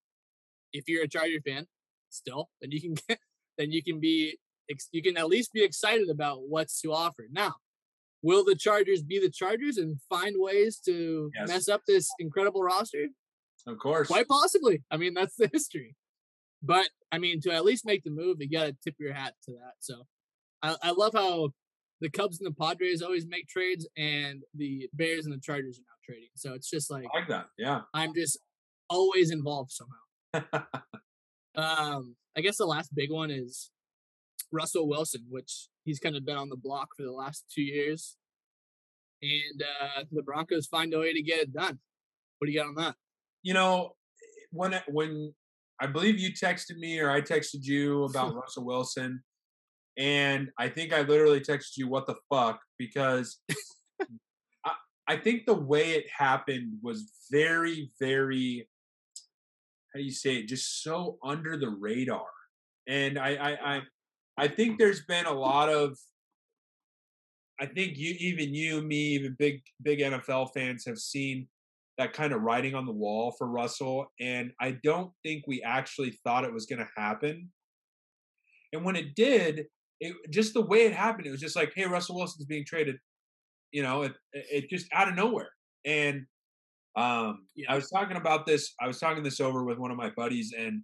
if 0.73 0.87
you're 0.87 1.03
a 1.03 1.07
Charger 1.07 1.41
fan 1.45 1.65
still, 2.09 2.49
then 2.61 2.71
you 2.71 2.79
can 2.81 2.93
get 3.09 3.19
then 3.57 3.71
you 3.71 3.83
can 3.83 3.99
be 3.99 4.37
you 4.91 5.01
can 5.01 5.17
at 5.17 5.27
least 5.27 5.51
be 5.53 5.63
excited 5.63 6.09
about 6.09 6.41
what's 6.47 6.79
to 6.81 6.93
offer. 6.93 7.25
Now, 7.31 7.55
will 8.21 8.43
the 8.43 8.55
Chargers 8.55 9.01
be 9.03 9.19
the 9.19 9.29
Chargers 9.31 9.77
and 9.77 9.99
find 10.09 10.35
ways 10.37 10.79
to 10.85 11.31
Yes. 11.35 11.47
mess 11.47 11.69
up 11.69 11.81
this 11.87 12.09
incredible 12.19 12.61
roster? 12.63 13.07
of 13.67 13.77
course. 13.77 14.07
Quite 14.07 14.27
possibly. 14.27 14.83
I 14.89 14.97
mean, 14.97 15.13
that's 15.13 15.35
the 15.35 15.47
history. 15.53 15.95
But 16.61 16.89
I 17.11 17.17
mean, 17.19 17.39
to 17.41 17.51
at 17.53 17.65
least 17.65 17.85
make 17.85 18.03
the 18.03 18.09
move, 18.11 18.37
you 18.39 18.49
got 18.49 18.65
to 18.65 18.75
tip 18.83 18.95
your 18.99 19.13
hat 19.13 19.33
to 19.45 19.51
that. 19.53 19.73
So 19.79 20.03
I, 20.61 20.75
I 20.83 20.91
love 20.91 21.13
how 21.13 21.49
the 22.01 22.09
Cubs 22.09 22.39
and 22.39 22.47
the 22.47 22.55
Padres 22.55 23.01
always 23.01 23.25
make 23.27 23.47
trades, 23.47 23.87
and 23.97 24.41
the 24.55 24.89
Bears 24.93 25.25
and 25.25 25.33
the 25.33 25.39
Chargers 25.41 25.77
are 25.79 25.83
now 25.87 25.97
trading. 26.05 26.29
So 26.35 26.53
it's 26.53 26.69
just 26.69 26.89
like 26.89 27.05
I 27.13 27.19
like 27.19 27.27
that. 27.29 27.47
Yeah. 27.57 27.81
I'm 27.93 28.13
just 28.13 28.39
always 28.89 29.31
involved 29.31 29.71
somehow. 29.71 30.63
Um, 31.55 32.15
I 32.37 32.41
guess 32.41 32.57
the 32.57 32.65
last 32.65 32.93
big 32.95 33.11
one 33.11 33.31
is 33.31 33.69
Russell 34.51 34.87
Wilson, 34.87 35.25
which 35.29 35.67
he's 35.85 35.99
kind 35.99 36.15
of 36.15 36.25
been 36.25 36.37
on 36.37 36.49
the 36.49 36.55
block 36.57 36.89
for 36.95 37.03
the 37.03 37.11
last 37.11 37.45
two 37.53 37.61
years, 37.61 38.17
and 39.21 39.61
uh, 39.61 40.03
the 40.11 40.23
Broncos 40.23 40.67
find 40.67 40.93
a 40.93 40.99
way 40.99 41.13
to 41.13 41.21
get 41.21 41.39
it 41.39 41.53
done. 41.53 41.79
What 42.37 42.45
do 42.47 42.51
you 42.51 42.59
got 42.59 42.67
on 42.69 42.75
that? 42.75 42.95
you 43.41 43.53
know, 43.53 43.95
when 44.51 44.73
I- 44.73 44.83
when 44.87 45.33
I 45.81 45.87
believe 45.87 46.19
you 46.19 46.33
texted 46.33 46.77
me 46.77 46.99
or 46.99 47.09
I 47.09 47.21
texted 47.21 47.63
you 47.63 48.03
about 48.03 48.35
Russell 48.41 48.65
Wilson, 48.65 49.23
and 49.97 50.49
I 50.57 50.67
think 50.69 50.91
I 50.93 51.01
literally 51.01 51.39
texted 51.39 51.77
you, 51.77 51.87
"What 51.87 52.05
the 52.07 52.15
fuck?" 52.29 52.59
Because 52.77 53.39
I, 54.65 54.73
I 55.07 55.17
think 55.17 55.45
the 55.45 55.53
way 55.53 55.91
it 55.91 56.05
happened 56.09 56.79
was 56.81 57.11
very, 57.31 57.91
very. 57.99 58.67
How 59.93 59.99
do 59.99 60.03
you 60.03 60.11
say 60.11 60.35
it? 60.37 60.47
Just 60.47 60.83
so 60.83 61.17
under 61.23 61.57
the 61.57 61.69
radar, 61.69 62.27
and 62.87 63.17
I, 63.17 63.29
I, 63.35 63.75
I, 63.75 63.81
I 64.39 64.47
think 64.47 64.79
there's 64.79 65.01
been 65.05 65.25
a 65.25 65.33
lot 65.33 65.69
of. 65.69 65.97
I 67.61 67.65
think 67.65 67.97
you, 67.97 68.15
even 68.19 68.53
you, 68.53 68.81
me, 68.81 69.15
even 69.15 69.35
big, 69.37 69.61
big 69.81 69.99
NFL 69.99 70.53
fans 70.53 70.85
have 70.85 70.97
seen 70.97 71.47
that 71.97 72.13
kind 72.13 72.31
of 72.31 72.41
writing 72.41 72.73
on 72.73 72.85
the 72.85 72.93
wall 72.93 73.35
for 73.37 73.47
Russell. 73.47 74.09
And 74.21 74.53
I 74.61 74.77
don't 74.81 75.11
think 75.23 75.43
we 75.45 75.61
actually 75.61 76.17
thought 76.23 76.45
it 76.45 76.53
was 76.53 76.65
going 76.65 76.79
to 76.79 76.87
happen. 76.95 77.51
And 78.71 78.85
when 78.85 78.95
it 78.95 79.13
did, 79.13 79.65
it 79.99 80.15
just 80.29 80.53
the 80.53 80.61
way 80.61 80.85
it 80.85 80.93
happened, 80.93 81.27
it 81.27 81.31
was 81.31 81.41
just 81.41 81.57
like, 81.57 81.73
hey, 81.75 81.85
Russell 81.85 82.15
Wilson's 82.15 82.45
being 82.45 82.63
traded. 82.65 82.95
You 83.73 83.83
know, 83.83 84.03
it, 84.03 84.13
it 84.31 84.69
just 84.69 84.87
out 84.93 85.09
of 85.09 85.15
nowhere. 85.15 85.49
And 85.85 86.25
um. 86.95 87.45
I 87.67 87.75
was 87.75 87.89
talking 87.89 88.15
about 88.15 88.45
this. 88.45 88.73
I 88.81 88.87
was 88.87 88.99
talking 88.99 89.21
this 89.21 89.41
over 89.41 89.65
with 89.65 89.77
one 89.77 89.91
of 89.91 89.97
my 89.97 90.11
buddies, 90.15 90.53
and 90.57 90.81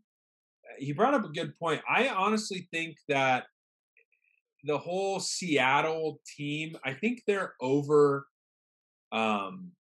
he 0.78 0.94
brought 0.94 1.14
up 1.14 1.26
a 1.26 1.30
good 1.30 1.58
point. 1.58 1.82
I 1.90 2.10
honestly 2.10 2.68
think 2.72 2.98
that 3.08 3.46
the 4.64 4.78
whole 4.78 5.20
Seattle 5.20 6.20
team, 6.36 6.76
I 6.84 6.94
think 6.94 7.22
they're 7.28 7.54
over. 7.62 8.28
Um, 9.12 9.72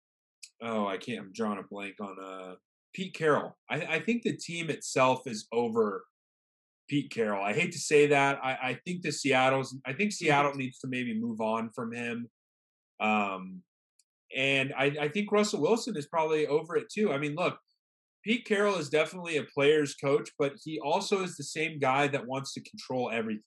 oh, 0.61 0.87
I 0.87 0.97
can't. 0.97 1.19
I'm 1.19 1.31
drawing 1.33 1.59
a 1.59 1.63
blank 1.63 1.95
on 1.99 2.15
uh 2.23 2.55
Pete 2.93 3.13
Carroll. 3.13 3.57
I, 3.69 3.75
I 3.75 3.99
think 3.99 4.23
the 4.23 4.37
team 4.37 4.69
itself 4.69 5.23
is 5.25 5.47
over 5.51 6.05
Pete 6.87 7.11
Carroll. 7.11 7.43
I 7.43 7.53
hate 7.53 7.73
to 7.73 7.79
say 7.79 8.07
that. 8.07 8.39
I, 8.41 8.51
I 8.51 8.79
think 8.85 9.01
the 9.01 9.11
Seattle's. 9.11 9.75
I 9.85 9.93
think 9.93 10.11
Seattle 10.11 10.53
needs 10.53 10.79
to 10.79 10.87
maybe 10.87 11.19
move 11.19 11.41
on 11.41 11.69
from 11.71 11.91
him. 11.93 12.29
Um, 13.01 13.61
and 14.35 14.73
I, 14.77 14.95
I 15.01 15.07
think 15.09 15.31
Russell 15.31 15.61
Wilson 15.61 15.97
is 15.97 16.07
probably 16.07 16.47
over 16.47 16.77
it 16.77 16.89
too. 16.89 17.11
I 17.11 17.17
mean, 17.17 17.35
look, 17.35 17.57
Pete 18.25 18.45
Carroll 18.45 18.75
is 18.77 18.89
definitely 18.89 19.37
a 19.37 19.43
player's 19.43 19.95
coach, 19.95 20.31
but 20.39 20.53
he 20.63 20.79
also 20.79 21.23
is 21.23 21.37
the 21.37 21.43
same 21.43 21.79
guy 21.79 22.07
that 22.07 22.25
wants 22.27 22.53
to 22.53 22.61
control 22.63 23.11
everything, 23.11 23.43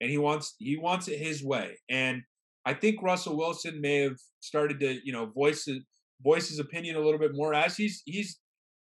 and 0.00 0.10
he 0.10 0.18
wants 0.18 0.54
he 0.58 0.76
wants 0.76 1.08
it 1.08 1.18
his 1.18 1.42
way. 1.44 1.78
And 1.90 2.22
I 2.64 2.74
think 2.74 3.02
Russell 3.02 3.36
Wilson 3.36 3.80
may 3.80 3.98
have 4.02 4.16
started 4.40 4.80
to 4.80 5.00
you 5.04 5.12
know 5.12 5.26
voice 5.26 5.64
his, 5.66 5.80
voice 6.22 6.48
his 6.48 6.60
opinion 6.60 6.96
a 6.96 7.00
little 7.00 7.18
bit 7.20 7.32
more 7.34 7.52
as 7.54 7.76
he's 7.76 8.02
he's 8.06 8.38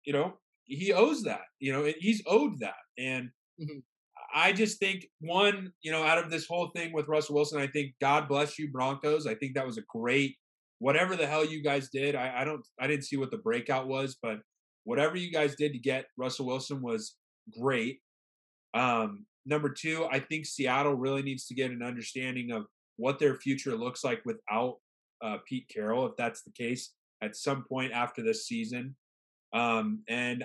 you 0.07 0.13
know 0.15 0.39
he 0.65 0.93
owes 0.93 1.23
that 1.25 1.43
you 1.59 1.73
know 1.73 1.93
he's 1.99 2.23
owed 2.27 2.59
that 2.61 2.81
and. 2.99 3.31
Mhm. 3.61 3.83
I 4.33 4.53
just 4.53 4.79
think 4.79 5.07
one, 5.21 5.73
you 5.83 5.91
know, 5.91 6.05
out 6.05 6.19
of 6.19 6.31
this 6.31 6.47
whole 6.47 6.71
thing 6.71 6.93
with 6.93 7.09
Russell 7.09 7.35
Wilson, 7.35 7.61
I 7.61 7.67
think 7.67 7.95
God 8.01 8.29
bless 8.29 8.61
you, 8.61 8.71
Broncos. 8.71 9.27
I 9.27 9.35
think 9.35 9.55
that 9.55 9.67
was 9.67 9.77
a 9.77 9.83
great, 9.89 10.37
whatever 10.79 11.17
the 11.17 11.27
hell 11.27 11.45
you 11.45 11.63
guys 11.63 11.89
did. 11.91 12.15
I, 12.15 12.43
I 12.43 12.45
don't, 12.45 12.65
I 12.81 12.87
didn't 12.87 13.07
see 13.07 13.17
what 13.17 13.33
the 13.33 13.39
breakout 13.39 13.89
was, 13.89 14.17
but 14.23 14.39
whatever 14.91 15.17
you 15.17 15.31
guys 15.31 15.55
did 15.55 15.73
to 15.73 15.79
get 15.79 16.07
Russell 16.17 16.47
Wilson 16.47 16.83
was 16.83 17.15
great. 17.61 18.01
Um, 18.75 19.25
number 19.47 19.69
two, 19.69 20.05
I 20.11 20.19
think 20.19 20.47
Seattle 20.47 20.95
really 20.95 21.23
needs 21.23 21.47
to 21.47 21.55
get 21.55 21.71
an 21.71 21.81
understanding 21.81 22.51
of 22.51 22.65
what 22.97 23.21
their 23.21 23.37
future 23.37 23.77
looks 23.77 24.03
like 24.03 24.21
without 24.25 24.79
uh, 25.23 25.37
Pete 25.49 25.71
Carroll, 25.73 26.07
if 26.07 26.17
that's 26.19 26.43
the 26.43 26.51
case, 26.51 26.93
at 27.23 27.37
some 27.37 27.65
point 27.69 27.93
after 27.93 28.21
this 28.21 28.49
season. 28.49 28.97
Um, 29.53 30.03
and 30.09 30.45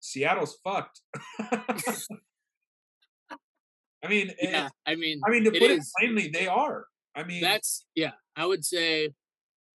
Seattle's 0.00 0.58
fucked. 0.64 1.00
I 1.38 1.62
mean, 4.08 4.32
Yeah, 4.42 4.68
I 4.84 4.96
mean, 4.96 5.20
I 5.24 5.30
mean, 5.30 5.44
to 5.44 5.54
it 5.54 5.60
put 5.60 5.70
it 5.70 5.82
plainly, 5.96 6.28
they 6.34 6.48
are. 6.48 6.86
I 7.14 7.22
mean, 7.22 7.40
that's 7.40 7.86
yeah. 7.94 8.12
I 8.34 8.46
would 8.46 8.64
say, 8.64 9.10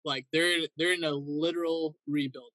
like 0.04 0.26
they're 0.34 0.67
they're 0.76 0.94
in 0.94 1.06
a 1.06 1.12
literal 1.12 1.96
rebuild 2.08 2.52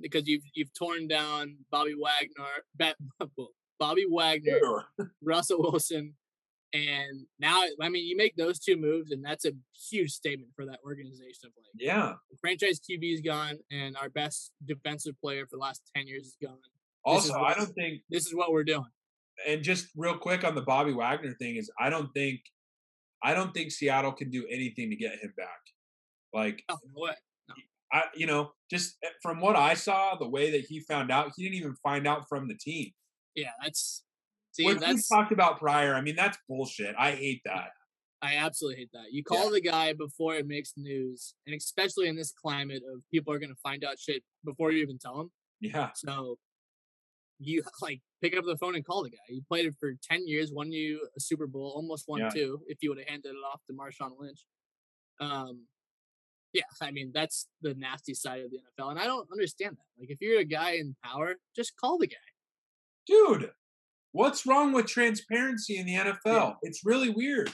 because 0.00 0.26
you've 0.26 0.42
you've 0.54 0.72
torn 0.74 1.08
down 1.08 1.56
Bobby 1.70 1.94
Wagner, 1.94 2.94
Bobby 3.78 4.04
Wagner, 4.10 4.60
Russell 5.22 5.62
Wilson, 5.62 6.14
and 6.72 7.26
now 7.38 7.62
I 7.80 7.88
mean 7.88 8.06
you 8.06 8.16
make 8.16 8.36
those 8.36 8.58
two 8.58 8.76
moves, 8.76 9.10
and 9.12 9.24
that's 9.24 9.44
a 9.44 9.52
huge 9.90 10.10
statement 10.12 10.50
for 10.56 10.64
that 10.66 10.80
organization. 10.84 11.44
Of 11.46 11.52
like, 11.56 11.66
yeah. 11.78 12.14
franchise 12.40 12.80
QB 12.80 13.14
is 13.14 13.20
gone, 13.20 13.58
and 13.70 13.96
our 13.96 14.08
best 14.08 14.52
defensive 14.66 15.14
player 15.22 15.46
for 15.46 15.56
the 15.56 15.60
last 15.62 15.82
ten 15.94 16.06
years 16.06 16.24
is 16.26 16.36
gone. 16.42 16.58
Also, 17.04 17.34
I 17.34 17.40
what- 17.40 17.56
don't 17.56 17.74
think, 17.74 18.00
This 18.10 18.26
is 18.26 18.34
what 18.34 18.50
we're 18.50 18.64
doing. 18.64 18.86
and 19.46 19.62
just 19.62 19.88
real 19.96 20.18
quick 20.18 20.42
on 20.42 20.54
the 20.54 20.62
Bobby 20.62 20.92
Wagner 20.92 21.34
thing 21.34 21.54
is, 21.56 21.70
I 21.78 21.88
don't 21.88 22.12
think, 22.12 22.40
I 23.22 23.32
don't 23.32 23.54
think 23.54 23.70
Seattle 23.70 24.10
can 24.12 24.28
do 24.30 24.44
anything 24.50 24.90
to 24.90 24.96
get 24.96 25.12
him 25.20 25.32
back. 25.36 25.60
Like, 26.34 26.64
Oh 26.68 26.78
no. 26.96 27.12
I, 27.96 28.02
you 28.14 28.26
know, 28.26 28.50
just 28.70 28.96
eh, 29.02 29.08
from 29.22 29.40
what 29.40 29.56
I 29.56 29.74
saw, 29.74 30.16
the 30.16 30.28
way 30.28 30.50
that 30.50 30.66
he 30.66 30.80
found 30.80 31.10
out, 31.10 31.32
he 31.36 31.44
didn't 31.44 31.56
even 31.56 31.74
find 31.82 32.06
out 32.06 32.28
from 32.28 32.46
the 32.46 32.54
team. 32.54 32.90
Yeah, 33.34 33.52
that's 33.62 34.04
see 34.52 34.66
we 34.66 34.74
that's 34.74 35.08
talked 35.08 35.32
about 35.32 35.58
prior. 35.58 35.94
I 35.94 36.00
mean, 36.02 36.16
that's 36.16 36.38
bullshit. 36.48 36.94
I 36.98 37.12
hate 37.12 37.40
that. 37.44 37.70
I 38.22 38.36
absolutely 38.36 38.80
hate 38.80 38.90
that. 38.92 39.12
You 39.12 39.22
call 39.22 39.50
the 39.50 39.60
guy 39.60 39.92
before 39.92 40.34
it 40.34 40.46
makes 40.46 40.72
news, 40.76 41.34
and 41.46 41.54
especially 41.54 42.08
in 42.08 42.16
this 42.16 42.32
climate 42.32 42.82
of 42.92 43.02
people 43.10 43.32
are 43.32 43.38
going 43.38 43.50
to 43.50 43.60
find 43.62 43.84
out 43.84 43.98
shit 43.98 44.22
before 44.44 44.72
you 44.72 44.82
even 44.82 44.98
tell 44.98 45.16
them. 45.16 45.30
Yeah. 45.60 45.90
So 45.94 46.38
you 47.38 47.62
like 47.82 48.00
pick 48.22 48.36
up 48.36 48.44
the 48.44 48.56
phone 48.56 48.74
and 48.74 48.84
call 48.84 49.04
the 49.04 49.10
guy. 49.10 49.16
You 49.28 49.42
played 49.48 49.66
it 49.66 49.74
for 49.80 49.94
ten 50.02 50.26
years, 50.28 50.52
won 50.52 50.70
you 50.70 51.06
a 51.16 51.20
Super 51.20 51.46
Bowl, 51.46 51.72
almost 51.74 52.06
won 52.08 52.20
Yeah. 52.20 52.28
two. 52.28 52.60
If 52.66 52.78
you 52.82 52.90
would 52.90 52.98
have 52.98 53.08
handed 53.08 53.30
it 53.30 53.44
off 53.52 53.60
to 53.68 53.72
Marshawn 53.72 54.18
Lynch, 54.18 54.44
um, 55.20 55.66
yeah, 56.56 56.86
I 56.86 56.90
mean 56.90 57.10
that's 57.14 57.48
the 57.62 57.74
nasty 57.74 58.14
side 58.14 58.40
of 58.40 58.50
the 58.50 58.58
NFL, 58.58 58.90
and 58.90 58.98
I 58.98 59.04
don't 59.04 59.28
understand 59.30 59.76
that. 59.76 60.00
Like 60.00 60.10
if 60.10 60.18
you're 60.20 60.40
a 60.40 60.44
guy 60.44 60.72
in 60.72 60.96
power, 61.04 61.34
just 61.54 61.76
call 61.76 61.98
the 61.98 62.06
guy. 62.06 62.16
Dude, 63.06 63.50
What's 64.16 64.46
wrong 64.46 64.72
with 64.72 64.86
transparency 64.86 65.76
in 65.76 65.84
the 65.84 65.94
NFL? 65.94 66.16
Yeah. 66.24 66.52
It's 66.62 66.86
really 66.86 67.10
weird. 67.10 67.52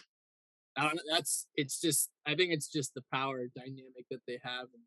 I 0.76 0.84
don't 0.84 0.94
know. 0.94 1.02
That's 1.10 1.48
it's 1.56 1.80
just. 1.80 2.08
I 2.24 2.36
think 2.36 2.52
it's 2.52 2.68
just 2.68 2.94
the 2.94 3.02
power 3.12 3.48
dynamic 3.56 4.06
that 4.12 4.20
they 4.28 4.38
have, 4.44 4.68
and 4.72 4.84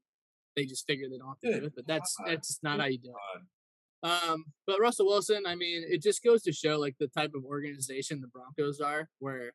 they 0.55 0.63
just 0.63 0.87
figure 0.87 1.07
they 1.09 1.17
don't 1.17 1.27
have 1.27 1.41
to 1.41 1.51
Good 1.51 1.59
do 1.59 1.65
it. 1.65 1.73
But 1.75 1.85
that's 1.85 2.15
God. 2.17 2.29
that's 2.29 2.59
not 2.63 2.77
Good 2.77 2.81
how 2.81 2.87
you 2.87 2.97
do 2.99 3.09
it. 3.09 4.09
Um, 4.09 4.45
but 4.65 4.79
Russell 4.79 5.07
Wilson, 5.07 5.43
I 5.45 5.55
mean, 5.55 5.83
it 5.85 6.01
just 6.01 6.23
goes 6.23 6.43
to 6.43 6.53
show 6.53 6.79
like 6.79 6.95
the 6.97 7.09
type 7.09 7.31
of 7.35 7.43
organization 7.43 8.21
the 8.21 8.27
Broncos 8.27 8.79
are, 8.79 9.09
where 9.19 9.51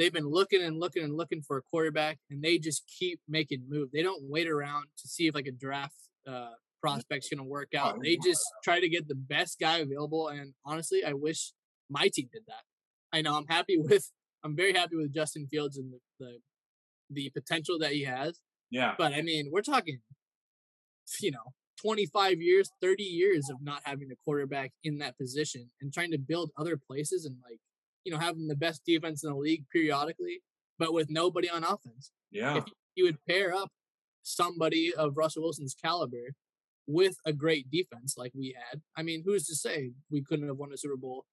they've 0.00 0.12
been 0.12 0.28
looking 0.28 0.62
and 0.62 0.80
looking 0.80 1.04
and 1.04 1.14
looking 1.14 1.42
for 1.42 1.58
a 1.58 1.62
quarterback, 1.70 2.18
and 2.30 2.42
they 2.42 2.58
just 2.58 2.82
keep 2.98 3.20
making 3.28 3.66
moves. 3.68 3.92
They 3.92 4.02
don't 4.02 4.22
wait 4.22 4.48
around 4.48 4.86
to 4.98 5.08
see 5.08 5.26
if 5.26 5.34
like 5.34 5.46
a 5.46 5.52
draft 5.52 5.94
uh, 6.26 6.48
prospect's 6.80 7.28
going 7.28 7.38
to 7.38 7.44
work 7.44 7.74
out. 7.76 7.98
They 8.02 8.16
just 8.16 8.42
try 8.64 8.80
to 8.80 8.88
get 8.88 9.06
the 9.06 9.14
best 9.14 9.60
guy 9.60 9.78
available. 9.78 10.28
And 10.28 10.54
honestly, 10.64 11.04
I 11.04 11.12
wish 11.12 11.52
my 11.90 12.08
team 12.12 12.28
did 12.32 12.42
that. 12.48 12.62
I 13.12 13.20
know 13.20 13.36
I'm 13.36 13.46
happy 13.48 13.76
with. 13.78 14.10
I'm 14.42 14.56
very 14.56 14.72
happy 14.72 14.96
with 14.96 15.12
Justin 15.12 15.46
Fields 15.50 15.76
and 15.76 15.92
the, 15.92 15.98
the 16.18 16.38
the 17.10 17.30
potential 17.30 17.78
that 17.80 17.92
he 17.92 18.04
has. 18.04 18.40
Yeah. 18.70 18.94
But 18.96 19.12
I 19.12 19.20
mean, 19.20 19.50
we're 19.52 19.62
talking, 19.62 20.00
you 21.20 21.32
know, 21.32 21.52
25 21.82 22.40
years, 22.40 22.70
30 22.80 23.02
years 23.02 23.50
of 23.50 23.56
not 23.62 23.82
having 23.84 24.08
a 24.12 24.16
quarterback 24.24 24.70
in 24.84 24.98
that 24.98 25.18
position 25.18 25.70
and 25.80 25.92
trying 25.92 26.12
to 26.12 26.18
build 26.18 26.50
other 26.56 26.78
places 26.78 27.24
and 27.24 27.36
like, 27.42 27.58
you 28.04 28.12
know, 28.12 28.18
having 28.18 28.48
the 28.48 28.56
best 28.56 28.82
defense 28.86 29.22
in 29.24 29.30
the 29.30 29.36
league 29.36 29.64
periodically, 29.72 30.42
but 30.78 30.92
with 30.92 31.10
nobody 31.10 31.48
on 31.48 31.64
offense. 31.64 32.12
Yeah. 32.30 32.58
If 32.58 32.64
you 32.94 33.04
would 33.04 33.24
pair 33.28 33.54
up 33.54 33.70
somebody 34.22 34.92
of 34.94 35.16
Russell 35.16 35.42
Wilson's 35.42 35.74
caliber 35.74 36.34
with 36.86 37.16
a 37.24 37.32
great 37.32 37.70
defense 37.70 38.14
like 38.16 38.32
we 38.34 38.56
had, 38.56 38.80
I 38.96 39.02
mean, 39.02 39.22
who's 39.24 39.46
to 39.46 39.54
say 39.54 39.92
we 40.10 40.22
couldn't 40.22 40.48
have 40.48 40.56
won 40.56 40.72
a 40.72 40.76
Super 40.76 40.96
Bowl, 40.96 41.24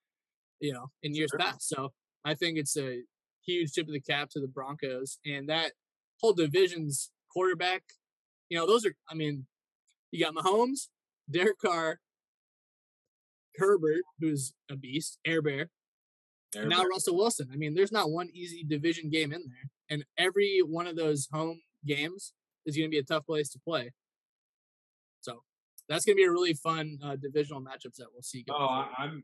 you 0.59 0.73
know, 0.73 0.87
in 1.01 1.15
years 1.15 1.29
sure. 1.31 1.39
past? 1.39 1.67
So 1.67 1.93
I 2.25 2.33
think 2.33 2.57
it's 2.57 2.77
a 2.77 3.01
huge 3.45 3.71
tip 3.71 3.87
of 3.87 3.93
the 3.93 4.01
cap 4.01 4.29
to 4.31 4.39
the 4.39 4.47
Broncos 4.47 5.19
and 5.25 5.47
that 5.49 5.73
whole 6.21 6.33
division's 6.33 7.11
quarterback. 7.31 7.83
You 8.49 8.57
know, 8.57 8.67
those 8.67 8.85
are, 8.85 8.93
I 9.09 9.15
mean, 9.15 9.45
you 10.11 10.23
got 10.23 10.35
Mahomes, 10.35 10.87
Derek 11.29 11.59
Carr, 11.59 11.99
Herbert, 13.57 14.03
who's 14.19 14.53
a 14.69 14.75
beast, 14.75 15.19
Air 15.25 15.41
Bear, 15.41 15.69
And 16.55 16.69
now 16.69 16.83
Russell 16.83 17.17
Wilson. 17.17 17.49
I 17.51 17.57
mean, 17.57 17.73
there's 17.73 17.91
not 17.91 18.09
one 18.09 18.29
easy 18.33 18.63
division 18.63 19.09
game 19.09 19.33
in 19.33 19.43
there. 19.47 19.69
And 19.89 20.05
every 20.17 20.61
one 20.65 20.87
of 20.87 20.95
those 20.95 21.27
home 21.31 21.61
games 21.85 22.33
is 22.65 22.75
going 22.75 22.89
to 22.89 22.91
be 22.91 22.99
a 22.99 23.03
tough 23.03 23.25
place 23.25 23.49
to 23.49 23.59
play. 23.59 23.91
So 25.21 25.43
that's 25.89 26.05
going 26.05 26.15
to 26.15 26.21
be 26.21 26.25
a 26.25 26.31
really 26.31 26.53
fun 26.53 26.99
uh, 27.03 27.15
divisional 27.15 27.61
matchups 27.61 27.95
that 27.97 28.07
we'll 28.13 28.21
see. 28.21 28.45
Oh, 28.49 28.57
forward. 28.57 28.87
I'm. 28.97 29.23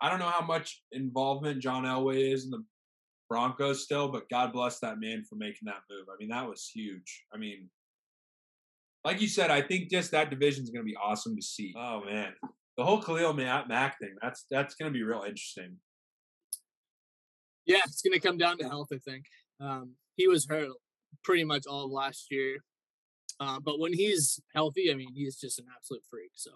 I 0.00 0.10
don't 0.10 0.18
know 0.18 0.28
how 0.28 0.44
much 0.44 0.82
involvement 0.90 1.62
John 1.62 1.84
Elway 1.84 2.32
is 2.32 2.44
in 2.44 2.50
the 2.50 2.64
Broncos 3.28 3.84
still, 3.84 4.08
but 4.08 4.28
God 4.28 4.52
bless 4.52 4.80
that 4.80 4.98
man 4.98 5.24
for 5.24 5.36
making 5.36 5.66
that 5.66 5.82
move. 5.88 6.06
I 6.12 6.16
mean, 6.18 6.28
that 6.30 6.48
was 6.48 6.68
huge. 6.68 7.24
I 7.32 7.38
mean, 7.38 7.70
like 9.04 9.20
you 9.20 9.28
said, 9.28 9.50
I 9.50 9.62
think 9.62 9.90
just 9.90 10.10
that 10.10 10.30
division 10.30 10.64
is 10.64 10.70
going 10.70 10.84
to 10.84 10.90
be 10.90 10.96
awesome 10.96 11.36
to 11.36 11.42
see. 11.42 11.72
Oh 11.76 12.02
man, 12.04 12.32
the 12.76 12.84
whole 12.84 13.00
Khalil 13.00 13.34
Mack 13.34 13.98
thing 13.98 14.14
that's 14.20 14.46
that's 14.50 14.74
going 14.74 14.92
to 14.92 14.96
be 14.96 15.02
real 15.02 15.22
interesting. 15.22 15.76
Yeah, 17.66 17.80
it's 17.86 18.02
going 18.02 18.12
to 18.12 18.20
come 18.20 18.36
down 18.36 18.58
to 18.58 18.68
health. 18.68 18.88
I 18.92 18.98
think 18.98 19.24
um, 19.60 19.92
he 20.16 20.28
was 20.28 20.46
hurt 20.46 20.68
pretty 21.22 21.44
much 21.44 21.66
all 21.66 21.86
of 21.86 21.90
last 21.90 22.26
year. 22.30 22.58
Uh, 23.40 23.58
but 23.60 23.78
when 23.78 23.92
he's 23.92 24.40
healthy, 24.54 24.90
I 24.92 24.94
mean, 24.94 25.08
he's 25.14 25.36
just 25.36 25.58
an 25.58 25.66
absolute 25.74 26.02
freak. 26.10 26.30
So, 26.34 26.50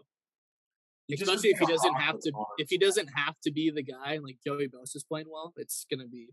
especially 1.13 1.51
if 1.51 1.59
he 1.59 1.67
doesn't 1.67 1.95
have 1.95 2.21
to, 2.21 2.33
if 2.59 2.69
he 2.69 2.79
doesn't 2.79 3.09
have 3.15 3.35
to 3.45 3.51
be 3.51 3.71
the 3.71 3.83
guy, 3.83 4.19
like 4.23 4.37
Joey 4.47 4.69
Bosa's 4.69 5.05
playing 5.05 5.27
well, 5.31 5.53
it's 5.57 5.87
gonna 5.91 6.07
be. 6.07 6.29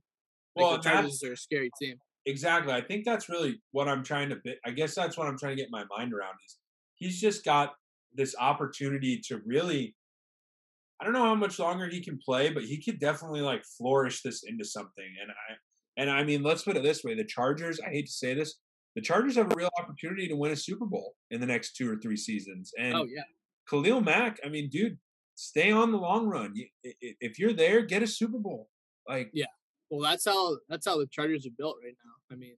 Like 0.56 0.66
well, 0.66 0.78
the 0.78 0.84
Chargers 0.84 1.24
are 1.24 1.34
a 1.34 1.38
scary 1.38 1.72
team. 1.82 1.98
Exactly. 2.26 2.74
I 2.74 2.82
think 2.82 3.06
that's 3.06 3.30
really 3.30 3.62
what 3.72 3.88
I'm 3.88 4.04
trying 4.04 4.30
to. 4.30 4.40
I 4.66 4.72
guess 4.72 4.96
that's 4.96 5.18
what 5.18 5.28
I'm 5.28 5.38
trying 5.38 5.56
to 5.56 5.62
get 5.62 5.72
my 5.72 5.84
mind 5.98 6.14
around. 6.14 6.36
Is 6.46 6.58
he's 6.96 7.20
just 7.20 7.44
got 7.44 7.74
this 8.16 8.36
opportunity 8.40 9.22
to 9.28 9.42
really. 9.46 9.96
I 11.02 11.04
don't 11.04 11.14
know 11.14 11.24
how 11.24 11.36
much 11.36 11.60
longer 11.60 11.88
he 11.88 12.02
can 12.02 12.18
play, 12.18 12.50
but 12.50 12.64
he 12.64 12.82
could 12.82 13.02
definitely 13.02 13.42
like 13.42 13.66
flourish 13.78 14.22
this 14.22 14.44
into 14.44 14.64
something. 14.64 15.14
And 15.22 15.30
I 15.30 15.56
and 15.98 16.10
I 16.10 16.24
mean, 16.24 16.42
let's 16.42 16.64
put 16.64 16.78
it 16.78 16.84
this 16.84 17.04
way: 17.04 17.16
the 17.16 17.26
Chargers. 17.26 17.80
I 17.86 17.90
hate 17.90 18.06
to 18.06 18.12
say 18.12 18.34
this, 18.34 18.56
the 18.96 19.02
Chargers 19.02 19.36
have 19.36 19.52
a 19.52 19.56
real 19.56 19.70
opportunity 19.78 20.28
to 20.28 20.36
win 20.36 20.52
a 20.52 20.56
Super 20.56 20.86
Bowl 20.86 21.16
in 21.32 21.42
the 21.42 21.48
next 21.48 21.76
two 21.76 21.92
or 21.92 21.98
three 21.98 22.18
seasons. 22.18 22.72
And 22.80 22.94
oh 22.94 23.06
yeah, 23.06 23.24
Khalil 23.70 24.02
Mack. 24.02 24.40
I 24.46 24.50
mean, 24.50 24.70
dude, 24.70 24.98
stay 25.36 25.72
on 25.72 25.92
the 25.92 25.98
long 25.98 26.28
run. 26.28 26.54
If 26.84 27.40
you're 27.40 27.54
there, 27.54 27.82
get 27.82 28.04
a 28.04 28.08
Super 28.08 28.40
Bowl. 28.40 28.70
Like 29.08 29.30
yeah, 29.34 29.46
well, 29.90 30.02
that's 30.02 30.26
how 30.26 30.58
that's 30.70 30.88
how 30.88 30.98
the 30.98 31.08
Chargers 31.08 31.46
are 31.46 31.56
built 31.58 31.78
right 31.84 31.96
now. 32.06 32.36
I 32.36 32.38
mean, 32.38 32.56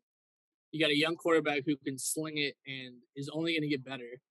you 0.72 0.80
got 0.80 0.92
a 0.92 0.98
young 0.98 1.16
quarterback 1.16 1.64
who 1.66 1.76
can 1.78 1.98
sling 1.98 2.38
it 2.38 2.56
and 2.66 2.96
is 3.16 3.30
only 3.30 3.54
going 3.54 3.64
to 3.64 3.68
get 3.68 3.84
better. 3.84 4.22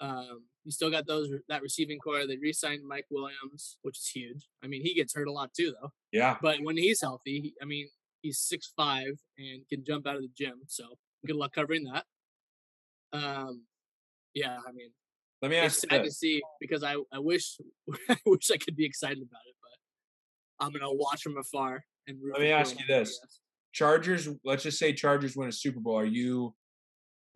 Um, 0.00 0.44
you 0.66 0.72
still 0.72 0.90
got 0.90 1.06
those 1.06 1.30
that 1.48 1.62
receiving 1.62 2.00
core. 2.00 2.26
They 2.26 2.36
re-signed 2.36 2.82
Mike 2.86 3.06
Williams, 3.08 3.78
which 3.82 3.98
is 3.98 4.10
huge. 4.12 4.48
I 4.64 4.66
mean, 4.66 4.82
he 4.82 4.94
gets 4.94 5.14
hurt 5.14 5.28
a 5.28 5.32
lot 5.32 5.54
too, 5.54 5.72
though. 5.80 5.92
Yeah. 6.10 6.36
But 6.42 6.58
when 6.60 6.76
he's 6.76 7.00
healthy, 7.00 7.40
he, 7.40 7.54
I 7.62 7.64
mean, 7.64 7.86
he's 8.20 8.40
six 8.40 8.72
five 8.76 9.12
and 9.38 9.62
can 9.68 9.84
jump 9.84 10.08
out 10.08 10.16
of 10.16 10.22
the 10.22 10.30
gym. 10.36 10.62
So 10.66 10.84
good 11.24 11.36
luck 11.36 11.52
covering 11.54 11.84
that. 11.84 12.04
Um, 13.12 13.62
yeah, 14.34 14.58
I 14.68 14.72
mean, 14.72 14.90
let 15.40 15.52
me 15.52 15.56
ask. 15.56 15.84
It's 15.84 15.92
sad 15.92 16.02
to 16.02 16.10
see 16.10 16.42
because 16.60 16.82
I 16.82 16.96
I 17.12 17.20
wish 17.20 17.58
I 18.10 18.16
wish 18.26 18.50
I 18.50 18.56
could 18.56 18.74
be 18.74 18.84
excited 18.84 19.18
about 19.18 19.42
it, 19.48 19.54
but 19.62 20.66
I'm 20.66 20.72
gonna 20.72 20.92
watch 20.92 21.22
from 21.22 21.38
afar 21.38 21.84
and. 22.08 22.18
Let 22.32 22.40
me 22.40 22.50
ask 22.50 22.76
you 22.76 22.86
this: 22.88 23.20
Chargers. 23.72 24.28
Let's 24.44 24.64
just 24.64 24.80
say 24.80 24.92
Chargers 24.92 25.36
win 25.36 25.48
a 25.48 25.52
Super 25.52 25.78
Bowl. 25.78 25.96
Are 25.96 26.04
you? 26.04 26.54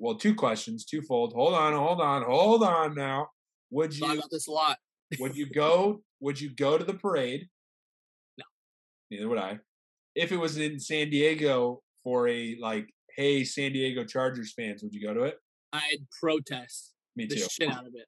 Well, 0.01 0.17
two 0.17 0.35
questions, 0.35 0.85
twofold. 0.85 1.35
Hold 1.35 1.55
on, 1.55 1.75
hold 1.75 2.01
on, 2.01 2.25
hold 2.25 2.65
on. 2.65 2.97
Now, 2.97 3.29
would 3.71 3.97
you? 3.97 4.05
about 4.13 4.31
this 4.33 4.49
a 4.49 4.51
lot. 4.51 4.79
would 5.21 5.37
you 5.37 5.47
go? 5.55 6.03
Would 6.19 6.41
you 6.41 6.51
go 6.53 6.77
to 6.77 6.85
the 6.85 6.95
parade? 6.95 7.49
No. 8.37 8.45
Neither 9.11 9.29
would 9.29 9.39
I 9.39 9.61
if 10.15 10.33
it 10.33 10.37
was 10.37 10.59
in 10.59 10.79
San 10.81 11.11
Diego 11.11 11.83
for 12.03 12.29
a 12.29 12.57
like, 12.61 12.89
hey, 13.17 13.45
San 13.45 13.73
Diego 13.73 14.05
Chargers 14.05 14.53
fans, 14.53 14.83
would 14.83 14.93
you 14.93 15.07
go 15.07 15.15
to 15.15 15.23
it? 15.23 15.37
I'd 15.73 16.07
protest 16.21 16.93
Me 17.17 17.27
too. 17.27 17.37
the 17.37 17.49
shit 17.49 17.71
out 17.71 17.87
of 17.87 17.93
it. 17.95 18.07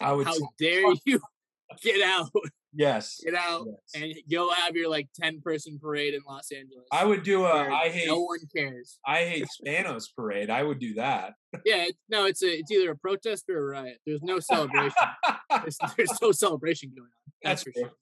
I 0.00 0.12
would. 0.12 0.26
How 0.26 0.34
dare 0.58 0.92
you 1.06 1.20
get 1.82 2.02
out? 2.02 2.30
Yes. 2.72 3.20
Get 3.24 3.34
out 3.34 3.66
yes. 3.66 4.02
and 4.02 4.14
go 4.30 4.50
have 4.50 4.76
your 4.76 4.88
like 4.88 5.08
ten 5.14 5.40
person 5.40 5.78
parade 5.80 6.14
in 6.14 6.20
Los 6.26 6.52
Angeles. 6.52 6.86
I 6.92 7.04
would 7.04 7.22
do 7.22 7.44
a. 7.44 7.68
I 7.68 7.88
hate. 7.88 8.06
No 8.06 8.20
one 8.20 8.38
cares. 8.54 8.98
I 9.06 9.24
hate 9.24 9.46
Spanos 9.60 10.04
parade. 10.16 10.50
I 10.50 10.62
would 10.62 10.78
do 10.78 10.94
that. 10.94 11.34
Yeah, 11.64 11.86
no, 12.08 12.26
it's 12.26 12.42
a 12.42 12.58
it's 12.58 12.70
either 12.70 12.92
a 12.92 12.96
protest 12.96 13.44
or 13.50 13.58
a 13.58 13.80
riot. 13.80 13.98
There's 14.06 14.22
no 14.22 14.38
celebration. 14.38 14.92
there's, 15.50 15.78
there's, 15.96 16.22
no 16.22 16.30
celebration 16.30 16.92
going 16.96 17.06
on. 17.06 17.32
That's, 17.42 17.64
That's 17.64 17.76
for 17.76 17.80
sure. 17.80 17.92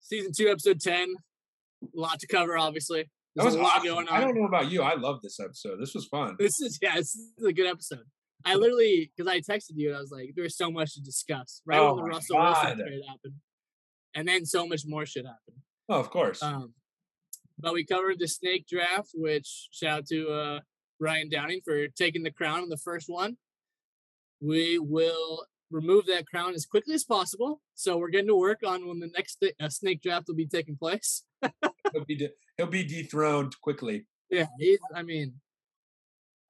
Season 0.00 0.32
two, 0.34 0.48
episode 0.48 0.80
ten 0.80 1.14
a 1.94 2.00
lot 2.00 2.20
to 2.20 2.26
cover, 2.26 2.56
obviously. 2.56 3.08
There's 3.34 3.44
that 3.44 3.44
was 3.44 3.54
a 3.54 3.62
lot 3.62 3.78
awesome. 3.78 3.88
going 3.88 4.08
on. 4.08 4.14
I 4.14 4.20
don't 4.20 4.36
know 4.36 4.46
about 4.46 4.70
you. 4.70 4.82
I 4.82 4.94
love 4.94 5.20
this 5.22 5.40
episode. 5.40 5.80
This 5.80 5.94
was 5.94 6.06
fun. 6.06 6.36
This 6.38 6.60
is 6.60 6.78
yeah, 6.80 6.96
this 6.96 7.14
is 7.14 7.44
a 7.46 7.52
good 7.52 7.66
episode. 7.66 8.04
I 8.44 8.54
literally 8.54 9.10
because 9.16 9.30
I 9.30 9.40
texted 9.40 9.72
you 9.74 9.88
and 9.88 9.96
I 9.96 10.00
was 10.00 10.10
like, 10.10 10.32
there's 10.36 10.56
so 10.56 10.70
much 10.70 10.94
to 10.94 11.00
discuss. 11.00 11.60
Right 11.66 11.78
oh 11.78 11.94
when 11.94 12.04
the 12.04 12.10
Russell 12.10 12.36
God. 12.36 12.64
Wilson 12.64 12.86
trade 12.86 13.02
happened. 13.08 13.34
And 14.14 14.28
then 14.28 14.44
so 14.46 14.66
much 14.66 14.82
more 14.86 15.06
should 15.06 15.26
happen. 15.26 15.62
Oh, 15.88 15.98
of 16.00 16.10
course. 16.10 16.42
Um, 16.42 16.72
but 17.58 17.74
we 17.74 17.84
covered 17.84 18.18
the 18.18 18.28
snake 18.28 18.66
draft, 18.68 19.10
which 19.14 19.68
shout 19.72 19.98
out 19.98 20.06
to 20.06 20.28
uh, 20.30 20.60
Ryan 21.00 21.28
Downing 21.28 21.60
for 21.64 21.88
taking 21.88 22.22
the 22.22 22.30
crown 22.30 22.62
in 22.62 22.68
the 22.68 22.76
first 22.76 23.08
one. 23.08 23.36
We 24.40 24.78
will 24.78 25.46
remove 25.70 26.06
that 26.06 26.26
crown 26.26 26.54
as 26.54 26.66
quickly 26.66 26.94
as 26.94 27.04
possible. 27.04 27.60
So 27.74 27.96
we're 27.96 28.10
getting 28.10 28.28
to 28.28 28.36
work 28.36 28.60
on 28.66 28.86
when 28.86 29.00
the 29.00 29.10
next 29.14 29.36
th- 29.36 29.54
uh, 29.60 29.68
snake 29.68 30.02
draft 30.02 30.28
will 30.28 30.34
be 30.34 30.46
taking 30.46 30.76
place. 30.76 31.24
he'll 31.92 32.04
be 32.06 32.16
de- 32.16 32.32
he'll 32.56 32.66
be 32.66 32.84
dethroned 32.84 33.60
quickly. 33.60 34.06
Yeah, 34.30 34.46
he's. 34.58 34.78
I 34.94 35.02
mean, 35.02 35.34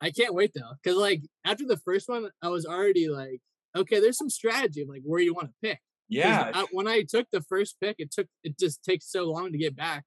I 0.01 0.11
can't 0.11 0.35
wait 0.35 0.53
though, 0.55 0.73
because 0.83 0.99
like 0.99 1.23
after 1.45 1.65
the 1.67 1.79
first 1.79 2.09
one, 2.09 2.29
I 2.43 2.49
was 2.49 2.67
already 2.67 3.09
like, 3.09 3.41
okay, 3.77 4.01
there's 4.01 4.19
some 4.19 4.31
strategy 4.31 4.83
of 4.83 4.89
like 4.89 5.03
where 5.05 5.21
you 5.21 5.35
want 5.35 5.49
to 5.49 5.55
pick. 5.69 5.81
Yeah. 6.09 6.51
I, 6.55 6.67
when 6.71 6.87
I 6.87 7.03
took 7.09 7.27
the 7.33 7.43
first 7.43 7.77
pick, 7.81 7.97
it 7.99 8.11
took 8.11 8.27
it 8.43 8.59
just 8.59 8.83
takes 8.83 9.11
so 9.11 9.25
long 9.25 9.53
to 9.53 9.59
get 9.59 9.77
back, 9.77 10.05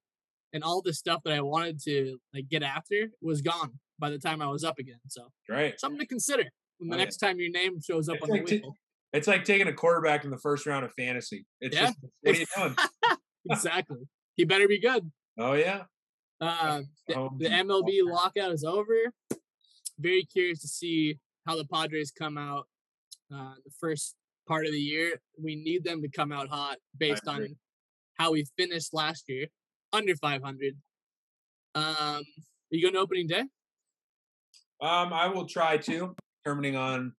and 0.53 0.63
all 0.63 0.81
the 0.81 0.93
stuff 0.93 1.21
that 1.25 1.33
I 1.33 1.41
wanted 1.41 1.81
to 1.83 2.17
like 2.33 2.49
get 2.49 2.63
after 2.63 3.09
was 3.21 3.41
gone 3.41 3.79
by 3.99 4.09
the 4.09 4.19
time 4.19 4.41
I 4.41 4.47
was 4.47 4.63
up 4.63 4.79
again. 4.79 4.99
So 5.07 5.29
right, 5.49 5.79
something 5.79 5.99
to 5.99 6.05
consider 6.05 6.43
when 6.77 6.89
the 6.89 6.95
oh, 6.95 6.99
next 6.99 7.21
yeah. 7.21 7.29
time 7.29 7.39
your 7.39 7.51
name 7.51 7.79
shows 7.81 8.09
up 8.09 8.17
it's 8.17 8.23
on 8.23 8.29
like 8.29 8.45
the 8.45 8.59
wheel. 8.61 8.71
T- 8.71 8.77
it's 9.13 9.27
like 9.27 9.45
taking 9.45 9.67
a 9.67 9.73
quarterback 9.73 10.23
in 10.23 10.31
the 10.31 10.37
first 10.37 10.65
round 10.65 10.85
of 10.85 10.91
fantasy. 10.97 11.45
It's 11.61 11.75
yeah. 11.75 11.87
just 11.87 11.97
what 12.21 12.35
are 12.35 12.39
you 12.39 12.45
doing? 12.55 12.75
exactly. 13.49 14.07
He 14.35 14.45
better 14.45 14.67
be 14.67 14.79
good. 14.79 15.11
Oh 15.37 15.53
yeah. 15.53 15.83
Uh, 16.39 16.81
the, 17.07 17.29
the 17.39 17.49
MLB 17.49 18.01
lockout 18.03 18.51
is 18.51 18.63
over. 18.63 19.11
Very 19.97 20.23
curious 20.23 20.61
to 20.61 20.67
see 20.67 21.17
how 21.47 21.55
the 21.55 21.65
Padres 21.65 22.11
come 22.11 22.37
out. 22.37 22.67
Uh, 23.33 23.55
the 23.65 23.71
first 23.79 24.15
part 24.47 24.65
of 24.65 24.71
the 24.71 24.79
year. 24.79 25.19
We 25.41 25.55
need 25.55 25.83
them 25.83 26.01
to 26.01 26.09
come 26.09 26.31
out 26.31 26.47
hot 26.47 26.77
based 26.97 27.27
on 27.27 27.55
how 28.17 28.31
we 28.31 28.45
finished 28.57 28.93
last 28.93 29.25
year, 29.27 29.47
under 29.93 30.15
500. 30.15 30.75
Um, 31.75 31.83
are 31.85 32.23
you 32.71 32.81
going 32.81 32.93
to 32.93 32.99
opening 32.99 33.27
day? 33.27 33.43
Um, 34.81 35.13
I 35.13 35.27
will 35.27 35.45
try 35.45 35.77
to, 35.77 36.15
determining 36.43 36.75
on, 36.75 37.13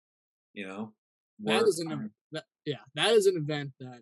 you 0.54 0.66
know, 0.66 0.92
that 1.44 1.62
is 1.62 1.78
an 1.78 2.10
that, 2.32 2.44
yeah, 2.64 2.76
that 2.94 3.12
is 3.12 3.26
an 3.26 3.36
event 3.36 3.70
that 3.80 4.00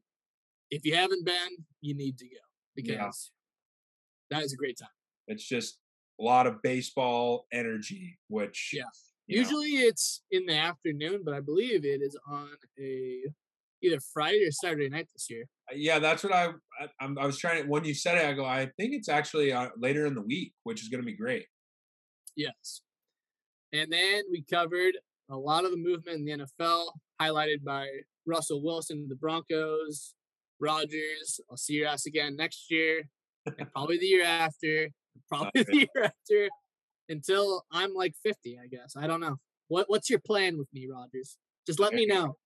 if 0.71 0.85
you 0.85 0.95
haven't 0.95 1.25
been, 1.25 1.65
you 1.81 1.95
need 1.95 2.19
to 2.19 2.25
go 2.25 2.41
because 2.75 3.31
yeah. 4.31 4.39
that 4.39 4.45
is 4.45 4.53
a 4.53 4.57
great 4.57 4.79
time. 4.79 4.89
It's 5.29 5.45
just 5.45 5.79
a 6.21 6.25
lot 6.25 6.47
of 6.47 6.63
baseball 6.63 7.47
energy, 7.53 8.19
which 8.29 8.71
yeah. 8.73 8.85
Usually 9.27 9.75
know. 9.75 9.89
it's 9.89 10.23
in 10.31 10.47
the 10.47 10.57
afternoon, 10.57 11.23
but 11.25 11.35
I 11.35 11.41
believe 11.41 11.85
it 11.85 12.01
is 12.01 12.17
on 12.31 12.49
a 12.79 13.23
either 13.83 13.99
Friday 14.13 14.45
or 14.47 14.53
Saturday 14.53 14.89
night 14.89 15.09
this 15.13 15.29
year. 15.29 15.45
Uh, 15.71 15.75
yeah, 15.77 15.99
that's 15.99 16.23
what 16.23 16.33
I 16.33 16.49
I, 17.01 17.07
I 17.07 17.27
was 17.27 17.39
trying 17.39 17.63
to. 17.63 17.69
When 17.69 17.85
you 17.85 17.95
said 17.95 18.19
it, 18.19 18.25
I 18.25 18.33
go. 18.33 18.45
I 18.45 18.71
think 18.79 18.95
it's 18.95 19.09
actually 19.09 19.53
uh, 19.53 19.69
later 19.77 20.07
in 20.07 20.15
the 20.15 20.23
week, 20.23 20.53
which 20.63 20.83
is 20.83 20.89
going 20.89 21.03
to 21.03 21.07
be 21.07 21.17
great. 21.17 21.47
Yes, 22.37 22.83
and 23.73 23.93
then 23.93 24.23
we 24.31 24.45
covered 24.49 24.95
a 25.31 25.37
lot 25.37 25.65
of 25.65 25.73
the 25.73 25.77
movement 25.77 26.21
in 26.21 26.25
the 26.25 26.47
NFL, 26.47 26.87
highlighted 27.21 27.65
by 27.65 27.89
Russell 28.27 28.63
Wilson, 28.63 29.07
the 29.09 29.17
Broncos, 29.17 30.15
Rodgers. 30.61 31.41
I'll 31.51 31.57
see 31.57 31.75
your 31.75 31.89
ass 31.89 32.07
again 32.07 32.37
next 32.37 32.71
year, 32.71 33.09
and 33.59 33.71
probably 33.73 33.99
the 33.99 34.07
year 34.07 34.25
after, 34.25 34.89
probably 35.29 35.51
the 35.65 35.77
year 35.77 35.89
after, 35.97 36.49
until 37.09 37.65
I'm 37.73 37.95
like 37.95 38.15
50, 38.23 38.59
I 38.63 38.67
guess. 38.67 38.95
I 38.97 39.07
don't 39.07 39.21
know. 39.21 39.37
What 39.69 39.87
What's 39.89 40.11
your 40.11 40.21
plan 40.21 40.59
with 40.59 40.69
me, 40.73 40.87
Rodgers? 40.91 41.39
Just 41.67 41.81
let 41.81 41.93
me 41.93 42.07
know. 42.07 42.37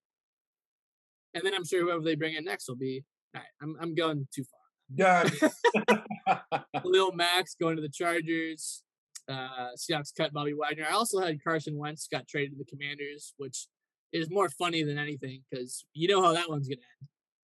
And 1.35 1.45
then 1.45 1.55
I'm 1.55 1.65
sure 1.65 1.83
whoever 1.83 2.03
they 2.03 2.15
bring 2.15 2.35
in 2.35 2.45
next 2.45 2.69
will 2.69 2.77
be. 2.77 3.05
All 3.35 3.41
right, 3.41 3.49
I'm 3.63 3.77
I'm 3.81 3.95
going 3.95 4.27
too 4.35 4.45
far. 4.45 4.61
Done. 4.97 6.03
Lil 6.85 7.13
Max 7.13 7.55
going 7.61 7.77
to 7.77 7.83
the 7.83 7.89
Chargers. 7.89 8.83
Uh, 9.29 9.69
Seahawks 9.77 10.13
cut 10.17 10.33
Bobby 10.33 10.55
Wagner. 10.55 10.87
I 10.89 10.95
also 10.95 11.21
had 11.21 11.43
Carson 11.45 11.79
Wentz 11.79 12.09
got 12.11 12.27
traded 12.27 12.53
to 12.53 12.59
the 12.59 12.65
Commanders, 12.65 13.35
which 13.37 13.69
is 14.13 14.29
more 14.31 14.49
funny 14.49 14.83
than 14.83 14.99
anything 14.99 15.43
because 15.49 15.85
you 15.93 16.09
know 16.09 16.23
how 16.23 16.33
that 16.33 16.49
one's 16.49 16.67
gonna 16.67 16.81
end. 17.01 17.09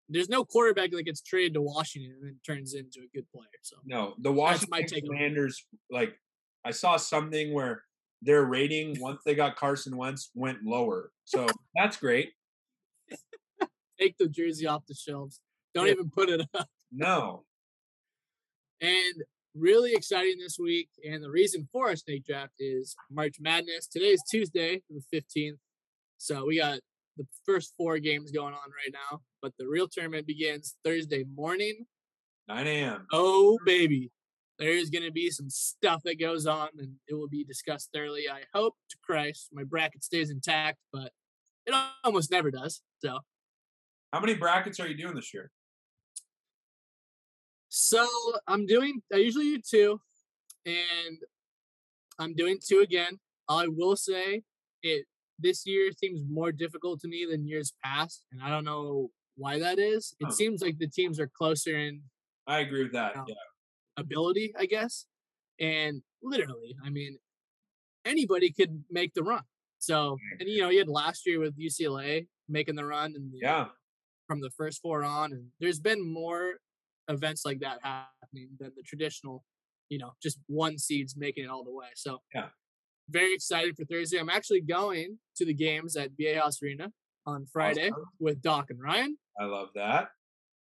There's 0.10 0.30
no 0.30 0.46
quarterback 0.46 0.92
that 0.92 1.04
gets 1.04 1.22
traded 1.22 1.54
to 1.56 1.62
Washington 1.62 2.14
and 2.14 2.24
then 2.24 2.40
turns 2.46 2.74
into 2.74 3.02
a 3.02 3.10
good 3.14 3.30
player. 3.32 3.46
So 3.62 3.76
no, 3.86 4.16
the 4.20 4.32
Washington 4.32 5.02
Commanders 5.06 5.64
like 5.92 6.18
I 6.66 6.72
saw 6.72 6.98
something 6.98 7.54
where 7.54 7.84
their 8.22 8.46
rating 8.46 9.00
once 9.00 9.22
they 9.26 9.36
got 9.36 9.56
Carson 9.56 9.96
Wentz 9.96 10.32
went 10.34 10.64
lower. 10.64 11.12
So 11.26 11.48
that's 11.76 11.98
great. 11.98 12.32
Take 14.00 14.18
the 14.18 14.28
jersey 14.28 14.68
off 14.68 14.86
the 14.88 14.94
shelves. 14.94 15.40
Don't 15.74 15.88
yeah. 15.88 15.94
even 15.94 16.10
put 16.10 16.30
it 16.30 16.42
up. 16.54 16.68
No. 16.92 17.44
And 18.82 19.24
really 19.56 19.94
exciting 19.94 20.38
this 20.40 20.58
week. 20.60 20.90
And 21.08 21.24
the 21.24 21.30
reason 21.30 21.68
for 21.72 21.90
our 21.90 21.96
snake 21.96 22.26
draft 22.26 22.54
is 22.60 22.96
March 23.10 23.38
Madness. 23.40 23.88
Today 23.88 24.08
is 24.08 24.24
Tuesday, 24.30 24.82
the 24.90 25.02
15th. 25.14 25.58
So 26.18 26.46
we 26.46 26.60
got 26.60 26.80
the 27.18 27.26
first 27.46 27.74
four 27.78 28.00
games 28.00 28.32
going 28.32 28.54
on 28.54 28.70
right 28.72 28.94
now, 28.94 29.22
but 29.42 29.54
the 29.58 29.68
real 29.68 29.88
tournament 29.88 30.28
begins 30.28 30.76
Thursday 30.84 31.26
morning. 31.36 31.86
9 32.48 32.68
a.m. 32.68 33.08
Oh, 33.12 33.58
baby. 33.66 34.12
There 34.60 34.72
is 34.72 34.90
going 34.90 35.04
to 35.04 35.12
be 35.12 35.30
some 35.30 35.50
stuff 35.50 36.02
that 36.04 36.20
goes 36.20 36.48
on, 36.48 36.70
and 36.80 36.94
it 37.08 37.14
will 37.14 37.28
be 37.28 37.44
discussed 37.44 37.90
thoroughly. 37.94 38.26
I 38.30 38.42
hope 38.54 38.74
to 38.90 38.98
Christ 39.04 39.50
my 39.54 39.64
bracket 39.64 40.04
stays 40.04 40.32
intact, 40.32 40.78
but 40.92 41.12
it 41.66 41.76
almost 42.04 42.32
never 42.32 42.50
does. 42.50 42.82
So, 43.04 43.20
how 44.12 44.20
many 44.20 44.34
brackets 44.34 44.80
are 44.80 44.88
you 44.88 44.98
doing 44.98 45.16
this 45.16 45.34
year? 45.34 45.52
So 47.70 48.08
I'm 48.48 48.66
doing. 48.66 49.02
I 49.14 49.18
usually 49.18 49.58
do 49.58 49.62
two, 49.70 50.02
and 50.66 51.20
I'm 52.18 52.34
doing 52.34 52.58
two 52.66 52.80
again. 52.80 53.20
I 53.48 53.68
will 53.68 53.96
say 53.96 54.44
it. 54.82 55.06
This 55.40 55.68
year 55.68 55.92
seems 55.92 56.22
more 56.28 56.52
difficult 56.52 57.00
to 57.02 57.08
me 57.08 57.28
than 57.30 57.48
years 57.48 57.74
past, 57.84 58.24
and 58.32 58.42
I 58.42 58.50
don't 58.50 58.66
know 58.66 59.12
why 59.36 59.60
that 59.60 59.78
is. 59.78 60.16
It 60.20 60.26
huh. 60.26 60.32
seems 60.32 60.62
like 60.64 60.80
the 60.80 60.88
teams 60.88 61.20
are 61.20 61.30
closer 61.38 61.78
in. 61.78 62.02
I 62.48 62.60
agree 62.60 62.84
with 62.84 62.94
that. 62.94 63.14
yeah. 63.28 63.36
Ability, 63.98 64.54
I 64.58 64.66
guess, 64.66 65.06
and 65.60 66.02
literally, 66.22 66.76
I 66.84 66.90
mean, 66.90 67.18
anybody 68.06 68.52
could 68.52 68.84
make 68.90 69.14
the 69.14 69.24
run. 69.24 69.44
So, 69.80 70.16
mm, 70.16 70.40
and 70.40 70.50
you 70.50 70.62
know, 70.62 70.70
you 70.70 70.80
had 70.80 70.88
last 70.88 71.26
year 71.26 71.40
with 71.40 71.58
UCLA 71.60 72.28
making 72.50 72.76
the 72.76 72.86
run, 72.86 73.14
and 73.16 73.32
yeah, 73.34 73.68
from 74.28 74.42
the 74.42 74.50
first 74.52 74.82
four 74.82 75.04
on, 75.04 75.32
and 75.32 75.46
there's 75.60 75.80
been 75.80 76.02
more 76.02 76.54
events 77.08 77.44
like 77.46 77.60
that 77.60 77.80
happening 77.82 78.50
than 78.60 78.72
the 78.76 78.84
traditional, 78.84 79.44
you 79.90 79.98
know, 79.98 80.12
just 80.22 80.40
one 80.48 80.78
seeds 80.78 81.16
making 81.18 81.46
it 81.46 81.50
all 81.50 81.64
the 81.64 81.74
way. 81.74 81.88
So 81.96 82.20
yeah, 82.34 82.48
very 83.10 83.34
excited 83.34 83.76
for 83.76 83.86
Thursday. 83.86 84.20
I'm 84.20 84.30
actually 84.30 84.62
going 84.62 85.18
to 85.38 85.46
the 85.46 85.54
games 85.54 85.96
at 85.96 86.12
Viejas 86.20 86.62
Arena 86.62 86.92
on 87.26 87.46
Friday 87.52 87.90
awesome. 87.90 88.06
with 88.20 88.42
Doc 88.42 88.68
and 88.70 88.82
Ryan. 88.82 89.18
I 89.40 89.46
love 89.46 89.70
that. 89.76 90.10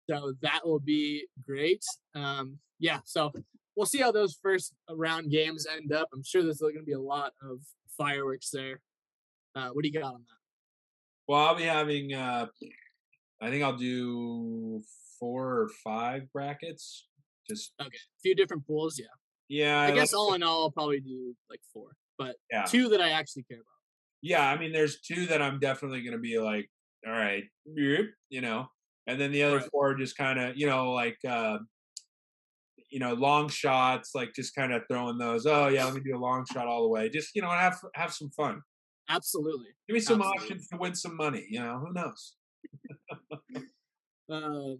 So 0.08 0.34
that 0.42 0.60
will 0.64 0.80
be 0.80 1.26
great. 1.46 1.82
Um, 2.14 2.58
yeah, 2.78 3.00
so 3.04 3.32
we'll 3.76 3.86
see 3.86 3.98
how 3.98 4.12
those 4.12 4.38
first 4.42 4.74
round 4.90 5.30
games 5.30 5.66
end 5.66 5.92
up. 5.92 6.08
I'm 6.12 6.22
sure 6.24 6.42
there's 6.42 6.58
going 6.58 6.76
to 6.76 6.82
be 6.82 6.92
a 6.92 7.00
lot 7.00 7.32
of 7.42 7.60
fireworks 7.96 8.50
there. 8.50 8.80
Uh, 9.54 9.68
what 9.68 9.82
do 9.82 9.88
you 9.88 9.94
got 9.94 10.14
on 10.14 10.20
that? 10.20 10.38
Well, 11.28 11.40
I'll 11.40 11.56
be 11.56 11.62
having. 11.62 12.12
Uh, 12.12 12.46
I 13.40 13.50
think 13.50 13.62
I'll 13.62 13.76
do 13.76 14.82
four 15.18 15.60
or 15.60 15.68
five 15.82 16.30
brackets. 16.32 17.06
Just 17.48 17.72
okay, 17.80 17.88
a 17.88 18.20
few 18.22 18.34
different 18.34 18.66
pools. 18.66 18.98
Yeah. 18.98 19.06
Yeah. 19.48 19.80
I, 19.80 19.86
I 19.86 19.90
guess 19.92 20.12
like 20.12 20.18
all 20.18 20.34
in 20.34 20.42
all, 20.42 20.62
I'll 20.62 20.70
probably 20.70 21.00
do 21.00 21.34
like 21.50 21.60
four, 21.72 21.88
but 22.18 22.36
yeah. 22.50 22.64
two 22.64 22.88
that 22.88 23.00
I 23.00 23.10
actually 23.10 23.44
care 23.44 23.58
about. 23.58 23.66
Yeah, 24.22 24.48
I 24.48 24.58
mean, 24.58 24.72
there's 24.72 25.00
two 25.00 25.26
that 25.26 25.42
I'm 25.42 25.60
definitely 25.60 26.00
going 26.00 26.16
to 26.16 26.18
be 26.18 26.38
like, 26.38 26.70
all 27.06 27.12
right, 27.12 27.44
you 27.66 28.40
know, 28.40 28.66
and 29.06 29.20
then 29.20 29.32
the 29.32 29.42
other 29.42 29.58
right. 29.58 29.70
four 29.70 29.94
just 29.94 30.16
kind 30.16 30.38
of, 30.38 30.56
you 30.56 30.66
know, 30.66 30.92
like, 30.92 31.18
uh, 31.28 31.58
you 32.90 33.00
know, 33.00 33.14
long 33.14 33.48
shots, 33.48 34.14
like 34.14 34.32
just 34.34 34.54
kind 34.54 34.72
of 34.72 34.82
throwing 34.88 35.18
those. 35.18 35.46
Oh 35.46 35.68
yeah, 35.68 35.84
let 35.84 35.94
me 35.94 36.00
do 36.00 36.16
a 36.16 36.18
long 36.18 36.44
shot 36.52 36.66
all 36.68 36.82
the 36.82 36.88
way. 36.88 37.08
Just 37.08 37.34
you 37.34 37.42
know, 37.42 37.50
have 37.50 37.76
have 37.94 38.12
some 38.12 38.30
fun. 38.30 38.62
Absolutely. 39.10 39.70
Give 39.88 39.94
me 39.94 40.00
some 40.00 40.20
Absolutely. 40.20 40.42
options 40.42 40.68
to 40.68 40.76
win 40.78 40.94
some 40.94 41.16
money. 41.16 41.44
You 41.50 41.60
know, 41.60 41.78
who 41.78 41.92
knows? 41.92 42.34
uh, 44.30 44.76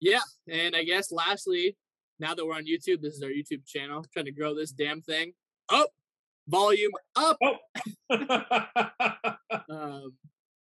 yeah, 0.00 0.20
and 0.48 0.76
I 0.76 0.84
guess 0.84 1.10
lastly, 1.10 1.76
now 2.20 2.34
that 2.34 2.46
we're 2.46 2.54
on 2.54 2.66
YouTube, 2.66 3.02
this 3.02 3.14
is 3.14 3.22
our 3.22 3.30
YouTube 3.30 3.66
channel. 3.66 4.04
Trying 4.12 4.26
to 4.26 4.32
grow 4.32 4.54
this 4.54 4.70
damn 4.70 5.02
thing 5.02 5.32
up, 5.68 5.90
volume 6.46 6.92
up. 7.16 7.38
Oh. 7.42 7.56
um, 9.70 10.12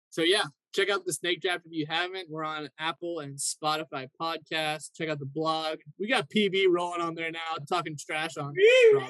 so 0.10 0.24
yeah, 0.24 0.44
check 0.74 0.90
out 0.90 1.06
the 1.06 1.14
Snake 1.14 1.42
Draft 1.42 1.66
if 1.66 1.72
you 1.72 1.86
haven't. 1.88 2.30
We're 2.30 2.44
on 2.44 2.70
Apple 2.80 3.20
and 3.20 3.38
Spotify 3.38 4.08
podcasts. 4.20 4.90
Check 4.96 5.10
out 5.10 5.20
the 5.20 5.26
blog. 5.26 5.80
We 6.00 6.08
got 6.08 6.30
PB 6.30 6.66
rolling 6.70 7.02
on 7.02 7.16
there 7.16 7.32
now, 7.32 7.58
talking 7.68 7.98
trash 7.98 8.38
on 8.38 8.54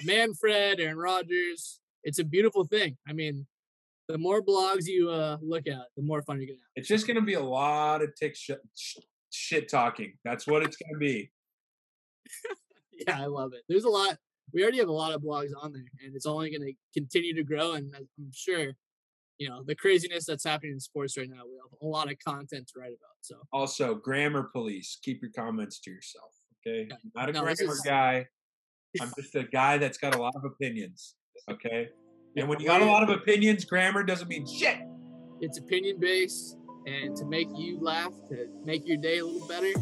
Manfred, 0.04 0.80
Aaron 0.80 0.98
Rodgers. 0.98 1.80
It's 2.04 2.20
a 2.20 2.24
beautiful 2.24 2.66
thing. 2.66 2.98
I 3.08 3.14
mean, 3.14 3.46
the 4.08 4.18
more 4.18 4.42
blogs 4.42 4.88
you 4.88 5.10
uh, 5.10 5.38
look 5.42 5.68
at, 5.68 5.86
the 5.96 6.04
more 6.04 6.22
fun 6.24 6.38
you're 6.38 6.48
gonna 6.48 6.58
have. 6.58 6.72
It's 6.76 6.88
just 6.88 7.08
gonna 7.08 7.22
be 7.22 7.36
a 7.36 7.44
lot 7.44 8.02
of 8.02 8.16
tick 8.16 8.36
sh- 8.36 8.52
shit 9.32 9.70
talking. 9.70 10.14
That's 10.24 10.46
what 10.46 10.64
it's 10.64 10.78
going 10.78 10.94
to 10.94 11.00
be. 11.00 11.32
yeah, 13.08 13.22
I 13.22 13.26
love 13.26 13.54
it. 13.54 13.62
There's 13.68 13.86
a 13.86 13.90
lot. 13.90 14.18
We 14.54 14.64
already 14.64 14.80
have 14.80 14.90
a 14.90 14.94
lot 14.94 15.14
of 15.14 15.22
blogs 15.22 15.52
on 15.60 15.72
there, 15.72 15.84
and 16.06 16.16
it's 16.16 16.26
only 16.26 16.50
going 16.50 16.68
to 16.68 16.74
continue 16.94 17.34
to 17.36 17.44
grow. 17.44 17.74
And 17.74 17.94
I'm 17.96 18.08
sure, 18.34 18.74
you 19.42 19.50
know, 19.50 19.64
the 19.66 19.74
craziness 19.74 20.28
that's 20.28 20.44
happening 20.44 20.74
in 20.74 20.80
sports 20.80 21.18
right 21.18 21.28
now, 21.28 21.42
we 21.44 21.58
have 21.58 21.72
a 21.82 21.88
lot 21.88 22.12
of 22.12 22.18
content 22.24 22.68
to 22.68 22.80
write 22.80 22.90
about. 22.90 23.16
So, 23.22 23.38
also, 23.52 23.96
grammar 23.96 24.44
police, 24.44 25.00
keep 25.02 25.20
your 25.20 25.32
comments 25.36 25.80
to 25.80 25.90
yourself. 25.90 26.30
Okay, 26.64 26.86
yeah. 26.88 26.98
not 27.16 27.30
a 27.30 27.32
no, 27.32 27.42
grammar 27.42 27.74
is... 27.74 27.82
guy. 27.82 28.28
I'm 29.02 29.12
just 29.18 29.34
a 29.34 29.46
guy 29.46 29.80
that's 29.80 29.98
got 29.98 30.14
a 30.14 30.22
lot 30.22 30.36
of 30.36 30.44
opinions. 30.44 31.16
Okay, 31.50 31.90
and 32.38 32.48
when 32.48 32.60
you 32.60 32.68
got 32.68 32.84
a 32.84 32.86
lot 32.86 33.02
of 33.02 33.10
opinions, 33.10 33.66
grammar 33.66 34.04
doesn't 34.04 34.28
mean 34.28 34.46
shit. 34.46 34.78
It's 35.40 35.58
opinion 35.58 36.00
based 36.00 36.58
and 36.86 37.16
to 37.16 37.26
make 37.26 37.48
you 37.56 37.80
laugh, 37.82 38.14
to 38.30 38.48
make 38.64 38.86
your 38.86 38.98
day 38.98 39.18
a 39.18 39.26
little 39.26 39.48
better. 39.48 39.74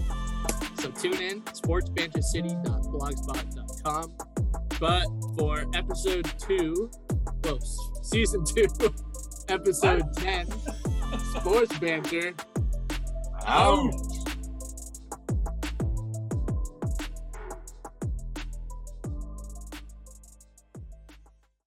So 0.76 0.90
tune 0.92 1.22
in, 1.22 1.42
sportsbantercity.blogspot.com. 1.42 4.14
But 4.80 5.08
for 5.38 5.66
episode 5.74 6.32
two, 6.40 6.90
well, 7.44 7.60
season 8.02 8.46
two, 8.56 8.66
episode 9.50 10.04
10, 10.16 10.48
Sports 11.36 11.78
Banter, 11.80 12.34
out. 13.46 14.19